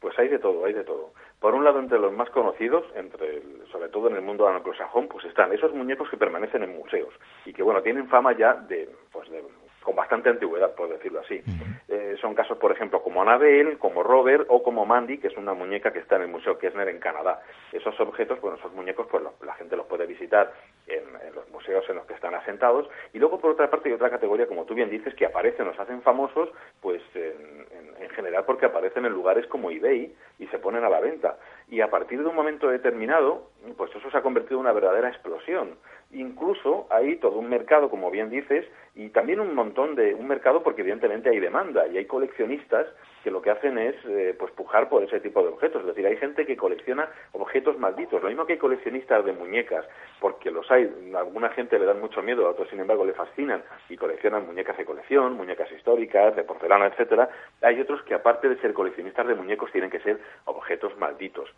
Pues 0.00 0.18
hay 0.18 0.28
de 0.28 0.38
todo, 0.38 0.64
hay 0.64 0.72
de 0.72 0.82
todo. 0.82 1.12
Por 1.40 1.54
un 1.54 1.64
lado, 1.64 1.78
entre 1.78 1.98
los 1.98 2.12
más 2.12 2.30
conocidos, 2.30 2.84
entre 2.96 3.42
sobre 3.70 3.88
todo 3.88 4.08
en 4.08 4.16
el 4.16 4.22
mundo 4.22 4.48
anglosajón, 4.48 5.08
pues 5.08 5.24
están 5.26 5.52
esos 5.52 5.74
muñecos 5.74 6.08
que 6.08 6.16
permanecen 6.16 6.62
en 6.62 6.76
museos 6.76 7.12
y 7.44 7.52
que, 7.52 7.62
bueno, 7.62 7.82
tienen 7.82 8.08
fama 8.08 8.36
ya 8.36 8.54
de, 8.54 8.88
pues 9.10 9.28
de 9.30 9.42
con 9.82 9.96
bastante 9.96 10.30
antigüedad, 10.30 10.74
por 10.74 10.88
decirlo 10.88 11.20
así. 11.20 11.42
Eh, 11.88 12.16
son 12.20 12.34
casos, 12.34 12.58
por 12.58 12.72
ejemplo, 12.72 13.02
como 13.02 13.22
Annabelle, 13.22 13.78
como 13.78 14.02
Robert 14.02 14.46
o 14.48 14.62
como 14.62 14.86
Mandy, 14.86 15.18
que 15.18 15.28
es 15.28 15.36
una 15.36 15.54
muñeca 15.54 15.92
que 15.92 15.98
está 15.98 16.16
en 16.16 16.22
el 16.22 16.28
Museo 16.28 16.58
Kessner 16.58 16.88
en 16.88 16.98
Canadá. 16.98 17.42
Esos 17.72 17.98
objetos, 18.00 18.40
bueno, 18.40 18.56
esos 18.56 18.72
muñecos, 18.72 19.06
pues 19.10 19.22
la 19.42 19.54
gente 19.54 19.76
los 19.76 19.86
puede 19.86 20.06
visitar 20.06 20.52
en, 20.86 21.02
los 21.34 21.48
museos 21.50 21.84
en 21.88 21.96
los 21.96 22.06
que 22.06 22.14
están 22.14 22.34
asentados. 22.34 22.88
Y 23.12 23.18
luego, 23.18 23.38
por 23.38 23.50
otra 23.50 23.70
parte, 23.70 23.88
hay 23.88 23.94
otra 23.94 24.10
categoría, 24.10 24.46
como 24.46 24.64
tú 24.64 24.74
bien 24.74 24.90
dices, 24.90 25.14
que 25.14 25.26
aparecen, 25.26 25.66
los 25.66 25.78
hacen 25.78 26.02
famosos, 26.02 26.50
pues 26.80 27.02
en, 27.14 27.66
en 28.02 28.10
general 28.10 28.44
porque 28.44 28.66
aparecen 28.66 29.04
en 29.06 29.12
lugares 29.12 29.46
como 29.46 29.70
eBay 29.70 30.14
y 30.38 30.46
se 30.48 30.58
ponen 30.58 30.84
a 30.84 30.90
la 30.90 31.00
venta. 31.00 31.38
Y 31.72 31.80
a 31.80 31.88
partir 31.88 32.22
de 32.22 32.28
un 32.28 32.34
momento 32.34 32.68
determinado, 32.68 33.48
pues 33.78 33.90
eso 33.96 34.10
se 34.10 34.18
ha 34.18 34.20
convertido 34.20 34.56
en 34.56 34.66
una 34.66 34.72
verdadera 34.72 35.08
explosión. 35.08 35.70
Incluso 36.12 36.86
hay 36.90 37.16
todo 37.16 37.38
un 37.38 37.48
mercado, 37.48 37.88
como 37.88 38.10
bien 38.10 38.28
dices, 38.28 38.66
y 38.94 39.08
también 39.08 39.40
un 39.40 39.54
montón 39.54 39.94
de 39.94 40.12
un 40.12 40.28
mercado 40.28 40.62
porque 40.62 40.82
evidentemente 40.82 41.30
hay 41.30 41.40
demanda 41.40 41.86
y 41.86 41.96
hay 41.96 42.04
coleccionistas 42.04 42.86
que 43.22 43.30
lo 43.30 43.40
que 43.40 43.50
hacen 43.50 43.78
es 43.78 43.94
eh, 44.04 44.34
pues 44.38 44.52
pujar 44.52 44.88
por 44.88 45.02
ese 45.02 45.20
tipo 45.20 45.42
de 45.42 45.48
objetos. 45.48 45.80
Es 45.82 45.86
decir, 45.86 46.06
hay 46.06 46.16
gente 46.16 46.46
que 46.46 46.56
colecciona 46.56 47.08
objetos 47.32 47.78
malditos. 47.78 48.22
Lo 48.22 48.28
mismo 48.28 48.46
que 48.46 48.54
hay 48.54 48.58
coleccionistas 48.58 49.24
de 49.24 49.32
muñecas, 49.32 49.86
porque 50.20 50.50
los 50.50 50.70
hay. 50.70 50.90
A 51.14 51.18
alguna 51.18 51.50
gente 51.50 51.78
le 51.78 51.86
dan 51.86 52.00
mucho 52.00 52.22
miedo, 52.22 52.46
a 52.46 52.50
otros 52.50 52.68
sin 52.68 52.80
embargo 52.80 53.04
le 53.04 53.14
fascinan 53.14 53.62
y 53.88 53.96
coleccionan 53.96 54.46
muñecas 54.46 54.76
de 54.76 54.84
colección, 54.84 55.34
muñecas 55.34 55.70
históricas, 55.72 56.34
de 56.36 56.44
porcelana, 56.44 56.86
etcétera. 56.86 57.28
Hay 57.62 57.80
otros 57.80 58.02
que 58.02 58.14
aparte 58.14 58.48
de 58.48 58.60
ser 58.60 58.72
coleccionistas 58.72 59.26
de 59.26 59.34
muñecos 59.34 59.70
tienen 59.72 59.90
que 59.90 60.00
ser 60.00 60.18
objetos 60.44 60.96
malditos. 60.98 61.50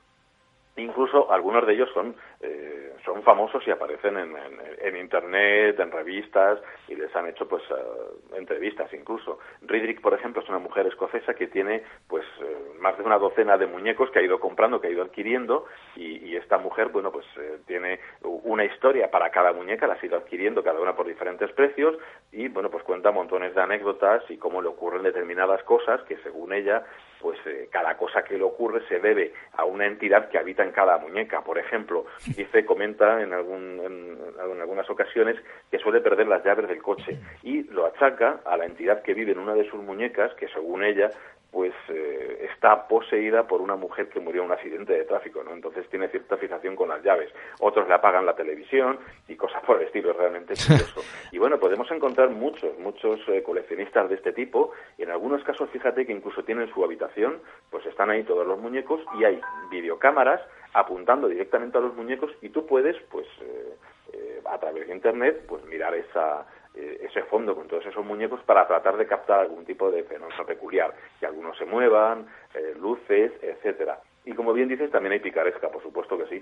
Incluso 0.77 1.31
algunos 1.31 1.65
de 1.67 1.75
ellos 1.75 1.89
son, 1.95 2.17
eh, 2.41 2.93
son 3.05 3.23
famosos 3.23 3.65
y 3.67 3.71
aparecen 3.71 4.17
en, 4.17 4.35
en, 4.81 4.97
internet, 4.97 5.79
en 5.79 5.93
revistas 5.93 6.59
y 6.89 6.97
les 6.97 7.15
han 7.15 7.29
hecho 7.29 7.47
pues 7.47 7.63
eh, 7.71 8.37
entrevistas 8.37 8.93
incluso. 8.93 9.39
Ridrick, 9.63 10.01
por 10.01 10.15
ejemplo, 10.15 10.43
es 10.43 10.49
una 10.49 10.59
mujer 10.59 10.89
escocesa 10.89 11.35
que 11.35 11.47
tiene 11.47 11.85
pues 12.09 12.25
eh, 12.43 12.73
más 12.81 12.99
de 12.99 13.05
una 13.05 13.19
docena 13.19 13.57
de 13.57 13.67
muñecos 13.67 14.11
que 14.11 14.19
ha 14.19 14.23
ido 14.23 14.41
comprando, 14.41 14.81
que 14.81 14.89
ha 14.89 14.91
ido 14.91 15.05
adquiriendo 15.05 15.67
y, 15.95 16.29
y 16.29 16.37
esta 16.37 16.59
mujer, 16.59 16.89
bueno, 16.89 17.13
pues 17.13 17.27
tiene 17.67 18.01
una 18.23 18.65
historia 18.65 19.11
para 19.13 19.31
cada 19.31 19.53
muñeca, 19.53 19.87
la 19.87 19.95
ha 19.95 20.07
ido 20.07 20.17
adquiriendo 20.17 20.65
cada 20.65 20.81
una 20.81 20.97
por 20.97 21.07
diferentes 21.07 21.53
precios 21.53 21.97
y 22.33 22.49
bueno, 22.49 22.69
pues 22.69 22.83
cuenta 22.83 23.13
montones 23.13 23.55
de 23.55 23.63
anécdotas 23.63 24.29
y 24.29 24.39
cómo 24.39 24.61
le 24.61 24.69
ocurren 24.69 25.05
determinadas 25.05 25.63
cosas 25.63 26.03
que 26.03 26.17
según 26.19 26.53
ella 26.53 26.85
pues 27.21 27.39
eh, 27.47 27.69
cada 27.71 27.97
cosa 27.97 28.23
que 28.23 28.37
le 28.37 28.45
ocurre 28.45 28.87
se 28.89 28.99
debe 29.01 29.33
a 29.53 29.65
una 29.65 29.87
entidad 29.87 30.29
que 30.29 30.39
habita 30.39 30.63
en 30.63 30.73
cada 30.73 30.99
muñeca. 30.99 31.43
Por 31.43 31.59
ejemplo, 31.59 32.07
dice, 32.37 32.65
comenta 32.65 33.23
en, 33.23 33.33
algún, 33.33 33.81
en, 33.81 34.61
algunas 34.61 34.89
ocasiones 34.91 35.37
que 35.71 35.79
suele 35.79 36.01
perder 36.01 36.27
las 36.27 36.45
llaves 36.45 36.69
del 36.69 36.83
coche 36.83 37.19
y 37.43 37.65
lo 37.65 37.87
achaca 37.87 38.41
a 38.45 38.57
la 38.57 38.67
entidad 38.67 39.03
que 39.03 39.15
vive 39.15 39.33
en 39.33 39.39
una 39.39 39.55
de 39.55 39.69
sus 39.69 39.83
muñecas, 39.83 40.35
que 40.35 40.49
según 40.49 40.85
ella 40.85 41.11
pues 41.55 41.73
eh, 41.89 42.49
está 42.53 42.89
poseída 42.89 43.47
por 43.47 43.61
una 43.61 43.77
mujer 43.77 44.09
que 44.09 44.19
murió 44.19 44.43
en 44.43 44.47
un 44.49 44.53
accidente 44.55 44.93
de 44.93 45.05
tráfico, 45.05 45.45
¿no? 45.45 45.53
Entonces 45.53 45.89
tiene 45.89 46.09
cierta 46.09 46.37
fijación 46.37 46.75
con 46.75 46.89
las 46.89 47.01
llaves. 47.05 47.31
Otros 47.61 47.87
le 47.87 47.95
apagan 47.95 48.27
la 48.27 48.35
televisión 48.35 48.99
y 49.29 49.37
cosas 49.37 49.63
por 49.63 49.81
el 49.81 49.87
estilo, 49.87 50.11
es 50.11 50.17
realmente 50.17 50.55
curioso. 50.55 51.01
y 51.31 51.39
bueno, 51.39 51.61
podemos 51.61 51.89
encontrar 51.93 52.31
muchos, 52.31 52.77
muchos 52.81 53.21
eh, 53.29 53.45
coleccionistas 53.45 54.09
de 54.09 54.17
este 54.17 54.33
tipo, 54.33 54.73
y 54.99 55.05
en 55.05 55.13
algunos 55.13 55.45
casos, 55.45 55.71
fíjate 55.71 56.05
que 56.05 56.13
incluso 56.13 56.43
tienen 56.43 56.69
su 56.75 56.85
habitación, 56.85 57.39
pues 57.71 57.87
están 57.87 58.11
ahí 58.11 58.25
todos 58.25 58.45
los 58.45 58.59
muñecos 58.59 59.01
y 59.21 59.23
hay 59.23 59.41
videocámaras 59.71 60.41
apuntando 60.73 61.29
directamente 61.29 61.79
a 61.79 61.83
los 61.83 61.95
muñecos 61.95 62.33
y 62.43 62.49
tú 62.49 62.67
puedes, 62.67 62.97
pues, 63.13 63.29
eh, 63.43 64.41
a 64.45 64.59
través 64.59 64.89
de 64.89 64.95
Internet, 64.95 65.45
pues 65.47 65.65
mirar 65.67 65.95
esa 65.95 66.41
eh, 66.41 66.64
ese 66.75 67.23
fondo 67.25 67.55
con 67.55 67.69
todos 67.69 67.87
esos 67.87 68.05
muñecos 68.05 68.41
para 68.43 68.67
tratar 68.67 68.97
de 68.97 69.07
captar 69.07 69.41
algún 69.41 69.65
tipo 69.65 69.91
de 69.91 70.03
fenómeno 70.05 70.45
peculiar, 70.45 70.93
que 71.21 71.27
algunos 71.27 71.57
se 71.57 71.65
muevan, 71.65 72.27
eh, 72.55 72.75
luces, 72.81 73.33
etcétera. 73.41 74.01
Y 74.25 74.33
como 74.33 74.53
bien 74.53 74.69
dices, 74.69 74.91
también 74.91 75.13
hay 75.13 75.21
picaresca, 75.21 75.69
por 75.71 75.83
supuesto 75.83 76.19
que 76.19 76.27
sí. 76.27 76.41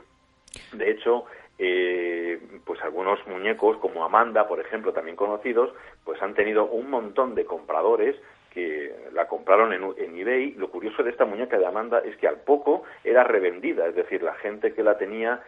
De 0.73 0.91
hecho, 0.91 1.25
eh, 1.59 2.41
pues 2.65 2.81
algunos 2.83 3.27
muñecos 3.27 3.77
como 3.79 4.05
Amanda, 4.05 4.49
por 4.49 4.61
ejemplo, 4.61 4.93
también 4.93 5.17
conocidos, 5.17 5.75
pues 6.05 6.21
han 6.23 6.35
tenido 6.35 6.67
un 6.67 6.89
montón 6.89 7.35
de 7.35 7.45
compradores 7.45 8.17
que 8.51 8.95
la 9.13 9.29
compraron 9.29 9.73
en, 9.73 9.83
en, 9.97 10.19
eBay. 10.19 10.53
Lo 10.53 10.71
curioso 10.71 11.03
de 11.03 11.11
esta 11.11 11.25
muñeca 11.25 11.59
de 11.59 11.67
Amanda 11.67 12.01
es 12.05 12.17
que 12.17 12.29
al 12.29 12.41
poco 12.41 12.85
era 13.03 13.25
revendida, 13.25 13.87
es 13.87 13.95
decir, 13.95 14.23
la 14.23 14.35
gente 14.35 14.75
que 14.75 14.83
la 14.83 14.99
tenía 14.99 15.43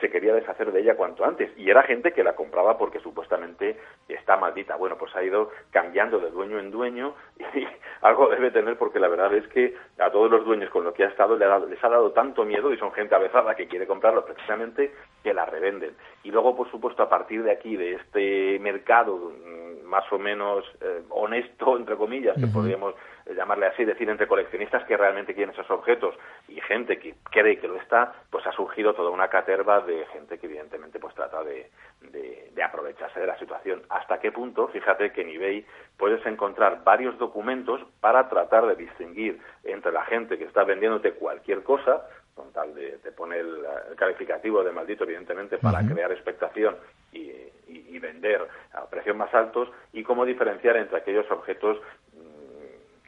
se 0.00 0.10
quería 0.10 0.34
deshacer 0.34 0.72
de 0.72 0.80
ella 0.80 0.96
cuanto 0.96 1.24
antes. 1.24 1.50
Y 1.56 1.70
era 1.70 1.82
gente 1.82 2.12
que 2.12 2.24
la 2.24 2.34
compraba 2.34 2.76
porque 2.78 3.00
supuestamente 3.00 3.78
está 4.08 4.36
maldita. 4.36 4.76
Bueno, 4.76 4.96
pues 4.98 5.14
ha 5.16 5.22
ido 5.22 5.50
cambiando 5.70 6.18
de 6.18 6.30
dueño 6.30 6.58
en 6.58 6.70
dueño 6.70 7.14
y 7.54 7.66
algo 8.02 8.28
debe 8.28 8.50
tener 8.50 8.76
porque 8.76 9.00
la 9.00 9.08
verdad 9.08 9.34
es 9.34 9.46
que 9.48 9.74
a 9.98 10.10
todos 10.10 10.30
los 10.30 10.44
dueños 10.44 10.70
con 10.70 10.84
lo 10.84 10.92
que 10.92 11.04
ha 11.04 11.08
estado 11.08 11.36
les 11.36 11.84
ha 11.84 11.88
dado 11.88 12.12
tanto 12.12 12.44
miedo 12.44 12.72
y 12.72 12.78
son 12.78 12.92
gente 12.92 13.14
avezada 13.14 13.54
que 13.54 13.68
quiere 13.68 13.86
comprarlo 13.86 14.24
precisamente 14.24 14.92
que 15.22 15.34
la 15.34 15.46
revenden. 15.46 15.94
Y 16.22 16.30
luego, 16.30 16.56
por 16.56 16.70
supuesto, 16.70 17.02
a 17.02 17.08
partir 17.08 17.42
de 17.42 17.52
aquí, 17.52 17.76
de 17.76 17.94
este 17.94 18.58
mercado 18.60 19.16
mm, 19.16 19.86
más 19.86 20.10
o 20.12 20.18
menos 20.18 20.64
eh, 20.80 21.02
honesto, 21.10 21.76
entre 21.76 21.96
comillas, 21.96 22.36
que 22.38 22.46
podríamos 22.46 22.94
llamarle 23.34 23.66
así, 23.66 23.84
decir 23.84 24.08
entre 24.08 24.26
coleccionistas 24.26 24.84
que 24.84 24.96
realmente 24.96 25.34
quieren 25.34 25.54
esos 25.54 25.70
objetos 25.70 26.14
y 26.48 26.60
gente 26.60 26.98
que 26.98 27.14
cree 27.30 27.58
que 27.58 27.68
lo 27.68 27.76
está, 27.76 28.12
pues 28.30 28.46
ha 28.46 28.52
surgido 28.52 28.94
toda 28.94 29.10
una 29.10 29.28
caterva 29.28 29.80
de 29.80 30.06
gente 30.06 30.38
que 30.38 30.46
evidentemente 30.46 30.98
pues 30.98 31.14
trata 31.14 31.42
de, 31.44 31.70
de, 32.00 32.62
aprovecharse 32.62 33.18
de 33.18 33.26
la 33.26 33.38
situación. 33.38 33.82
¿Hasta 33.88 34.20
qué 34.20 34.32
punto? 34.32 34.68
Fíjate 34.68 35.12
que 35.12 35.22
en 35.22 35.30
eBay 35.30 35.66
puedes 35.96 36.24
encontrar 36.26 36.84
varios 36.84 37.16
documentos 37.18 37.80
para 38.00 38.28
tratar 38.28 38.66
de 38.66 38.76
distinguir 38.76 39.40
entre 39.64 39.92
la 39.92 40.04
gente 40.04 40.36
que 40.36 40.44
está 40.44 40.64
vendiéndote 40.64 41.12
cualquier 41.12 41.62
cosa, 41.62 42.06
con 42.34 42.52
tal 42.52 42.74
de, 42.74 42.98
poner 43.16 43.40
el, 43.40 43.96
calificativo 43.96 44.62
de 44.62 44.72
maldito, 44.72 45.04
evidentemente, 45.04 45.58
para 45.58 45.80
crear 45.86 46.12
expectación 46.12 46.76
y, 47.12 47.32
y, 47.66 47.98
vender 47.98 48.46
a 48.72 48.86
precios 48.86 49.14
más 49.14 49.32
altos, 49.34 49.68
y 49.92 50.02
cómo 50.02 50.24
diferenciar 50.24 50.76
entre 50.76 50.98
aquellos 50.98 51.30
objetos 51.30 51.78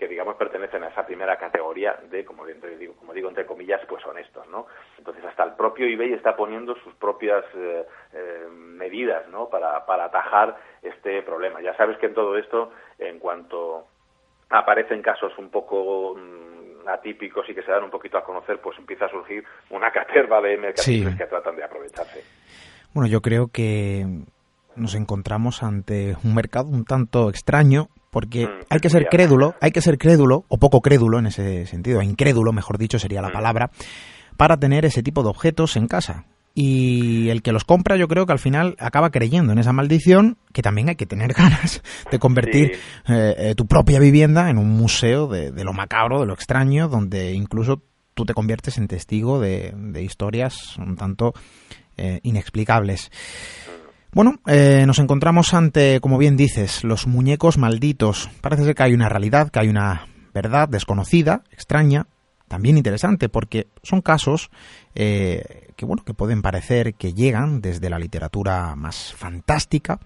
que 0.03 0.09
digamos 0.09 0.35
pertenecen 0.35 0.83
a 0.83 0.89
esa 0.89 1.07
primera 1.07 1.37
categoría 1.37 1.97
de, 2.11 2.25
como 2.25 2.45
digo, 2.45 2.95
como 2.99 3.13
digo 3.13 3.29
entre 3.29 3.47
comillas, 3.47 3.81
pues 3.89 4.05
honestos, 4.05 4.49
¿no? 4.49 4.67
Entonces 4.99 5.25
hasta 5.25 5.45
el 5.45 5.53
propio 5.53 5.87
eBay 5.87 6.13
está 6.13 6.35
poniendo 6.35 6.75
sus 6.83 6.93
propias 6.95 7.45
eh, 7.55 7.87
eh, 8.13 8.49
medidas, 8.51 9.29
¿no? 9.29 9.49
Para, 9.49 9.87
para 9.87 10.07
atajar 10.07 10.57
este 10.83 11.23
problema. 11.23 11.63
Ya 11.63 11.77
sabes 11.77 11.99
que 11.99 12.07
en 12.07 12.15
todo 12.15 12.37
esto, 12.37 12.73
en 12.99 13.21
cuanto 13.21 13.87
aparecen 14.51 15.03
casos 15.03 15.39
un 15.39 15.51
poco 15.51 16.17
mm, 16.17 16.89
atípicos 16.89 17.49
y 17.49 17.55
que 17.55 17.63
se 17.63 17.71
dan 17.71 17.85
un 17.85 17.91
poquito 17.91 18.19
a 18.19 18.25
conocer, 18.25 18.59
pues 18.59 18.77
empieza 18.79 19.05
a 19.05 19.09
surgir 19.09 19.45
una 19.71 19.93
caterva 19.93 20.41
de 20.41 20.57
mercaderes 20.57 21.15
que 21.15 21.27
tratan 21.27 21.55
de 21.55 21.63
aprovecharse. 21.63 22.25
Bueno, 22.93 23.09
yo 23.09 23.21
creo 23.21 23.51
que 23.53 24.05
nos 24.75 24.97
encontramos 24.97 25.63
ante 25.63 26.17
un 26.25 26.35
mercado 26.35 26.71
un 26.71 26.85
tanto 26.85 27.31
extraño 27.31 27.87
porque 28.13 28.47
mm, 28.47 28.51
hay 28.69 28.79
que 28.79 28.91
ser 28.91 29.09
crédulo, 29.11 29.55
hay 29.61 29.73
que 29.73 29.81
ser 29.81 29.97
crédulo, 29.97 30.45
o 30.49 30.59
poco 30.59 30.83
crédulo 30.83 31.19
en 31.19 31.27
ese 31.27 31.67
sentido, 31.67 32.03
incrédulo, 32.03 32.53
mejor 32.53 32.77
dicho, 32.77 32.99
sería 32.99 33.23
la 33.23 33.31
mm. 33.31 33.33
palabra, 33.33 33.71
para 34.37 34.59
tener 34.59 34.85
ese 34.85 35.03
tipo 35.03 35.23
de 35.23 35.31
objetos 35.31 35.77
en 35.77 35.89
casa. 35.89 36.27
Y 36.55 37.31
el 37.31 37.41
que 37.41 37.53
los 37.53 37.65
compra, 37.65 37.97
yo 37.97 38.09
creo 38.09 38.27
que 38.27 38.33
al 38.33 38.39
final 38.39 38.77
acaba 38.79 39.11
creyendo 39.11 39.55
en 39.55 39.59
esa 39.59 39.73
maldición, 39.73 40.37
que 40.53 40.61
también 40.61 40.91
hay 40.91 40.97
que 40.97 41.07
tener 41.07 41.33
ganas 41.37 41.83
de 42.11 42.19
convertir 42.19 42.73
eh, 43.09 43.35
eh, 43.39 43.55
tu 43.57 43.67
propia 43.67 43.99
vivienda 43.99 44.51
en 44.51 44.59
un 44.59 44.69
museo 44.69 45.27
de, 45.27 45.51
lo 45.65 45.73
macabro, 45.73 46.21
de 46.21 46.27
lo 46.27 46.35
extraño, 46.35 46.89
donde 46.89 47.33
incluso 47.33 47.83
tú 48.13 48.27
te 48.27 48.35
conviertes 48.35 48.77
en 48.77 48.89
testigo 48.89 49.41
de, 49.41 49.75
historias 50.03 50.77
un 50.77 50.97
tanto 50.97 51.33
eh, 51.97 52.21
inexplicables. 52.25 53.11
Bueno, 54.15 54.41
eh, 54.47 54.85
nos 54.87 54.99
encontramos 54.99 55.55
ante, 55.55 55.99
como 56.01 56.19
bien 56.19 56.37
dices, 56.37 56.85
los 56.85 57.07
muñecos 57.07 57.57
malditos. 57.57 58.29
Parece 58.43 58.65
ser 58.65 58.75
que 58.75 58.83
hay 58.83 58.93
una 58.93 59.09
realidad, 59.09 59.51
que 59.51 59.59
hay 59.59 59.71
una 59.71 60.07
verdad 60.35 60.69
desconocida, 60.69 61.45
extraña, 61.51 62.07
también 62.47 62.77
interesante, 62.77 63.31
porque 63.31 63.69
son 63.83 64.03
casos 64.03 64.51
eh, 64.95 65.71
que, 65.77 65.87
bueno, 65.87 66.05
que 66.05 66.13
pueden 66.13 66.43
parecer 66.43 66.93
que 66.93 67.15
llegan 67.15 67.63
desde 67.63 67.89
la 67.89 67.99
literatura 67.99 68.77
más 68.77 69.15
fantástica, 69.15 69.99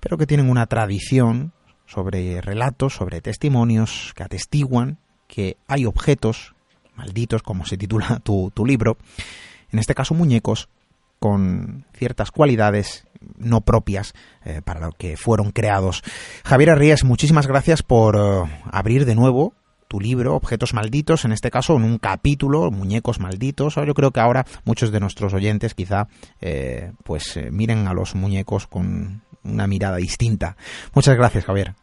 pero 0.00 0.16
que 0.16 0.26
tienen 0.26 0.48
una 0.48 0.64
tradición 0.64 1.52
sobre 1.84 2.40
relatos, 2.40 2.94
sobre 2.94 3.20
testimonios 3.20 4.14
que 4.16 4.22
atestiguan 4.22 4.96
que 5.28 5.58
hay 5.68 5.84
objetos 5.84 6.54
malditos, 6.94 7.42
como 7.42 7.66
se 7.66 7.76
titula 7.76 8.18
tu, 8.24 8.50
tu 8.54 8.64
libro, 8.64 8.96
en 9.70 9.78
este 9.78 9.94
caso 9.94 10.14
muñecos, 10.14 10.70
con 11.18 11.84
ciertas 11.92 12.30
cualidades 12.30 13.05
no 13.38 13.60
propias 13.62 14.14
eh, 14.44 14.60
para 14.64 14.80
lo 14.80 14.92
que 14.92 15.16
fueron 15.16 15.50
creados. 15.50 16.02
Javier 16.44 16.70
Arrías, 16.70 17.04
muchísimas 17.04 17.46
gracias 17.46 17.82
por 17.82 18.16
eh, 18.16 18.44
abrir 18.70 19.04
de 19.04 19.14
nuevo 19.14 19.54
tu 19.88 20.00
libro, 20.00 20.34
Objetos 20.34 20.74
Malditos, 20.74 21.24
en 21.24 21.32
este 21.32 21.50
caso 21.50 21.76
en 21.76 21.84
un 21.84 21.98
capítulo, 21.98 22.70
Muñecos 22.70 23.20
Malditos. 23.20 23.76
Yo 23.76 23.94
creo 23.94 24.10
que 24.10 24.20
ahora 24.20 24.44
muchos 24.64 24.90
de 24.90 24.98
nuestros 24.98 25.32
oyentes 25.32 25.74
quizá 25.74 26.06
eh, 26.40 26.92
pues 27.04 27.38
miren 27.52 27.86
a 27.86 27.94
los 27.94 28.16
muñecos 28.16 28.66
con 28.66 29.22
una 29.44 29.66
mirada 29.68 29.96
distinta. 29.96 30.56
Muchas 30.94 31.16
gracias, 31.16 31.44
Javier. 31.44 31.74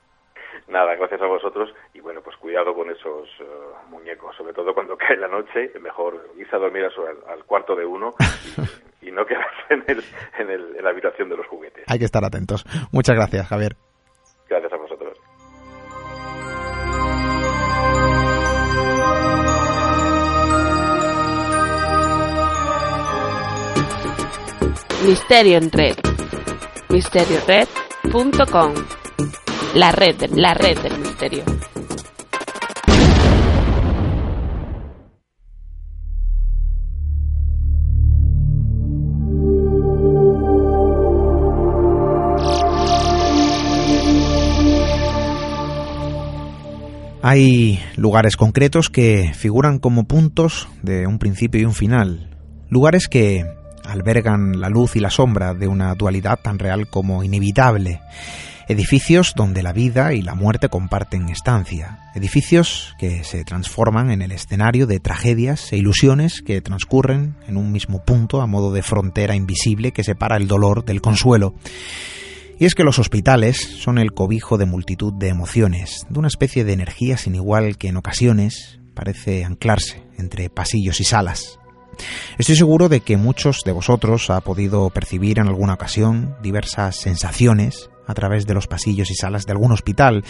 Nada, 0.67 0.95
gracias 0.95 1.21
a 1.21 1.27
vosotros 1.27 1.69
y 1.93 2.01
bueno, 2.01 2.21
pues 2.21 2.35
cuidado 2.37 2.73
con 2.73 2.89
esos 2.89 3.29
muñecos, 3.89 4.35
sobre 4.35 4.53
todo 4.53 4.73
cuando 4.73 4.97
cae 4.97 5.15
la 5.17 5.27
noche, 5.27 5.71
mejor 5.79 6.29
irse 6.37 6.55
a 6.55 6.59
dormir 6.59 6.83
al, 6.85 7.43
cuarto 7.45 7.75
de 7.75 7.85
uno 7.85 8.15
y, 8.19 8.61
no 9.11 9.25
quedarse 9.25 9.61
en, 9.69 9.83
el, 9.87 10.03
en, 10.39 10.49
el, 10.49 10.75
en 10.77 10.83
la 10.83 10.89
habitación 10.89 11.29
de 11.29 11.37
los 11.37 11.47
juguetes. 11.47 11.83
Hay 11.87 11.99
que 11.99 12.05
estar 12.05 12.23
atentos. 12.23 12.65
Muchas 12.91 13.15
gracias, 13.15 13.47
Javier. 13.47 13.75
Gracias 14.49 14.73
a 14.73 14.77
vosotros. 14.77 15.17
Misterio 25.05 25.57
en 25.57 25.69
red. 25.69 25.97
Misteriored.com. 26.89 28.73
La 29.75 29.91
red, 29.91 30.15
la 30.29 30.53
red 30.53 30.77
del 30.79 30.97
misterio. 30.99 31.43
Hay 47.25 47.79
lugares 47.95 48.35
concretos 48.35 48.89
que 48.89 49.31
figuran 49.33 49.79
como 49.79 50.03
puntos 50.03 50.67
de 50.81 51.07
un 51.07 51.19
principio 51.19 51.61
y 51.61 51.63
un 51.63 51.73
final, 51.73 52.35
lugares 52.67 53.07
que 53.07 53.45
albergan 53.85 54.59
la 54.59 54.67
luz 54.67 54.97
y 54.97 54.99
la 54.99 55.09
sombra 55.09 55.53
de 55.53 55.69
una 55.69 55.95
dualidad 55.95 56.37
tan 56.43 56.59
real 56.59 56.89
como 56.89 57.23
inevitable, 57.23 58.01
edificios 58.67 59.35
donde 59.37 59.63
la 59.63 59.71
vida 59.71 60.13
y 60.13 60.21
la 60.21 60.35
muerte 60.35 60.67
comparten 60.67 61.29
estancia, 61.29 62.11
edificios 62.13 62.93
que 62.99 63.23
se 63.23 63.45
transforman 63.45 64.11
en 64.11 64.21
el 64.21 64.33
escenario 64.33 64.85
de 64.85 64.99
tragedias 64.99 65.71
e 65.71 65.77
ilusiones 65.77 66.41
que 66.41 66.59
transcurren 66.59 67.37
en 67.47 67.55
un 67.55 67.71
mismo 67.71 68.03
punto 68.03 68.41
a 68.41 68.47
modo 68.47 68.73
de 68.73 68.83
frontera 68.83 69.33
invisible 69.33 69.93
que 69.93 70.03
separa 70.03 70.35
el 70.35 70.49
dolor 70.49 70.83
del 70.83 70.99
consuelo. 70.99 71.53
Y 72.59 72.65
es 72.65 72.75
que 72.75 72.83
los 72.83 72.99
hospitales 72.99 73.57
son 73.57 73.97
el 73.97 74.13
cobijo 74.13 74.57
de 74.57 74.65
multitud 74.65 75.13
de 75.13 75.29
emociones, 75.29 76.05
de 76.09 76.19
una 76.19 76.27
especie 76.27 76.63
de 76.63 76.73
energía 76.73 77.17
sin 77.17 77.35
igual 77.35 77.77
que 77.77 77.89
en 77.89 77.97
ocasiones 77.97 78.79
parece 78.93 79.43
anclarse 79.43 80.03
entre 80.17 80.49
pasillos 80.49 80.99
y 81.01 81.03
salas. 81.03 81.59
Estoy 82.37 82.55
seguro 82.55 82.89
de 82.89 83.01
que 83.01 83.17
muchos 83.17 83.61
de 83.65 83.71
vosotros 83.71 84.29
ha 84.29 84.41
podido 84.41 84.89
percibir 84.89 85.39
en 85.39 85.47
alguna 85.47 85.73
ocasión 85.73 86.35
diversas 86.41 86.95
sensaciones 86.95 87.89
a 88.07 88.13
través 88.13 88.45
de 88.45 88.53
los 88.53 88.67
pasillos 88.67 89.11
y 89.11 89.15
salas 89.15 89.45
de 89.45 89.53
algún 89.53 89.71
hospital. 89.71 90.23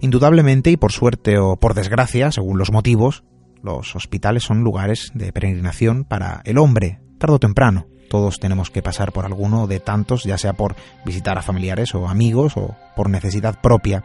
Indudablemente 0.00 0.70
y 0.70 0.76
por 0.76 0.92
suerte 0.92 1.38
o 1.38 1.56
por 1.56 1.74
desgracia, 1.74 2.32
según 2.32 2.58
los 2.58 2.72
motivos, 2.72 3.24
los 3.62 3.94
hospitales 3.94 4.42
son 4.42 4.62
lugares 4.62 5.12
de 5.14 5.32
peregrinación 5.32 6.04
para 6.04 6.42
el 6.44 6.58
hombre, 6.58 7.00
tarde 7.18 7.36
o 7.36 7.38
temprano. 7.38 7.86
Todos 8.12 8.38
tenemos 8.38 8.68
que 8.68 8.82
pasar 8.82 9.10
por 9.10 9.24
alguno 9.24 9.66
de 9.66 9.80
tantos, 9.80 10.24
ya 10.24 10.36
sea 10.36 10.52
por 10.52 10.76
visitar 11.02 11.38
a 11.38 11.42
familiares 11.42 11.94
o 11.94 12.08
amigos 12.08 12.58
o 12.58 12.76
por 12.94 13.08
necesidad 13.08 13.58
propia. 13.58 14.04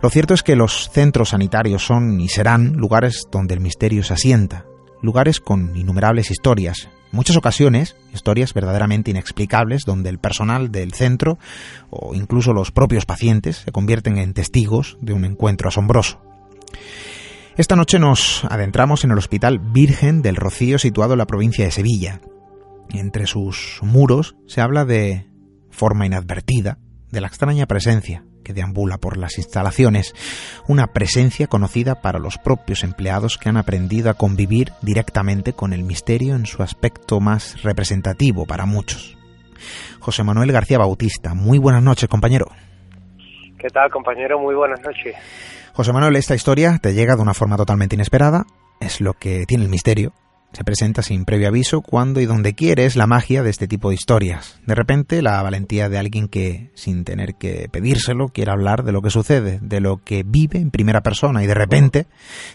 Lo 0.00 0.08
cierto 0.08 0.32
es 0.32 0.42
que 0.42 0.56
los 0.56 0.88
centros 0.88 1.28
sanitarios 1.28 1.84
son 1.84 2.18
y 2.18 2.30
serán 2.30 2.72
lugares 2.78 3.24
donde 3.30 3.52
el 3.52 3.60
misterio 3.60 4.02
se 4.04 4.14
asienta, 4.14 4.64
lugares 5.02 5.40
con 5.40 5.76
innumerables 5.76 6.30
historias, 6.30 6.88
muchas 7.12 7.36
ocasiones 7.36 7.94
historias 8.14 8.54
verdaderamente 8.54 9.10
inexplicables 9.10 9.82
donde 9.84 10.08
el 10.08 10.18
personal 10.18 10.72
del 10.72 10.94
centro 10.94 11.38
o 11.90 12.14
incluso 12.14 12.54
los 12.54 12.72
propios 12.72 13.04
pacientes 13.04 13.58
se 13.58 13.70
convierten 13.70 14.16
en 14.16 14.32
testigos 14.32 14.96
de 15.02 15.12
un 15.12 15.26
encuentro 15.26 15.68
asombroso. 15.68 16.22
Esta 17.58 17.76
noche 17.76 17.98
nos 17.98 18.46
adentramos 18.46 19.04
en 19.04 19.10
el 19.10 19.18
Hospital 19.18 19.58
Virgen 19.58 20.22
del 20.22 20.36
Rocío 20.36 20.78
situado 20.78 21.12
en 21.12 21.18
la 21.18 21.26
provincia 21.26 21.66
de 21.66 21.70
Sevilla. 21.70 22.22
Entre 22.90 23.26
sus 23.26 23.80
muros 23.82 24.36
se 24.46 24.60
habla 24.60 24.84
de 24.84 25.26
forma 25.70 26.06
inadvertida 26.06 26.78
de 27.10 27.20
la 27.20 27.28
extraña 27.28 27.66
presencia 27.66 28.24
que 28.46 28.54
deambula 28.54 28.98
por 28.98 29.16
las 29.16 29.38
instalaciones, 29.38 30.14
una 30.68 30.86
presencia 30.92 31.48
conocida 31.48 32.00
para 32.00 32.20
los 32.20 32.38
propios 32.38 32.84
empleados 32.84 33.38
que 33.38 33.48
han 33.48 33.56
aprendido 33.56 34.08
a 34.08 34.14
convivir 34.14 34.72
directamente 34.82 35.52
con 35.52 35.72
el 35.72 35.82
misterio 35.82 36.36
en 36.36 36.46
su 36.46 36.62
aspecto 36.62 37.18
más 37.18 37.60
representativo 37.64 38.46
para 38.46 38.64
muchos. 38.64 39.18
José 39.98 40.22
Manuel 40.22 40.52
García 40.52 40.78
Bautista, 40.78 41.34
muy 41.34 41.58
buenas 41.58 41.82
noches, 41.82 42.08
compañero. 42.08 42.46
¿Qué 43.58 43.68
tal, 43.68 43.90
compañero? 43.90 44.38
Muy 44.38 44.54
buenas 44.54 44.80
noches. 44.80 45.16
José 45.72 45.92
Manuel, 45.92 46.14
esta 46.14 46.36
historia 46.36 46.78
te 46.80 46.94
llega 46.94 47.16
de 47.16 47.22
una 47.22 47.34
forma 47.34 47.56
totalmente 47.56 47.96
inesperada, 47.96 48.44
es 48.80 49.00
lo 49.00 49.14
que 49.14 49.44
tiene 49.46 49.64
el 49.64 49.70
misterio, 49.70 50.12
se 50.56 50.64
presenta 50.64 51.02
sin 51.02 51.26
previo 51.26 51.48
aviso 51.48 51.82
cuando 51.82 52.18
y 52.18 52.24
donde 52.24 52.54
quiere 52.54 52.86
es 52.86 52.96
la 52.96 53.06
magia 53.06 53.42
de 53.42 53.50
este 53.50 53.68
tipo 53.68 53.90
de 53.90 53.94
historias. 53.94 54.58
De 54.66 54.74
repente, 54.74 55.20
la 55.20 55.42
valentía 55.42 55.90
de 55.90 55.98
alguien 55.98 56.28
que, 56.28 56.70
sin 56.72 57.04
tener 57.04 57.34
que 57.38 57.68
pedírselo, 57.70 58.28
quiere 58.28 58.52
hablar 58.52 58.82
de 58.82 58.92
lo 58.92 59.02
que 59.02 59.10
sucede, 59.10 59.58
de 59.60 59.82
lo 59.82 59.98
que 60.02 60.22
vive 60.24 60.58
en 60.58 60.70
primera 60.70 61.02
persona 61.02 61.44
y 61.44 61.46
de 61.46 61.52
repente 61.52 62.06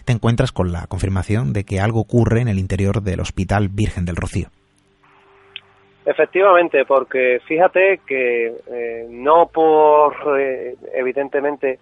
te 0.04 0.12
encuentras 0.12 0.50
con 0.50 0.72
la 0.72 0.88
confirmación 0.88 1.52
de 1.52 1.62
que 1.62 1.78
algo 1.78 2.00
ocurre 2.00 2.40
en 2.40 2.48
el 2.48 2.58
interior 2.58 3.02
del 3.02 3.20
Hospital 3.20 3.68
Virgen 3.68 4.04
del 4.04 4.16
Rocío. 4.16 4.48
Efectivamente, 6.04 6.84
porque 6.84 7.38
fíjate 7.46 8.00
que 8.04 8.48
eh, 8.48 9.06
no 9.10 9.46
por, 9.46 10.40
eh, 10.40 10.74
evidentemente, 10.92 11.78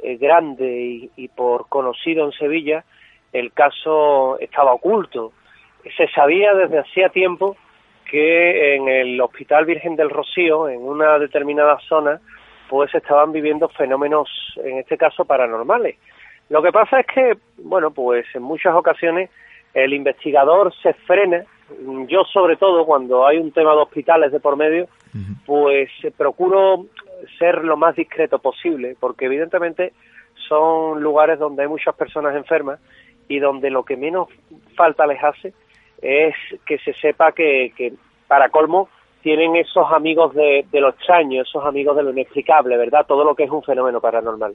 eh, 0.00 0.16
grande 0.18 1.10
y 1.16 1.28
por 1.34 1.68
conocido 1.68 2.26
en 2.26 2.30
Sevilla, 2.30 2.84
el 3.32 3.52
caso 3.52 4.38
estaba 4.38 4.72
oculto 4.72 5.32
se 5.96 6.08
sabía 6.08 6.54
desde 6.54 6.78
hacía 6.78 7.08
tiempo 7.08 7.56
que 8.10 8.76
en 8.76 8.88
el 8.88 9.20
Hospital 9.20 9.64
Virgen 9.64 9.96
del 9.96 10.10
Rocío, 10.10 10.68
en 10.68 10.82
una 10.82 11.18
determinada 11.18 11.78
zona, 11.88 12.20
pues 12.68 12.94
estaban 12.94 13.32
viviendo 13.32 13.68
fenómenos, 13.68 14.28
en 14.62 14.78
este 14.78 14.96
caso, 14.96 15.24
paranormales. 15.24 15.96
Lo 16.48 16.62
que 16.62 16.72
pasa 16.72 17.00
es 17.00 17.06
que, 17.06 17.36
bueno, 17.58 17.90
pues 17.90 18.26
en 18.34 18.42
muchas 18.42 18.74
ocasiones 18.74 19.30
el 19.72 19.92
investigador 19.92 20.72
se 20.82 20.92
frena, 20.92 21.44
yo 22.06 22.24
sobre 22.24 22.56
todo 22.56 22.84
cuando 22.84 23.26
hay 23.26 23.38
un 23.38 23.50
tema 23.52 23.72
de 23.72 23.78
hospitales 23.78 24.32
de 24.32 24.40
por 24.40 24.56
medio, 24.56 24.86
pues 25.46 25.90
procuro 26.16 26.86
ser 27.38 27.64
lo 27.64 27.76
más 27.76 27.96
discreto 27.96 28.38
posible, 28.38 28.96
porque 29.00 29.24
evidentemente 29.24 29.92
son 30.48 31.02
lugares 31.02 31.38
donde 31.38 31.62
hay 31.62 31.68
muchas 31.68 31.94
personas 31.94 32.36
enfermas 32.36 32.80
y 33.28 33.38
donde 33.38 33.70
lo 33.70 33.84
que 33.84 33.96
menos 33.96 34.28
falta 34.76 35.06
les 35.06 35.22
hace 35.22 35.54
es 36.04 36.34
que 36.66 36.78
se 36.78 36.92
sepa 36.94 37.32
que, 37.32 37.72
que 37.74 37.94
para 38.28 38.50
colmo 38.50 38.88
tienen 39.22 39.56
esos 39.56 39.90
amigos 39.90 40.34
de, 40.34 40.66
de, 40.70 40.80
lo 40.80 40.90
extraño, 40.90 41.40
esos 41.40 41.64
amigos 41.64 41.96
de 41.96 42.02
lo 42.02 42.10
inexplicable, 42.10 42.76
¿verdad? 42.76 43.06
Todo 43.06 43.24
lo 43.24 43.34
que 43.34 43.44
es 43.44 43.50
un 43.50 43.62
fenómeno 43.62 44.02
paranormal. 44.02 44.52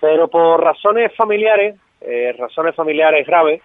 Pero 0.00 0.26
por 0.26 0.60
razones 0.60 1.14
familiares, 1.14 1.76
eh, 2.00 2.34
razones 2.36 2.74
familiares 2.74 3.24
graves, 3.24 3.62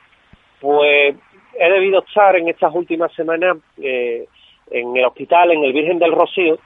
pues 0.61 1.15
he 1.57 1.69
debido 1.69 2.03
estar 2.03 2.35
en 2.35 2.47
estas 2.47 2.73
últimas 2.75 3.11
semanas 3.13 3.57
eh, 3.81 4.27
en 4.69 4.95
el 4.95 5.05
hospital, 5.05 5.51
en 5.51 5.63
el 5.63 5.73
Virgen 5.73 5.97
del 5.97 6.11
Rocío, 6.11 6.59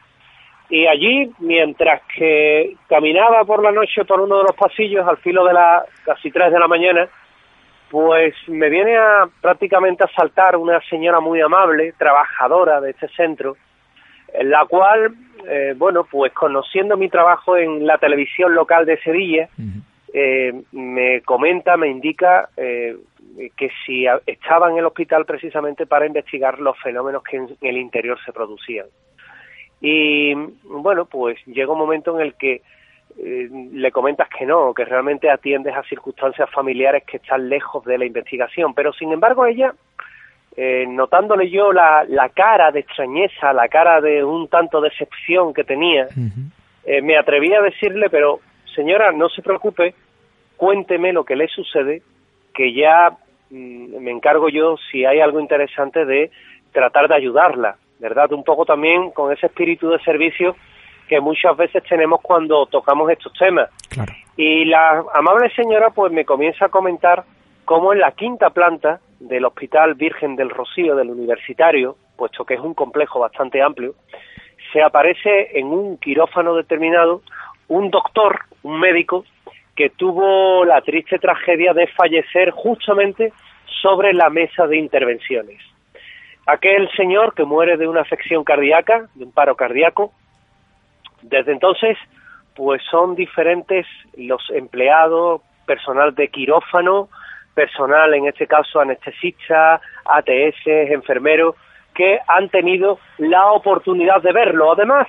y 0.70 0.86
allí, 0.86 1.32
mientras 1.40 2.02
que 2.16 2.76
caminaba 2.90 3.46
por 3.46 3.64
la 3.64 3.72
noche 3.72 4.04
por 4.04 4.20
uno 4.20 4.40
de 4.40 4.44
los 4.44 4.56
pasillos 4.58 5.08
al 5.08 5.18
filo 5.18 5.46
de 5.46 5.54
las 5.54 5.84
casi 6.04 6.30
tres 6.32 6.52
de 6.52 6.60
la 6.60 6.68
mañana, 6.68 7.08
pues 7.90 8.36
me 8.48 8.70
viene 8.70 8.98
a 8.98 9.28
prácticamente 9.42 10.04
a 10.04 10.12
saltar 10.16 10.56
una 10.56 10.80
señora 10.90 11.20
muy 11.20 11.42
amable, 11.42 11.94
trabajadora 11.98 12.80
de 12.82 12.92
este 12.92 13.08
centro, 13.10 13.58
en 14.34 14.50
la 14.50 14.66
cual, 14.66 15.16
eh, 15.48 15.74
bueno, 15.76 16.04
pues 16.04 16.32
conociendo 16.34 16.98
mi 16.98 17.10
trabajo 17.10 17.58
en 17.58 17.88
la 17.88 17.98
televisión 17.98 18.54
local 18.54 18.86
de 18.86 19.00
Sevilla, 19.02 19.50
eh, 20.14 20.54
me 20.72 21.22
comenta, 21.22 21.78
me 21.78 21.88
indica 21.88 22.50
eh, 22.58 22.96
que 23.56 23.70
si 23.86 24.06
estaba 24.26 24.70
en 24.70 24.78
el 24.78 24.86
hospital 24.86 25.26
precisamente 25.26 25.86
para 25.86 26.06
investigar 26.06 26.60
los 26.60 26.78
fenómenos 26.80 27.24
que 27.24 27.38
en 27.38 27.58
el 27.62 27.78
interior 27.78 28.20
se 28.24 28.34
producían. 28.34 28.86
Y 29.82 30.34
bueno, 30.64 31.06
pues 31.06 31.38
llega 31.46 31.72
un 31.72 31.80
momento 31.80 32.20
en 32.20 32.26
el 32.26 32.34
que 32.36 32.62
eh, 33.22 33.50
le 33.74 33.92
comentas 33.92 34.30
que 34.30 34.46
no, 34.46 34.74
que 34.74 34.86
realmente 34.86 35.30
atiendes 35.30 35.76
a 35.76 35.84
circunstancias 35.84 36.50
familiares 36.52 37.04
que 37.06 37.18
están 37.18 37.50
lejos 37.50 37.84
de 37.84 37.98
la 37.98 38.06
investigación. 38.06 38.74
Pero 38.74 38.94
sin 38.94 39.12
embargo 39.12 39.46
ella, 39.46 39.74
eh, 40.56 40.86
notándole 40.88 41.50
yo 41.50 41.74
la, 41.74 42.06
la, 42.08 42.30
cara 42.30 42.72
de 42.72 42.80
extrañeza, 42.80 43.52
la 43.52 43.68
cara 43.68 44.00
de 44.00 44.24
un 44.24 44.48
tanto 44.48 44.80
decepción 44.80 45.54
que 45.54 45.66
tenía, 45.66 46.08
eh, 46.86 47.02
me 47.02 47.18
atreví 47.18 47.54
a 47.54 47.62
decirle, 47.62 48.10
pero 48.10 48.40
señora, 48.74 49.12
no 49.12 49.28
se 49.28 49.42
preocupe, 49.42 49.96
cuénteme 50.56 51.12
lo 51.12 51.26
que 51.26 51.36
le 51.36 51.50
sucede, 51.50 52.02
que 52.54 52.74
ya 52.74 53.18
mm, 53.50 53.98
me 54.00 54.12
encargo 54.12 54.48
yo, 54.48 54.78
si 54.92 55.04
hay 55.04 55.20
algo 55.20 55.42
interesante, 55.42 56.06
de 56.06 56.32
tratar 56.72 57.10
de 57.10 57.16
ayudarla, 57.16 57.76
¿verdad? 58.00 58.32
Un 58.32 58.46
poco 58.46 58.66
también 58.66 59.12
con 59.12 59.34
ese 59.34 59.48
espíritu 59.48 59.90
de 59.90 60.00
servicio 60.00 60.56
que 61.10 61.20
muchas 61.20 61.58
veces 61.58 61.84
tenemos 61.90 62.22
cuando 62.22 62.68
tocamos 62.68 63.10
estos 63.12 63.34
temas. 63.34 63.70
Y 64.38 64.66
la 64.66 65.04
amable 65.14 65.50
señora 65.56 65.90
pues 65.90 66.14
me 66.14 66.24
comienza 66.24 66.66
a 66.66 66.70
comentar 66.70 67.24
cómo 67.66 67.92
en 67.92 68.00
la 68.00 68.12
quinta 68.12 68.52
planta 68.52 69.00
del 69.20 69.44
Hospital 69.44 69.96
Virgen 69.96 70.36
del 70.36 70.50
Rocío 70.50 70.96
del 70.96 71.10
Universitario, 71.10 71.98
puesto 72.16 72.46
que 72.46 72.54
es 72.54 72.60
un 72.60 72.76
complejo 72.76 73.20
bastante 73.20 73.62
amplio, 73.62 73.96
se 74.72 74.82
aparece 74.82 75.58
en 75.60 75.68
un 75.68 75.98
quirófano 75.98 76.54
determinado 76.56 77.22
un 77.68 77.90
doctor, 77.90 78.40
un 78.64 78.80
médico, 78.80 79.26
que 79.76 79.90
tuvo 79.90 80.64
la 80.64 80.82
triste 80.82 81.18
tragedia 81.18 81.74
de 81.74 81.88
fallecer 81.88 82.52
justamente 82.52 83.34
sobre 83.82 84.14
la 84.14 84.30
mesa 84.30 84.68
de 84.68 84.78
intervenciones. 84.78 85.60
Aquel 86.46 86.90
señor 86.96 87.34
que 87.34 87.46
muere 87.46 87.78
de 87.78 87.88
una 87.88 88.02
afección 88.02 88.44
cardíaca, 88.44 89.08
de 89.16 89.24
un 89.24 89.32
paro 89.32 89.56
cardíaco, 89.56 90.12
desde 91.22 91.52
entonces, 91.52 91.98
pues 92.56 92.82
son 92.90 93.16
diferentes 93.16 93.86
los 94.18 94.42
empleados, 94.50 95.42
personal 95.66 96.16
de 96.16 96.28
quirófano, 96.30 97.10
personal, 97.54 98.14
en 98.14 98.28
este 98.28 98.48
caso 98.48 98.80
anestesista, 98.80 99.82
ATS, 100.06 100.66
enfermeros, 100.66 101.56
que 101.94 102.20
han 102.28 102.50
tenido 102.50 103.00
la 103.18 103.52
oportunidad 103.52 104.22
de 104.22 104.32
verlo. 104.32 104.72
Además, 104.72 105.08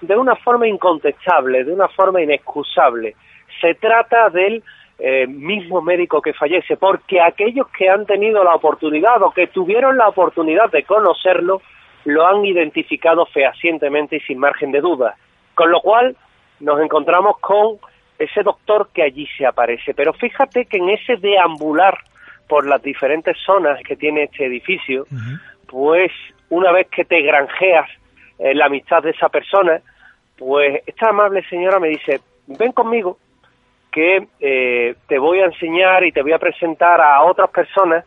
de 0.00 0.16
una 0.16 0.34
forma 0.36 0.66
incontestable, 0.66 1.64
de 1.64 1.72
una 1.72 1.88
forma 1.88 2.20
inexcusable. 2.20 3.14
Se 3.60 3.74
trata 3.74 4.28
del 4.30 4.62
eh, 4.98 5.26
mismo 5.26 5.80
médico 5.80 6.20
que 6.20 6.34
fallece, 6.34 6.76
porque 6.76 7.20
aquellos 7.20 7.68
que 7.68 7.88
han 7.88 8.06
tenido 8.06 8.44
la 8.44 8.54
oportunidad 8.54 9.22
o 9.22 9.30
que 9.30 9.46
tuvieron 9.46 9.96
la 9.96 10.08
oportunidad 10.08 10.70
de 10.70 10.82
conocerlo, 10.84 11.62
lo 12.04 12.26
han 12.26 12.44
identificado 12.44 13.26
fehacientemente 13.26 14.16
y 14.16 14.20
sin 14.20 14.38
margen 14.38 14.72
de 14.72 14.80
duda. 14.80 15.16
Con 15.54 15.70
lo 15.70 15.80
cual 15.80 16.16
nos 16.60 16.80
encontramos 16.80 17.38
con 17.40 17.78
ese 18.18 18.42
doctor 18.42 18.88
que 18.94 19.02
allí 19.02 19.26
se 19.36 19.46
aparece. 19.46 19.94
Pero 19.94 20.12
fíjate 20.12 20.66
que 20.66 20.78
en 20.78 20.90
ese 20.90 21.16
deambular 21.16 21.98
por 22.48 22.66
las 22.66 22.82
diferentes 22.82 23.36
zonas 23.44 23.80
que 23.82 23.96
tiene 23.96 24.24
este 24.24 24.46
edificio, 24.46 25.06
pues 25.66 26.12
una 26.50 26.70
vez 26.72 26.88
que 26.88 27.04
te 27.04 27.22
granjeas 27.22 27.88
eh, 28.38 28.54
la 28.54 28.66
amistad 28.66 29.02
de 29.02 29.10
esa 29.10 29.28
persona, 29.28 29.80
pues 30.36 30.82
esta 30.86 31.08
amable 31.08 31.42
señora 31.48 31.78
me 31.78 31.88
dice, 31.88 32.20
ven 32.46 32.72
conmigo, 32.72 33.18
que 33.90 34.26
eh, 34.40 34.94
te 35.06 35.18
voy 35.18 35.40
a 35.40 35.46
enseñar 35.46 36.04
y 36.04 36.12
te 36.12 36.22
voy 36.22 36.32
a 36.32 36.38
presentar 36.38 37.00
a 37.00 37.22
otras 37.22 37.50
personas 37.50 38.04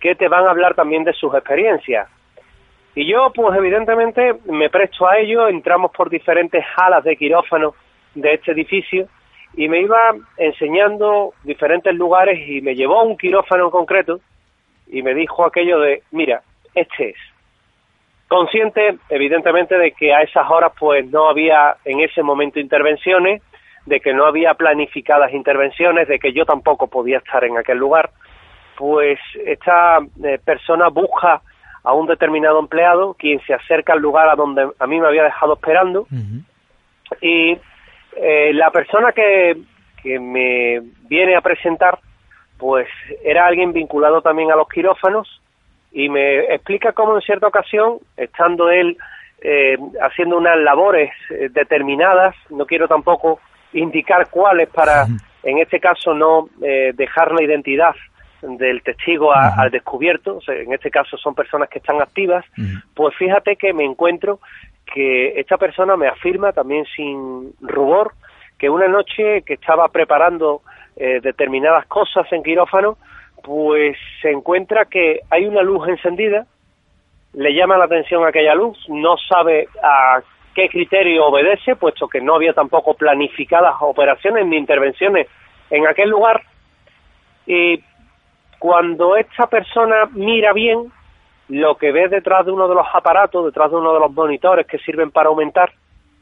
que 0.00 0.14
te 0.14 0.28
van 0.28 0.46
a 0.46 0.50
hablar 0.50 0.74
también 0.74 1.04
de 1.04 1.12
sus 1.12 1.34
experiencias. 1.34 2.08
Y 2.94 3.10
yo, 3.10 3.32
pues 3.34 3.56
evidentemente, 3.56 4.34
me 4.46 4.70
presto 4.70 5.08
a 5.08 5.18
ello, 5.18 5.48
entramos 5.48 5.90
por 5.90 6.08
diferentes 6.08 6.64
salas 6.76 7.02
de 7.02 7.16
quirófano 7.16 7.74
de 8.14 8.34
este 8.34 8.52
edificio 8.52 9.08
y 9.56 9.68
me 9.68 9.80
iba 9.80 10.14
enseñando 10.36 11.32
diferentes 11.42 11.94
lugares 11.94 12.48
y 12.48 12.60
me 12.60 12.74
llevó 12.74 13.00
a 13.00 13.04
un 13.04 13.16
quirófano 13.16 13.64
en 13.64 13.70
concreto 13.70 14.20
y 14.86 15.02
me 15.02 15.14
dijo 15.14 15.44
aquello 15.44 15.80
de, 15.80 16.02
mira, 16.12 16.42
este 16.74 17.10
es. 17.10 17.16
Consciente, 18.28 18.96
evidentemente, 19.08 19.76
de 19.76 19.92
que 19.92 20.12
a 20.12 20.22
esas 20.22 20.48
horas 20.50 20.72
pues 20.78 21.08
no 21.10 21.28
había 21.28 21.76
en 21.84 22.00
ese 22.00 22.22
momento 22.22 22.58
intervenciones, 22.58 23.42
de 23.86 24.00
que 24.00 24.14
no 24.14 24.24
había 24.24 24.54
planificadas 24.54 25.32
intervenciones, 25.32 26.08
de 26.08 26.18
que 26.18 26.32
yo 26.32 26.46
tampoco 26.46 26.86
podía 26.86 27.18
estar 27.18 27.44
en 27.44 27.58
aquel 27.58 27.78
lugar, 27.78 28.10
pues 28.76 29.18
esta 29.44 29.98
eh, 30.24 30.38
persona 30.44 30.88
busca 30.88 31.42
a 31.84 31.92
un 31.92 32.06
determinado 32.06 32.58
empleado, 32.58 33.14
quien 33.14 33.40
se 33.46 33.52
acerca 33.52 33.92
al 33.92 34.00
lugar 34.00 34.28
a 34.28 34.34
donde 34.34 34.66
a 34.78 34.86
mí 34.86 34.98
me 34.98 35.06
había 35.06 35.24
dejado 35.24 35.54
esperando, 35.54 36.06
y 37.20 37.58
eh, 38.16 38.52
la 38.54 38.70
persona 38.70 39.12
que, 39.12 39.58
que 40.02 40.18
me 40.18 40.80
viene 41.08 41.36
a 41.36 41.42
presentar, 41.42 41.98
pues 42.56 42.88
era 43.22 43.46
alguien 43.46 43.72
vinculado 43.74 44.22
también 44.22 44.50
a 44.50 44.56
los 44.56 44.68
quirófanos, 44.68 45.42
y 45.92 46.08
me 46.08 46.54
explica 46.54 46.92
cómo 46.92 47.16
en 47.16 47.20
cierta 47.20 47.46
ocasión, 47.46 47.98
estando 48.16 48.70
él 48.70 48.96
eh, 49.42 49.76
haciendo 50.00 50.38
unas 50.38 50.56
labores 50.56 51.10
eh, 51.30 51.50
determinadas, 51.50 52.34
no 52.48 52.64
quiero 52.64 52.88
tampoco 52.88 53.40
indicar 53.74 54.30
cuáles 54.30 54.70
para, 54.70 55.04
en 55.42 55.58
este 55.58 55.80
caso, 55.80 56.14
no 56.14 56.48
dejar 56.94 57.32
la 57.32 57.42
identidad 57.42 57.94
del 58.58 58.82
testigo 58.82 59.32
al 59.34 59.70
descubierto, 59.70 60.40
en 60.48 60.72
este 60.72 60.90
caso 60.90 61.16
son 61.16 61.34
personas 61.34 61.68
que 61.68 61.78
están 61.78 62.00
activas, 62.00 62.44
pues 62.94 63.14
fíjate 63.16 63.56
que 63.56 63.72
me 63.72 63.84
encuentro 63.84 64.40
que 64.92 65.40
esta 65.40 65.56
persona 65.56 65.96
me 65.96 66.08
afirma 66.08 66.52
también 66.52 66.84
sin 66.94 67.52
rubor 67.60 68.12
que 68.58 68.68
una 68.68 68.86
noche 68.86 69.42
que 69.42 69.54
estaba 69.54 69.88
preparando 69.88 70.62
eh, 70.96 71.20
determinadas 71.20 71.86
cosas 71.86 72.30
en 72.32 72.42
quirófano, 72.42 72.98
pues 73.42 73.96
se 74.22 74.30
encuentra 74.30 74.84
que 74.84 75.20
hay 75.30 75.46
una 75.46 75.62
luz 75.62 75.88
encendida, 75.88 76.46
le 77.32 77.52
llama 77.52 77.76
la 77.76 77.86
atención 77.86 78.24
aquella 78.24 78.54
luz, 78.54 78.78
no 78.88 79.16
sabe 79.16 79.66
a 79.82 80.22
qué 80.54 80.68
criterio 80.68 81.26
obedece, 81.26 81.76
puesto 81.76 82.08
que 82.08 82.20
no 82.20 82.36
había 82.36 82.52
tampoco 82.52 82.94
planificadas 82.94 83.74
operaciones 83.80 84.46
ni 84.46 84.56
intervenciones 84.56 85.26
en 85.70 85.86
aquel 85.86 86.10
lugar, 86.10 86.42
y 87.46 87.82
cuando 88.58 89.16
esta 89.16 89.46
persona 89.46 90.08
mira 90.12 90.52
bien, 90.52 90.92
lo 91.48 91.76
que 91.76 91.92
ve 91.92 92.08
detrás 92.08 92.46
de 92.46 92.52
uno 92.52 92.68
de 92.68 92.74
los 92.74 92.86
aparatos, 92.92 93.44
detrás 93.44 93.70
de 93.70 93.76
uno 93.76 93.92
de 93.92 94.00
los 94.00 94.12
monitores 94.12 94.66
que 94.66 94.78
sirven 94.78 95.10
para 95.10 95.28
aumentar, 95.28 95.72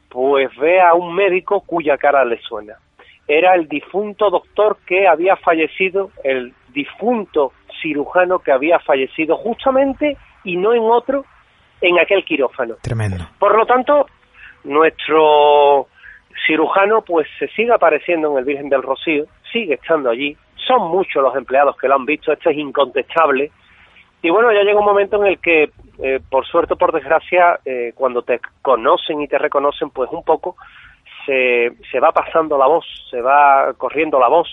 pues 0.09 0.55
ve 0.57 0.81
a 0.81 0.93
un 0.93 1.15
médico 1.15 1.61
cuya 1.61 1.97
cara 1.97 2.25
le 2.25 2.39
suena. 2.41 2.75
Era 3.27 3.55
el 3.55 3.67
difunto 3.67 4.29
doctor 4.29 4.77
que 4.85 5.07
había 5.07 5.35
fallecido, 5.37 6.11
el 6.23 6.53
difunto 6.73 7.53
cirujano 7.81 8.39
que 8.39 8.51
había 8.51 8.79
fallecido 8.79 9.37
justamente 9.37 10.17
y 10.43 10.57
no 10.57 10.73
en 10.73 10.83
otro, 10.83 11.25
en 11.81 11.99
aquel 11.99 12.23
quirófano. 12.25 12.75
Tremendo. 12.81 13.25
Por 13.39 13.57
lo 13.57 13.65
tanto, 13.65 14.07
nuestro 14.63 15.87
cirujano 16.45 17.01
pues 17.01 17.27
se 17.39 17.47
sigue 17.49 17.73
apareciendo 17.73 18.31
en 18.31 18.37
el 18.39 18.45
Virgen 18.45 18.69
del 18.69 18.83
Rocío, 18.83 19.25
sigue 19.51 19.75
estando 19.75 20.09
allí, 20.09 20.35
son 20.67 20.89
muchos 20.89 21.21
los 21.21 21.35
empleados 21.35 21.77
que 21.77 21.87
lo 21.87 21.95
han 21.95 22.05
visto, 22.05 22.31
esto 22.31 22.49
es 22.49 22.57
incontestable. 22.57 23.51
Y 24.21 24.29
bueno, 24.29 24.51
ya 24.53 24.63
llega 24.63 24.79
un 24.79 24.85
momento 24.85 25.17
en 25.17 25.31
el 25.31 25.39
que, 25.39 25.69
eh, 26.01 26.19
por 26.29 26.45
suerte 26.45 26.73
o 26.73 26.77
por 26.77 26.93
desgracia, 26.93 27.59
eh, 27.65 27.91
cuando 27.95 28.21
te 28.21 28.39
conocen 28.61 29.21
y 29.21 29.27
te 29.27 29.37
reconocen, 29.37 29.89
pues 29.89 30.09
un 30.11 30.23
poco 30.23 30.55
se, 31.25 31.73
se 31.91 31.99
va 31.99 32.11
pasando 32.11 32.57
la 32.57 32.67
voz, 32.67 32.85
se 33.09 33.21
va 33.21 33.73
corriendo 33.77 34.19
la 34.19 34.29
voz 34.29 34.47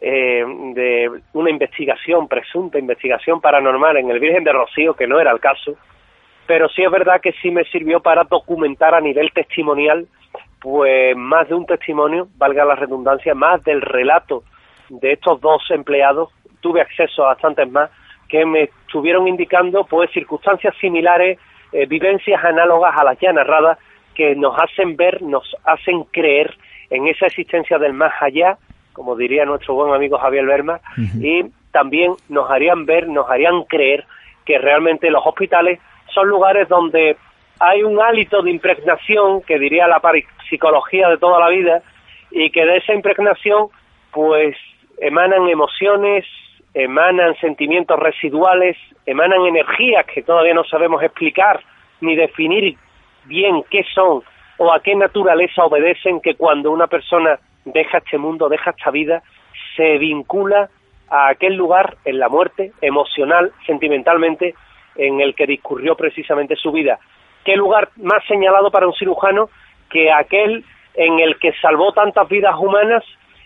eh, 0.00 0.44
de 0.74 1.10
una 1.32 1.50
investigación, 1.50 2.28
presunta 2.28 2.78
investigación 2.78 3.40
paranormal 3.40 3.96
en 3.96 4.10
el 4.10 4.20
Virgen 4.20 4.44
de 4.44 4.52
Rocío, 4.52 4.94
que 4.94 5.06
no 5.06 5.20
era 5.20 5.32
el 5.32 5.40
caso, 5.40 5.76
pero 6.46 6.68
sí 6.68 6.82
es 6.82 6.90
verdad 6.90 7.20
que 7.20 7.32
sí 7.40 7.50
me 7.50 7.64
sirvió 7.64 8.00
para 8.00 8.24
documentar 8.24 8.94
a 8.94 9.00
nivel 9.00 9.30
testimonial, 9.32 10.06
pues 10.60 11.16
más 11.16 11.48
de 11.48 11.54
un 11.54 11.66
testimonio, 11.66 12.28
valga 12.36 12.64
la 12.64 12.74
redundancia, 12.74 13.34
más 13.34 13.62
del 13.64 13.80
relato 13.80 14.42
de 15.00 15.12
estos 15.12 15.40
dos 15.40 15.62
empleados, 15.70 16.30
tuve 16.60 16.80
acceso 16.80 17.24
a 17.24 17.28
bastantes 17.28 17.70
más, 17.70 17.90
que 18.28 18.44
me 18.44 18.64
estuvieron 18.64 19.28
indicando 19.28 19.84
pues 19.84 20.10
circunstancias 20.10 20.74
similares, 20.80 21.38
eh, 21.72 21.86
vivencias 21.86 22.42
análogas 22.44 22.94
a 22.96 23.04
las 23.04 23.18
ya 23.18 23.32
narradas, 23.32 23.78
que 24.14 24.34
nos 24.36 24.54
hacen 24.58 24.96
ver, 24.96 25.22
nos 25.22 25.44
hacen 25.64 26.04
creer 26.04 26.54
en 26.90 27.08
esa 27.08 27.26
existencia 27.26 27.78
del 27.78 27.94
más 27.94 28.12
allá, 28.20 28.58
como 28.92 29.16
diría 29.16 29.46
nuestro 29.46 29.74
buen 29.74 29.94
amigo 29.94 30.18
Javier 30.18 30.44
Berma, 30.44 30.80
y 31.18 31.44
también 31.70 32.12
nos 32.28 32.50
harían 32.50 32.84
ver, 32.84 33.08
nos 33.08 33.28
harían 33.30 33.64
creer 33.64 34.04
que 34.44 34.58
realmente 34.58 35.10
los 35.10 35.26
hospitales 35.26 35.80
son 36.12 36.28
lugares 36.28 36.68
donde 36.68 37.16
hay 37.58 37.82
un 37.82 38.00
hálito 38.00 38.42
de 38.42 38.50
impregnación, 38.50 39.40
que 39.42 39.58
diría 39.58 39.86
la 39.86 40.00
parapsicología 40.00 41.08
de 41.08 41.16
toda 41.16 41.40
la 41.40 41.48
vida, 41.48 41.82
y 42.30 42.50
que 42.50 42.66
de 42.66 42.78
esa 42.78 42.92
impregnación, 42.92 43.68
pues 44.10 44.56
emanan 45.02 45.48
emociones, 45.48 46.24
emanan 46.74 47.34
sentimientos 47.40 47.98
residuales, 47.98 48.76
emanan 49.04 49.44
energías 49.46 50.06
que 50.06 50.22
todavía 50.22 50.54
no 50.54 50.62
sabemos 50.64 51.02
explicar 51.02 51.60
ni 52.00 52.14
definir 52.14 52.76
bien 53.24 53.64
qué 53.68 53.84
son 53.94 54.22
o 54.58 54.72
a 54.72 54.80
qué 54.80 54.94
naturaleza 54.94 55.64
obedecen 55.64 56.20
que 56.20 56.36
cuando 56.36 56.70
una 56.70 56.86
persona 56.86 57.40
deja 57.64 57.98
este 57.98 58.16
mundo, 58.16 58.48
deja 58.48 58.70
esta 58.70 58.92
vida, 58.92 59.22
se 59.76 59.98
vincula 59.98 60.70
a 61.08 61.30
aquel 61.30 61.56
lugar 61.56 61.96
en 62.04 62.20
la 62.20 62.28
muerte, 62.28 62.70
emocional, 62.80 63.52
sentimentalmente, 63.66 64.54
en 64.94 65.20
el 65.20 65.34
que 65.34 65.46
discurrió 65.46 65.96
precisamente 65.96 66.54
su 66.54 66.70
vida. 66.70 67.00
¿Qué 67.44 67.56
lugar 67.56 67.88
más 67.96 68.24
señalado 68.28 68.70
para 68.70 68.86
un 68.86 68.94
cirujano 68.94 69.50
que 69.90 70.12
aquel 70.12 70.64
en 70.94 71.18
el 71.18 71.40
que 71.40 71.52
salvó 71.60 71.92
tantas 71.92 72.28
vidas 72.28 72.54
humanas 72.56 73.02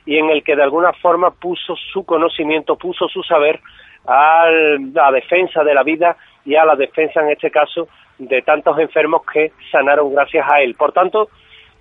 y 0.07 0.17
en 0.17 0.31
el 0.31 0.43
que 0.43 0.57
de 0.57 0.63
alguna 0.63 0.93
forma 0.95 1.31
puso 1.33 1.75
su 1.93 2.05
conocimiento, 2.05 2.77
puso 2.77 3.09
su 3.09 3.23
saber 3.23 3.61
a 4.07 4.49
la 4.49 5.11
defensa 5.11 5.65
de 5.65 5.75
la 5.75 5.83
vida 5.83 6.17
y 6.45 6.55
a 6.55 6.65
la 6.65 6.77
defensa, 6.77 7.21
en 7.21 7.33
este 7.33 7.51
caso, 7.51 7.89
de 8.19 8.41
tantos 8.43 8.79
enfermos 8.79 9.23
que 9.31 9.51
sanaron 9.71 10.15
gracias 10.15 10.47
a 10.51 10.61
él. 10.61 10.75
Por 10.79 10.93
tanto, 10.93 11.29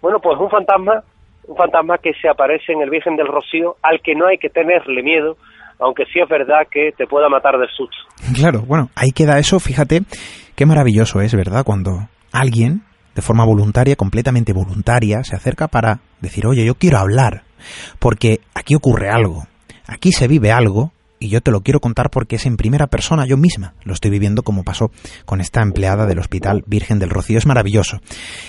bueno, 0.01 0.19
pues 0.19 0.37
un 0.39 0.49
fantasma, 0.49 1.03
un 1.47 1.55
fantasma 1.55 1.99
que 1.99 2.13
se 2.19 2.27
aparece 2.27 2.73
en 2.73 2.81
el 2.81 2.89
Virgen 2.89 3.15
del 3.15 3.27
Rocío, 3.27 3.75
al 3.83 4.01
que 4.01 4.15
no 4.15 4.27
hay 4.27 4.37
que 4.37 4.49
tenerle 4.49 5.03
miedo, 5.03 5.37
aunque 5.79 6.05
sí 6.05 6.19
es 6.19 6.27
verdad 6.27 6.67
que 6.69 6.91
te 6.97 7.05
pueda 7.05 7.29
matar 7.29 7.57
del 7.59 7.69
susto. 7.69 7.95
Claro, 8.35 8.61
bueno, 8.67 8.89
ahí 8.95 9.11
queda 9.11 9.37
eso, 9.37 9.59
fíjate, 9.59 10.01
qué 10.55 10.65
maravilloso 10.65 11.21
es, 11.21 11.35
¿verdad? 11.35 11.63
Cuando 11.63 12.09
alguien, 12.33 12.81
de 13.13 13.21
forma 13.21 13.45
voluntaria, 13.45 13.95
completamente 13.95 14.51
voluntaria, 14.51 15.23
se 15.23 15.35
acerca 15.35 15.67
para 15.67 15.99
decir, 16.21 16.47
oye, 16.47 16.65
yo 16.65 16.73
quiero 16.75 16.97
hablar, 16.97 17.43
porque 17.99 18.41
aquí 18.53 18.75
ocurre 18.75 19.09
algo, 19.09 19.47
aquí 19.87 20.11
se 20.11 20.27
vive 20.27 20.51
algo 20.51 20.91
y 21.19 21.29
yo 21.29 21.41
te 21.41 21.51
lo 21.51 21.61
quiero 21.61 21.79
contar 21.79 22.09
porque 22.09 22.35
es 22.35 22.45
en 22.45 22.57
primera 22.57 22.87
persona, 22.87 23.25
yo 23.25 23.37
misma 23.37 23.73
lo 23.83 23.93
estoy 23.93 24.11
viviendo 24.11 24.43
como 24.43 24.63
pasó 24.63 24.91
con 25.25 25.41
esta 25.41 25.61
empleada 25.61 26.05
del 26.05 26.19
Hospital 26.19 26.63
Virgen 26.67 26.99
del 26.99 27.09
Rocío. 27.09 27.37
Es 27.37 27.45
maravilloso. 27.45 27.99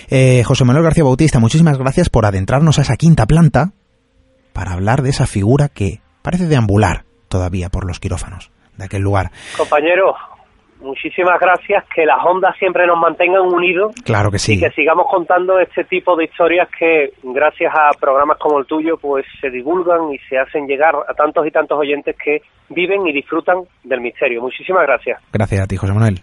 Eh, 0.09 0.43
José 0.45 0.65
Manuel 0.65 0.85
García 0.85 1.05
Bautista, 1.05 1.39
muchísimas 1.39 1.79
gracias 1.79 2.11
por 2.11 2.27
adentrarnos 2.27 2.79
a 2.79 2.83
esa 2.83 2.97
quinta 2.97 3.27
planta 3.27 3.73
para 4.53 4.73
hablar 4.73 5.03
de 5.03 5.11
esa 5.11 5.27
figura 5.27 5.69
que 5.69 6.01
parece 6.23 6.47
deambular 6.47 7.05
todavía 7.29 7.69
por 7.69 7.87
los 7.87 8.01
quirófanos 8.01 8.51
de 8.77 8.85
aquel 8.85 9.03
lugar. 9.03 9.31
Compañero, 9.57 10.15
muchísimas 10.81 11.39
gracias, 11.41 11.85
que 11.95 12.05
las 12.05 12.19
ondas 12.25 12.57
siempre 12.59 12.87
nos 12.87 12.99
mantengan 12.99 13.43
unidos. 13.43 13.95
Claro 14.05 14.31
que 14.31 14.39
sí. 14.39 14.55
Y 14.55 14.61
que 14.61 14.71
sigamos 14.71 15.07
contando 15.11 15.59
este 15.59 15.85
tipo 15.85 16.17
de 16.17 16.25
historias 16.25 16.69
que, 16.79 17.13
gracias 17.23 17.73
a 17.75 17.91
programas 17.99 18.39
como 18.39 18.59
el 18.59 18.67
tuyo, 18.67 18.97
pues 18.97 19.25
se 19.41 19.51
divulgan 19.51 20.13
y 20.13 20.19
se 20.29 20.39
hacen 20.39 20.67
llegar 20.67 20.95
a 21.09 21.15
tantos 21.15 21.47
y 21.47 21.51
tantos 21.51 21.79
oyentes 21.79 22.17
que 22.23 22.43
viven 22.69 23.07
y 23.07 23.13
disfrutan 23.13 23.63
del 23.85 24.01
misterio. 24.01 24.43
Muchísimas 24.43 24.83
gracias. 24.83 25.21
Gracias 25.33 25.61
a 25.61 25.67
ti, 25.67 25.77
José 25.77 25.93
Manuel. 25.93 26.21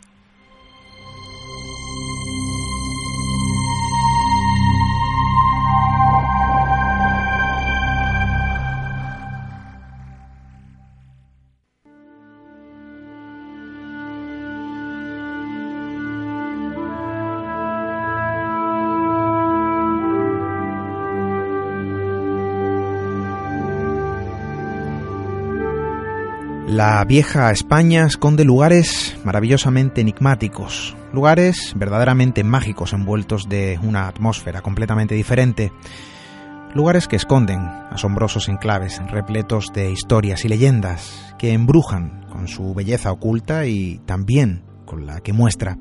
La 26.67 27.03
vieja 27.03 27.51
España 27.51 28.05
esconde 28.05 28.45
lugares 28.45 29.17
maravillosamente 29.25 29.99
enigmáticos, 29.99 30.95
lugares 31.11 31.73
verdaderamente 31.75 32.45
mágicos 32.45 32.93
envueltos 32.93 33.49
de 33.49 33.77
una 33.83 34.07
atmósfera 34.07 34.61
completamente 34.61 35.13
diferente, 35.13 35.73
lugares 36.73 37.09
que 37.09 37.17
esconden 37.17 37.59
asombrosos 37.91 38.47
enclaves 38.47 39.01
repletos 39.11 39.73
de 39.73 39.91
historias 39.91 40.45
y 40.45 40.47
leyendas 40.47 41.35
que 41.37 41.51
embrujan 41.51 42.25
con 42.31 42.47
su 42.47 42.73
belleza 42.73 43.11
oculta 43.11 43.65
y 43.65 43.99
también 44.05 44.63
con 44.85 45.05
la 45.05 45.19
que 45.19 45.33
muestra. 45.33 45.77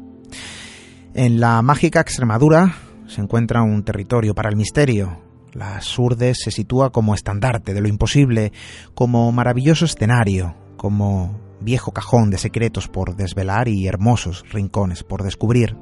En 1.15 1.39
la 1.39 1.63
mágica 1.63 2.01
Extremadura 2.01 2.75
se 3.07 3.21
encuentra 3.21 3.63
un 3.63 3.85
territorio 3.85 4.35
para 4.35 4.51
el 4.51 4.57
misterio, 4.57 5.23
las 5.53 5.99
Urdes 5.99 6.39
se 6.43 6.51
sitúa 6.51 6.91
como 6.91 7.15
estandarte 7.15 7.73
de 7.73 7.81
lo 7.81 7.89
imposible, 7.89 8.53
como 8.95 9.31
maravilloso 9.33 9.85
escenario, 9.85 10.57
como 10.77 11.41
viejo 11.61 11.93
cajón 11.93 12.31
de 12.31 12.39
secretos 12.39 12.89
por 12.89 13.17
desvelar 13.17 13.69
y 13.69 13.87
hermosos 13.87 14.45
rincones 14.51 15.05
por 15.05 15.23
descubrir. 15.23 15.77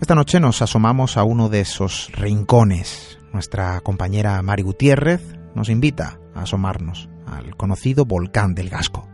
Esta 0.00 0.14
noche 0.14 0.40
nos 0.40 0.62
asomamos 0.62 1.16
a 1.16 1.24
uno 1.24 1.48
de 1.48 1.60
esos 1.60 2.10
rincones. 2.12 3.18
Nuestra 3.32 3.80
compañera 3.80 4.40
Mari 4.42 4.62
Gutiérrez 4.62 5.22
nos 5.54 5.68
invita 5.68 6.18
a 6.34 6.42
asomarnos 6.42 7.08
al 7.26 7.56
conocido 7.56 8.04
volcán 8.04 8.54
del 8.54 8.70
Gasco. 8.70 9.08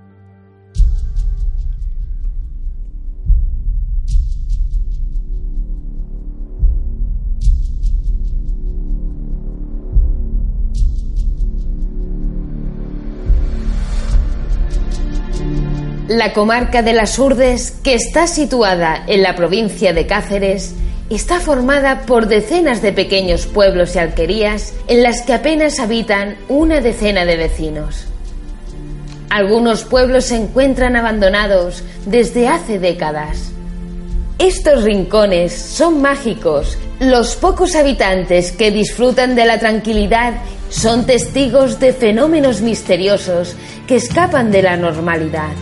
La 16.09 16.33
comarca 16.33 16.83
de 16.83 16.93
las 16.93 17.19
Urdes, 17.19 17.73
que 17.83 17.95
está 17.95 18.27
situada 18.27 19.03
en 19.07 19.23
la 19.23 19.35
provincia 19.35 19.93
de 19.93 20.07
Cáceres, 20.07 20.75
está 21.11 21.41
formada 21.41 22.03
por 22.03 22.29
decenas 22.29 22.83
de 22.83 22.93
pequeños 22.93 23.47
pueblos 23.47 23.95
y 23.95 23.99
alquerías 23.99 24.75
en 24.89 25.03
las 25.03 25.23
que 25.23 25.35
apenas 25.35 25.81
habitan 25.81 26.37
una 26.49 26.81
decena 26.81 27.25
de 27.25 27.37
vecinos. 27.37 28.07
Algunos 29.31 29.85
pueblos 29.85 30.27
se 30.27 30.37
encuentran 30.37 30.97
abandonados 30.97 31.83
desde 32.07 32.49
hace 32.49 32.79
décadas. 32.79 33.56
Estos 34.39 34.83
rincones 34.83 35.55
son 35.55 36.03
mágicos. 36.03 36.77
Los 37.01 37.37
pocos 37.37 37.75
habitantes 37.75 38.53
que 38.53 38.71
disfrutan 38.71 39.35
de 39.35 39.47
la 39.47 39.59
tranquilidad 39.59 40.35
son 40.69 41.07
testigos 41.07 41.81
de 41.81 41.95
fenómenos 41.95 42.61
misteriosos 42.61 43.57
que 43.87 43.97
escapan 43.97 44.53
de 44.53 44.61
la 44.61 44.77
normalidad. 44.77 45.53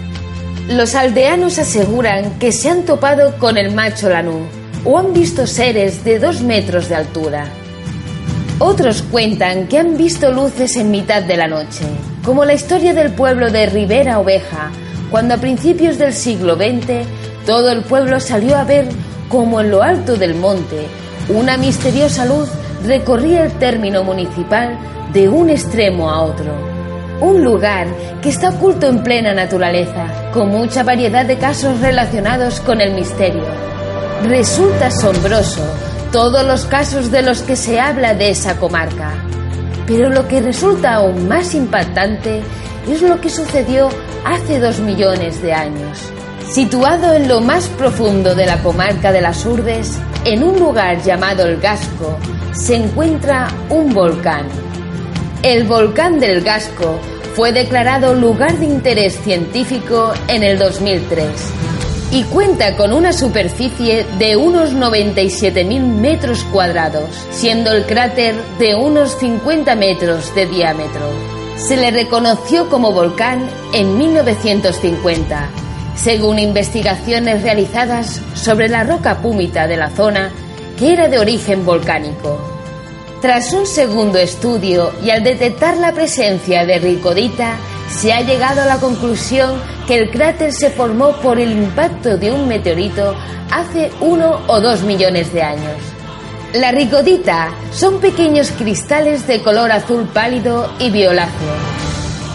Los 0.69 0.97
aldeanos 0.97 1.61
aseguran 1.61 2.37
que 2.41 2.51
se 2.51 2.69
han 2.69 2.83
topado 2.83 3.39
con 3.39 3.59
el 3.59 3.73
macho 3.73 4.09
lanú 4.09 4.41
o 4.85 4.99
han 4.99 5.13
visto 5.13 5.47
seres 5.47 6.03
de 6.03 6.19
dos 6.19 6.41
metros 6.41 6.89
de 6.89 6.97
altura. 6.97 7.47
Otros 8.59 9.03
cuentan 9.03 9.69
que 9.69 9.79
han 9.79 9.97
visto 9.97 10.33
luces 10.33 10.75
en 10.75 10.91
mitad 10.91 11.23
de 11.23 11.37
la 11.37 11.47
noche, 11.47 11.85
como 12.25 12.45
la 12.45 12.55
historia 12.55 12.93
del 12.93 13.13
pueblo 13.13 13.53
de 13.53 13.67
Ribera 13.67 14.19
Oveja, 14.19 14.73
cuando 15.13 15.35
a 15.35 15.39
principios 15.39 15.97
del 15.97 16.13
siglo 16.13 16.57
XX 16.57 17.07
todo 17.47 17.71
el 17.71 17.83
pueblo 17.83 18.21
salió 18.21 18.57
a 18.57 18.65
ver 18.65 18.89
como 19.29 19.61
en 19.61 19.71
lo 19.71 19.83
alto 19.83 20.17
del 20.17 20.35
monte 20.35 20.87
una 21.29 21.57
misteriosa 21.57 22.25
luz 22.27 22.49
recorría 22.85 23.45
el 23.45 23.53
término 23.53 24.05
municipal 24.05 24.79
de 25.13 25.29
un 25.29 25.51
extremo 25.51 26.11
a 26.11 26.23
otro 26.23 26.75
un 27.21 27.43
lugar 27.43 27.87
que 28.21 28.29
está 28.29 28.51
oculto 28.51 28.87
en 28.87 29.03
plena 29.03 29.33
naturaleza, 29.33 30.31
con 30.33 30.49
mucha 30.49 30.83
variedad 30.83 31.25
de 31.25 31.39
casos 31.39 31.81
relacionados 31.81 32.61
con 32.61 32.81
el 32.81 32.93
misterio. 32.93 33.45
Resulta 34.25 34.89
asombroso 34.89 35.63
todos 36.13 36.45
los 36.47 36.65
casos 36.67 37.11
de 37.11 37.23
los 37.23 37.43
que 37.43 37.57
se 37.57 37.81
habla 37.81 38.15
de 38.15 38.31
esa 38.31 38.57
comarca, 38.59 39.13
pero 39.87 40.11
lo 40.11 40.27
que 40.29 40.41
resulta 40.41 40.95
aún 40.95 41.29
más 41.29 41.55
impactante 41.55 42.43
es 42.89 43.03
lo 43.03 43.21
que 43.21 43.31
sucedió 43.31 43.89
hace 44.25 44.61
dos 44.61 44.81
millones 44.81 45.43
de 45.43 45.53
años. 45.53 46.14
Situado 46.51 47.15
en 47.15 47.29
lo 47.29 47.41
más 47.41 47.69
profundo 47.69 48.35
de 48.35 48.47
la 48.47 48.63
comarca 48.63 49.13
de 49.13 49.21
las 49.21 49.45
Urdes, 49.45 49.99
en 50.25 50.43
un 50.43 50.59
lugar 50.59 51.03
llamado 51.03 51.45
el 51.47 51.61
Gasco, 51.61 52.19
se 52.53 52.77
encuentra 52.77 53.49
un 53.71 53.93
volcán 53.93 54.47
el 55.45 55.65
volcán 55.65 56.21
del 56.21 56.41
Gasco 56.41 56.99
fue 57.35 57.53
declarado 57.53 58.15
lugar 58.15 58.57
de 58.59 58.65
interés 58.65 59.15
científico 59.15 60.15
en 60.27 60.43
el 60.43 60.59
2003 60.59 61.29
y 62.13 62.23
cuenta 62.25 62.77
con 62.77 62.95
una 62.95 63.13
superficie 63.13 64.07
de 64.19 64.37
unos 64.37 64.73
97.000 64.73 65.83
metros 65.83 66.45
cuadrados, 66.45 67.11
siendo 67.31 67.73
el 67.73 67.85
cráter 67.85 68.35
de 68.59 68.75
unos 68.75 69.19
50 69.19 69.77
metros 69.77 70.35
de 70.35 70.47
diámetro. 70.47 71.11
Se 71.59 71.77
le 71.77 71.91
reconoció 71.91 72.71
como 72.71 72.93
volcán 72.93 73.47
en 73.75 73.99
1950, 73.99 75.51
según 75.97 76.39
investigaciones 76.39 77.43
realizadas 77.43 78.21
sobre 78.35 78.69
la 78.69 78.85
roca 78.85 79.19
púmita 79.19 79.67
de 79.67 79.77
la 79.77 79.91
zona, 79.91 80.31
que 80.79 80.93
era 80.93 81.09
de 81.09 81.19
origen 81.19 81.65
volcánico. 81.65 82.39
Tras 83.21 83.53
un 83.53 83.67
segundo 83.67 84.19
estudio 84.19 84.93
y 85.03 85.11
al 85.11 85.25
detectar 85.25 85.77
la 85.79 85.93
presencia 85.93 86.67
de 86.67 86.79
ricodita, 86.79 87.57
se 87.89 88.13
ha 88.13 88.21
llegado 88.21 88.63
a 88.63 88.67
la 88.67 88.79
conclusión 88.79 89.61
que 89.87 89.97
el 89.97 90.11
cráter 90.11 90.53
se 90.53 90.71
formó 90.71 91.13
por 91.23 91.39
el 91.39 91.53
impacto 91.53 92.17
de 92.17 92.33
un 92.33 92.49
meteorito 92.49 93.15
hace 93.51 93.91
uno 94.01 94.41
o 94.47 94.61
dos 94.61 94.83
millones 94.83 95.33
de 95.33 95.43
años. 95.43 95.95
La 96.55 96.71
rigodita 96.71 97.51
son 97.73 98.01
pequeños 98.01 98.51
cristales 98.53 99.27
de 99.27 99.43
color 99.43 99.73
azul 99.73 100.09
pálido 100.13 100.71
y 100.79 100.91
violáceo. 100.91 101.84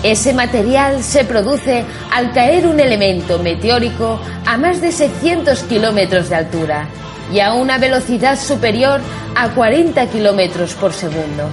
Ese 0.04 0.34
material 0.34 1.04
se 1.04 1.26
produce 1.26 1.84
al 2.12 2.32
caer 2.32 2.68
un 2.68 2.80
elemento 2.80 3.38
meteórico 3.40 4.20
a 4.46 4.58
más 4.58 4.80
de 4.80 4.94
600 4.94 5.64
kilómetros 5.64 6.30
de 6.30 6.36
altura 6.36 6.88
y 7.34 7.42
a 7.42 7.54
una 7.54 7.78
velocidad 7.78 8.40
superior 8.40 9.02
a 9.36 9.50
40 9.50 10.06
kilómetros 10.08 10.74
por 10.74 10.94
segundo. 10.94 11.50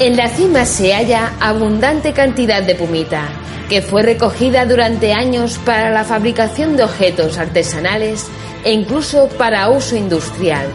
En 0.00 0.16
la 0.16 0.28
cima 0.28 0.64
se 0.64 0.94
halla 0.94 1.32
abundante 1.38 2.12
cantidad 2.12 2.62
de 2.62 2.74
pumita, 2.74 3.28
que 3.68 3.82
fue 3.82 4.02
recogida 4.02 4.64
durante 4.64 5.12
años 5.12 5.58
para 5.58 5.90
la 5.90 6.04
fabricación 6.04 6.76
de 6.76 6.84
objetos 6.84 7.36
artesanales 7.36 8.26
e 8.64 8.72
incluso 8.72 9.28
para 9.28 9.68
uso 9.68 9.96
industrial. 9.96 10.66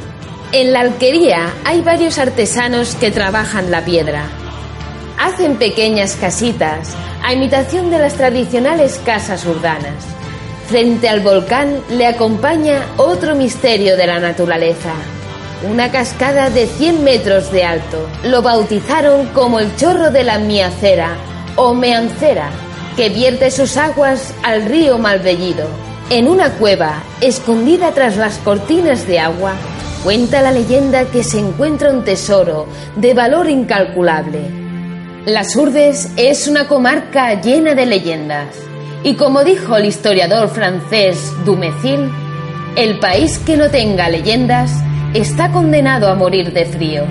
En 0.52 0.72
la 0.72 0.82
alquería 0.82 1.54
hay 1.66 1.82
varios 1.82 2.20
artesanos 2.20 2.96
que 2.96 3.10
trabajan 3.10 3.72
la 3.72 3.86
piedra. 3.86 4.41
Hacen 5.22 5.58
pequeñas 5.58 6.16
casitas 6.16 6.96
a 7.24 7.32
imitación 7.32 7.92
de 7.92 8.00
las 8.00 8.16
tradicionales 8.16 9.00
casas 9.06 9.46
urbanas. 9.46 10.04
Frente 10.68 11.08
al 11.10 11.20
volcán 11.20 11.80
le 11.92 12.08
acompaña 12.08 12.88
otro 12.98 13.36
misterio 13.36 13.98
de 13.98 14.08
la 14.08 14.20
naturaleza. 14.20 14.94
Una 15.70 15.92
cascada 15.92 16.50
de 16.50 16.66
100 16.66 17.04
metros 17.04 17.52
de 17.52 17.64
alto. 17.64 18.10
Lo 18.24 18.42
bautizaron 18.42 19.28
como 19.28 19.60
el 19.60 19.76
chorro 19.76 20.10
de 20.10 20.24
la 20.24 20.40
miacera 20.40 21.10
o 21.56 21.76
meancera 21.76 22.50
que 22.98 23.10
vierte 23.10 23.52
sus 23.52 23.78
aguas 23.78 24.34
al 24.42 24.66
río 24.66 24.98
Malvellido. 24.98 25.68
En 26.10 26.28
una 26.28 26.50
cueva, 26.54 27.04
escondida 27.22 27.92
tras 27.92 28.18
las 28.18 28.40
cortinas 28.40 29.06
de 29.06 29.20
agua, 29.20 29.54
cuenta 30.04 30.42
la 30.42 30.52
leyenda 30.52 31.06
que 31.06 31.24
se 31.24 31.38
encuentra 31.38 31.92
un 31.92 32.04
tesoro 32.04 32.66
de 32.96 33.14
valor 33.14 33.48
incalculable. 33.52 34.61
Las 35.26 35.56
Urdes 35.56 36.12
es 36.18 36.48
una 36.48 36.68
comarca 36.68 37.40
llena 37.40 37.76
de 37.76 37.86
leyendas. 37.86 38.58
Y 39.04 39.14
como 39.14 39.44
dijo 39.44 39.78
el 39.78 39.86
historiador 39.86 40.50
francés 40.50 41.32
Dumézil, 41.46 42.10
el 42.76 42.98
país 42.98 43.38
que 43.38 43.56
no 43.56 43.70
tenga 43.70 44.10
leyendas 44.10 44.72
está 45.14 45.52
condenado 45.52 46.08
a 46.10 46.16
morir 46.16 46.52
de 46.54 46.66
frío. 46.66 47.04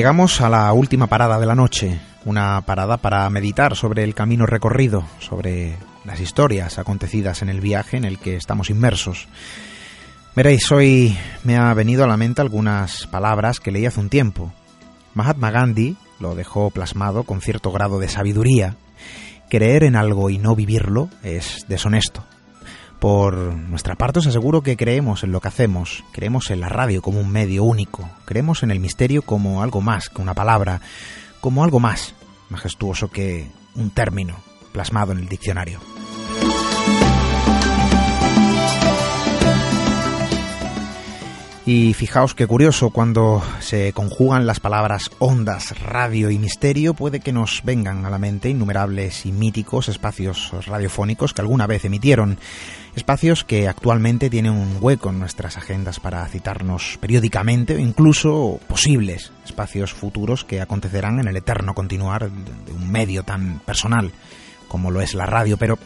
Llegamos 0.00 0.40
a 0.40 0.48
la 0.48 0.72
última 0.72 1.08
parada 1.08 1.38
de 1.38 1.44
la 1.44 1.54
noche, 1.54 2.00
una 2.24 2.62
parada 2.62 2.96
para 2.96 3.28
meditar 3.28 3.76
sobre 3.76 4.02
el 4.02 4.14
camino 4.14 4.46
recorrido, 4.46 5.04
sobre 5.18 5.76
las 6.06 6.20
historias 6.20 6.78
acontecidas 6.78 7.42
en 7.42 7.50
el 7.50 7.60
viaje 7.60 7.98
en 7.98 8.06
el 8.06 8.18
que 8.18 8.36
estamos 8.36 8.70
inmersos. 8.70 9.28
Veréis, 10.34 10.72
hoy 10.72 11.18
me 11.44 11.58
ha 11.58 11.74
venido 11.74 12.02
a 12.02 12.06
la 12.06 12.16
mente 12.16 12.40
algunas 12.40 13.08
palabras 13.08 13.60
que 13.60 13.72
leí 13.72 13.84
hace 13.84 14.00
un 14.00 14.08
tiempo. 14.08 14.54
Mahatma 15.12 15.50
Gandhi 15.50 15.98
lo 16.18 16.34
dejó 16.34 16.70
plasmado 16.70 17.24
con 17.24 17.42
cierto 17.42 17.70
grado 17.70 17.98
de 17.98 18.08
sabiduría. 18.08 18.76
Creer 19.50 19.84
en 19.84 19.96
algo 19.96 20.30
y 20.30 20.38
no 20.38 20.56
vivirlo 20.56 21.10
es 21.22 21.66
deshonesto. 21.68 22.24
Por 23.00 23.34
nuestra 23.34 23.96
parte 23.96 24.18
os 24.18 24.26
aseguro 24.26 24.60
que 24.60 24.76
creemos 24.76 25.24
en 25.24 25.32
lo 25.32 25.40
que 25.40 25.48
hacemos, 25.48 26.04
creemos 26.12 26.50
en 26.50 26.60
la 26.60 26.68
radio 26.68 27.00
como 27.00 27.18
un 27.18 27.32
medio 27.32 27.64
único, 27.64 28.08
creemos 28.26 28.62
en 28.62 28.70
el 28.70 28.78
misterio 28.78 29.22
como 29.22 29.62
algo 29.62 29.80
más 29.80 30.10
que 30.10 30.20
una 30.20 30.34
palabra, 30.34 30.82
como 31.40 31.64
algo 31.64 31.80
más 31.80 32.14
majestuoso 32.50 33.08
que 33.08 33.50
un 33.74 33.88
término 33.90 34.36
plasmado 34.72 35.12
en 35.12 35.18
el 35.18 35.28
diccionario. 35.28 35.80
Y 41.72 41.94
fijaos 41.94 42.34
qué 42.34 42.48
curioso, 42.48 42.90
cuando 42.90 43.44
se 43.60 43.92
conjugan 43.92 44.44
las 44.44 44.58
palabras 44.58 45.08
ondas, 45.20 45.78
radio 45.78 46.28
y 46.28 46.36
misterio, 46.36 46.94
puede 46.94 47.20
que 47.20 47.32
nos 47.32 47.62
vengan 47.62 48.04
a 48.04 48.10
la 48.10 48.18
mente 48.18 48.48
innumerables 48.48 49.24
y 49.24 49.30
míticos 49.30 49.88
espacios 49.88 50.50
radiofónicos 50.66 51.32
que 51.32 51.42
alguna 51.42 51.68
vez 51.68 51.84
emitieron, 51.84 52.38
espacios 52.96 53.44
que 53.44 53.68
actualmente 53.68 54.28
tienen 54.30 54.50
un 54.50 54.78
hueco 54.80 55.10
en 55.10 55.20
nuestras 55.20 55.56
agendas 55.58 56.00
para 56.00 56.26
citarnos 56.26 56.98
periódicamente 57.00 57.76
o 57.76 57.78
incluso 57.78 58.58
posibles 58.66 59.30
espacios 59.44 59.94
futuros 59.94 60.44
que 60.44 60.60
acontecerán 60.60 61.20
en 61.20 61.28
el 61.28 61.36
eterno 61.36 61.76
continuar 61.76 62.32
de 62.32 62.72
un 62.72 62.90
medio 62.90 63.22
tan 63.22 63.60
personal 63.60 64.10
como 64.66 64.90
lo 64.90 65.02
es 65.02 65.14
la 65.14 65.26
radio, 65.26 65.56
pero 65.56 65.78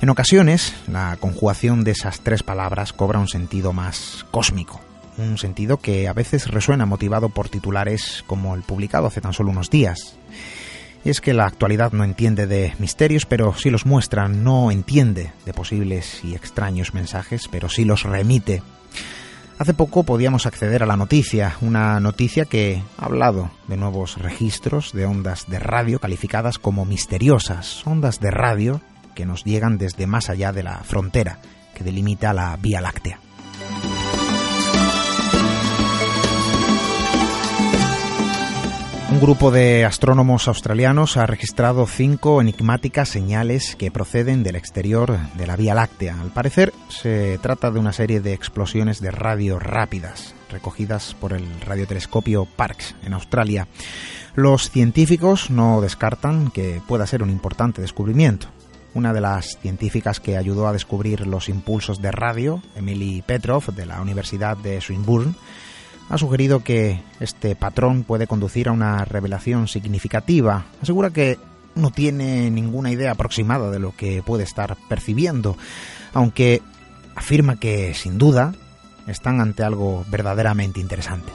en 0.00 0.10
ocasiones 0.10 0.74
la 0.88 1.16
conjugación 1.20 1.84
de 1.84 1.92
esas 1.92 2.22
tres 2.22 2.42
palabras 2.42 2.92
cobra 2.92 3.20
un 3.20 3.28
sentido 3.28 3.72
más 3.72 4.26
cósmico 4.32 4.80
un 5.18 5.38
sentido 5.38 5.78
que 5.78 6.08
a 6.08 6.12
veces 6.12 6.48
resuena 6.48 6.86
motivado 6.86 7.28
por 7.28 7.48
titulares 7.48 8.24
como 8.26 8.54
el 8.54 8.62
publicado 8.62 9.06
hace 9.06 9.20
tan 9.20 9.32
solo 9.32 9.50
unos 9.50 9.70
días. 9.70 10.16
Y 11.04 11.10
es 11.10 11.20
que 11.20 11.34
la 11.34 11.46
actualidad 11.46 11.92
no 11.92 12.04
entiende 12.04 12.46
de 12.46 12.74
misterios, 12.78 13.26
pero 13.26 13.54
sí 13.54 13.70
los 13.70 13.86
muestra, 13.86 14.28
no 14.28 14.70
entiende 14.70 15.32
de 15.44 15.52
posibles 15.52 16.22
y 16.24 16.34
extraños 16.34 16.94
mensajes, 16.94 17.48
pero 17.50 17.68
sí 17.68 17.84
los 17.84 18.04
remite. 18.04 18.62
Hace 19.58 19.74
poco 19.74 20.04
podíamos 20.04 20.46
acceder 20.46 20.82
a 20.82 20.86
la 20.86 20.96
noticia, 20.96 21.56
una 21.60 22.00
noticia 22.00 22.44
que 22.44 22.82
ha 22.98 23.04
hablado 23.04 23.50
de 23.68 23.76
nuevos 23.76 24.18
registros 24.18 24.92
de 24.92 25.06
ondas 25.06 25.48
de 25.48 25.58
radio 25.58 25.98
calificadas 25.98 26.58
como 26.58 26.84
misteriosas, 26.84 27.86
ondas 27.86 28.20
de 28.20 28.30
radio 28.30 28.80
que 29.14 29.26
nos 29.26 29.44
llegan 29.44 29.78
desde 29.78 30.06
más 30.06 30.30
allá 30.30 30.52
de 30.52 30.62
la 30.62 30.78
frontera 30.78 31.38
que 31.74 31.84
delimita 31.84 32.32
la 32.32 32.56
Vía 32.56 32.80
Láctea. 32.80 33.20
Grupo 39.22 39.52
de 39.52 39.84
astrónomos 39.84 40.48
australianos 40.48 41.16
ha 41.16 41.26
registrado 41.26 41.86
cinco 41.86 42.40
enigmáticas 42.40 43.08
señales 43.08 43.76
que 43.76 43.92
proceden 43.92 44.42
del 44.42 44.56
exterior 44.56 45.16
de 45.36 45.46
la 45.46 45.54
Vía 45.54 45.76
Láctea. 45.76 46.20
Al 46.20 46.32
parecer, 46.32 46.74
se 46.88 47.38
trata 47.38 47.70
de 47.70 47.78
una 47.78 47.92
serie 47.92 48.20
de 48.20 48.32
explosiones 48.32 49.00
de 49.00 49.12
radio 49.12 49.60
rápidas 49.60 50.34
recogidas 50.50 51.14
por 51.14 51.34
el 51.34 51.44
radiotelescopio 51.60 52.46
Parkes 52.46 52.96
en 53.04 53.12
Australia. 53.12 53.68
Los 54.34 54.72
científicos 54.72 55.50
no 55.50 55.80
descartan 55.80 56.50
que 56.50 56.82
pueda 56.88 57.06
ser 57.06 57.22
un 57.22 57.30
importante 57.30 57.80
descubrimiento. 57.80 58.48
Una 58.92 59.12
de 59.12 59.20
las 59.20 59.56
científicas 59.60 60.18
que 60.18 60.36
ayudó 60.36 60.66
a 60.66 60.72
descubrir 60.72 61.28
los 61.28 61.48
impulsos 61.48 62.02
de 62.02 62.10
radio, 62.10 62.60
Emily 62.74 63.22
Petrov, 63.24 63.72
de 63.72 63.86
la 63.86 64.00
Universidad 64.00 64.56
de 64.56 64.80
Swinburne, 64.80 65.34
ha 66.08 66.18
sugerido 66.18 66.62
que 66.62 67.02
este 67.20 67.56
patrón 67.56 68.04
puede 68.04 68.26
conducir 68.26 68.68
a 68.68 68.72
una 68.72 69.04
revelación 69.04 69.68
significativa. 69.68 70.66
Asegura 70.82 71.10
que 71.10 71.38
no 71.74 71.90
tiene 71.90 72.50
ninguna 72.50 72.90
idea 72.90 73.12
aproximada 73.12 73.70
de 73.70 73.78
lo 73.78 73.96
que 73.96 74.22
puede 74.22 74.44
estar 74.44 74.76
percibiendo, 74.88 75.56
aunque 76.12 76.62
afirma 77.14 77.56
que, 77.58 77.94
sin 77.94 78.18
duda, 78.18 78.54
están 79.06 79.40
ante 79.40 79.62
algo 79.62 80.04
verdaderamente 80.10 80.80
interesante. 80.80 81.32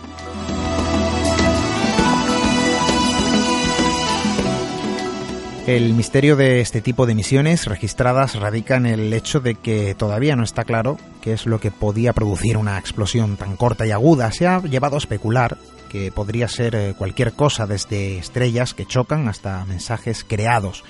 El 5.67 5.93
misterio 5.95 6.37
de 6.37 6.61
este 6.61 6.79
tipo 6.79 7.05
de 7.05 7.11
emisiones 7.11 7.65
registradas 7.65 8.35
radica 8.35 8.77
en 8.77 8.85
el 8.85 9.11
hecho 9.11 9.41
de 9.41 9.55
que 9.55 9.95
todavía 9.95 10.37
no 10.37 10.45
está 10.45 10.63
claro 10.63 10.97
qué 11.19 11.33
es 11.33 11.45
lo 11.45 11.59
que 11.59 11.71
podía 11.71 12.13
producir 12.13 12.55
una 12.55 12.79
explosión 12.79 13.35
tan 13.35 13.57
corta 13.57 13.85
y 13.85 13.91
aguda. 13.91 14.31
Se 14.31 14.47
ha 14.47 14.61
llevado 14.61 14.95
a 14.95 14.99
especular 14.99 15.57
que 15.89 16.09
podría 16.09 16.47
ser 16.47 16.73
eh, 16.73 16.93
cualquier 16.97 17.33
cosa 17.33 17.67
desde 17.67 18.17
estrellas 18.17 18.73
que 18.73 18.85
chocan 18.85 19.27
hasta 19.27 19.65
mensajes 19.65 20.23
creados 20.23 20.85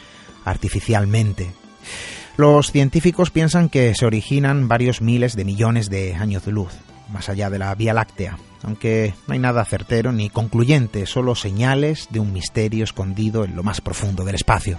artificialmente. 0.45 1.49
Los 2.37 2.71
científicos 2.71 3.31
piensan 3.31 3.69
que 3.69 3.95
se 3.95 4.05
originan 4.05 4.67
varios 4.67 5.01
miles 5.01 5.35
de 5.35 5.43
millones 5.43 5.89
de 5.89 6.13
años 6.13 6.45
de 6.45 6.51
luz, 6.51 6.73
más 7.09 7.29
allá 7.29 7.49
de 7.49 7.59
la 7.59 7.73
Vía 7.75 7.93
Láctea, 7.93 8.37
aunque 8.63 9.13
no 9.27 9.33
hay 9.33 9.39
nada 9.39 9.63
certero 9.65 10.11
ni 10.11 10.29
concluyente, 10.29 11.05
solo 11.05 11.35
señales 11.35 12.07
de 12.09 12.19
un 12.19 12.33
misterio 12.33 12.83
escondido 12.83 13.43
en 13.43 13.55
lo 13.55 13.63
más 13.63 13.81
profundo 13.81 14.23
del 14.23 14.35
espacio. 14.35 14.77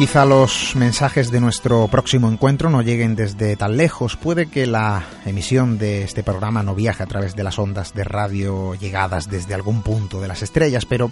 Quizá 0.00 0.24
los 0.24 0.76
mensajes 0.76 1.30
de 1.30 1.40
nuestro 1.40 1.86
próximo 1.88 2.30
encuentro 2.30 2.70
no 2.70 2.80
lleguen 2.80 3.16
desde 3.16 3.54
tan 3.56 3.76
lejos. 3.76 4.16
Puede 4.16 4.46
que 4.46 4.66
la 4.66 5.04
emisión 5.26 5.76
de 5.76 6.04
este 6.04 6.22
programa 6.22 6.62
no 6.62 6.74
viaje 6.74 7.02
a 7.02 7.06
través 7.06 7.36
de 7.36 7.44
las 7.44 7.58
ondas 7.58 7.92
de 7.92 8.04
radio 8.04 8.74
llegadas 8.76 9.28
desde 9.28 9.52
algún 9.52 9.82
punto 9.82 10.22
de 10.22 10.28
las 10.28 10.40
estrellas, 10.40 10.86
pero 10.86 11.10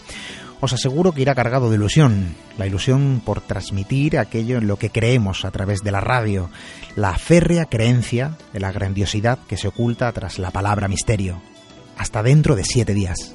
os 0.61 0.73
aseguro 0.73 1.13
que 1.13 1.23
irá 1.23 1.35
cargado 1.35 1.71
de 1.71 1.77
ilusión. 1.77 2.35
La 2.59 2.67
ilusión 2.67 3.23
por 3.25 3.41
transmitir 3.41 4.19
aquello 4.19 4.59
en 4.59 4.67
lo 4.67 4.77
que 4.77 4.91
creemos 4.91 5.45
a 5.45 5.51
través 5.51 5.81
de 5.81 5.93
la 5.93 6.01
radio. 6.01 6.51
La 6.97 7.17
férrea 7.17 7.67
creencia 7.67 8.37
de 8.53 8.61
la 8.61 8.73
grandiosidad 8.73 9.39
que 9.49 9.57
se 9.57 9.69
oculta 9.69 10.11
tras 10.13 10.39
la 10.39 10.51
palabra 10.51 10.89
misterio. 10.89 11.41
Hasta 11.97 12.23
dentro 12.23 12.57
de 12.57 12.65
siete 12.65 12.95
días. 12.95 13.35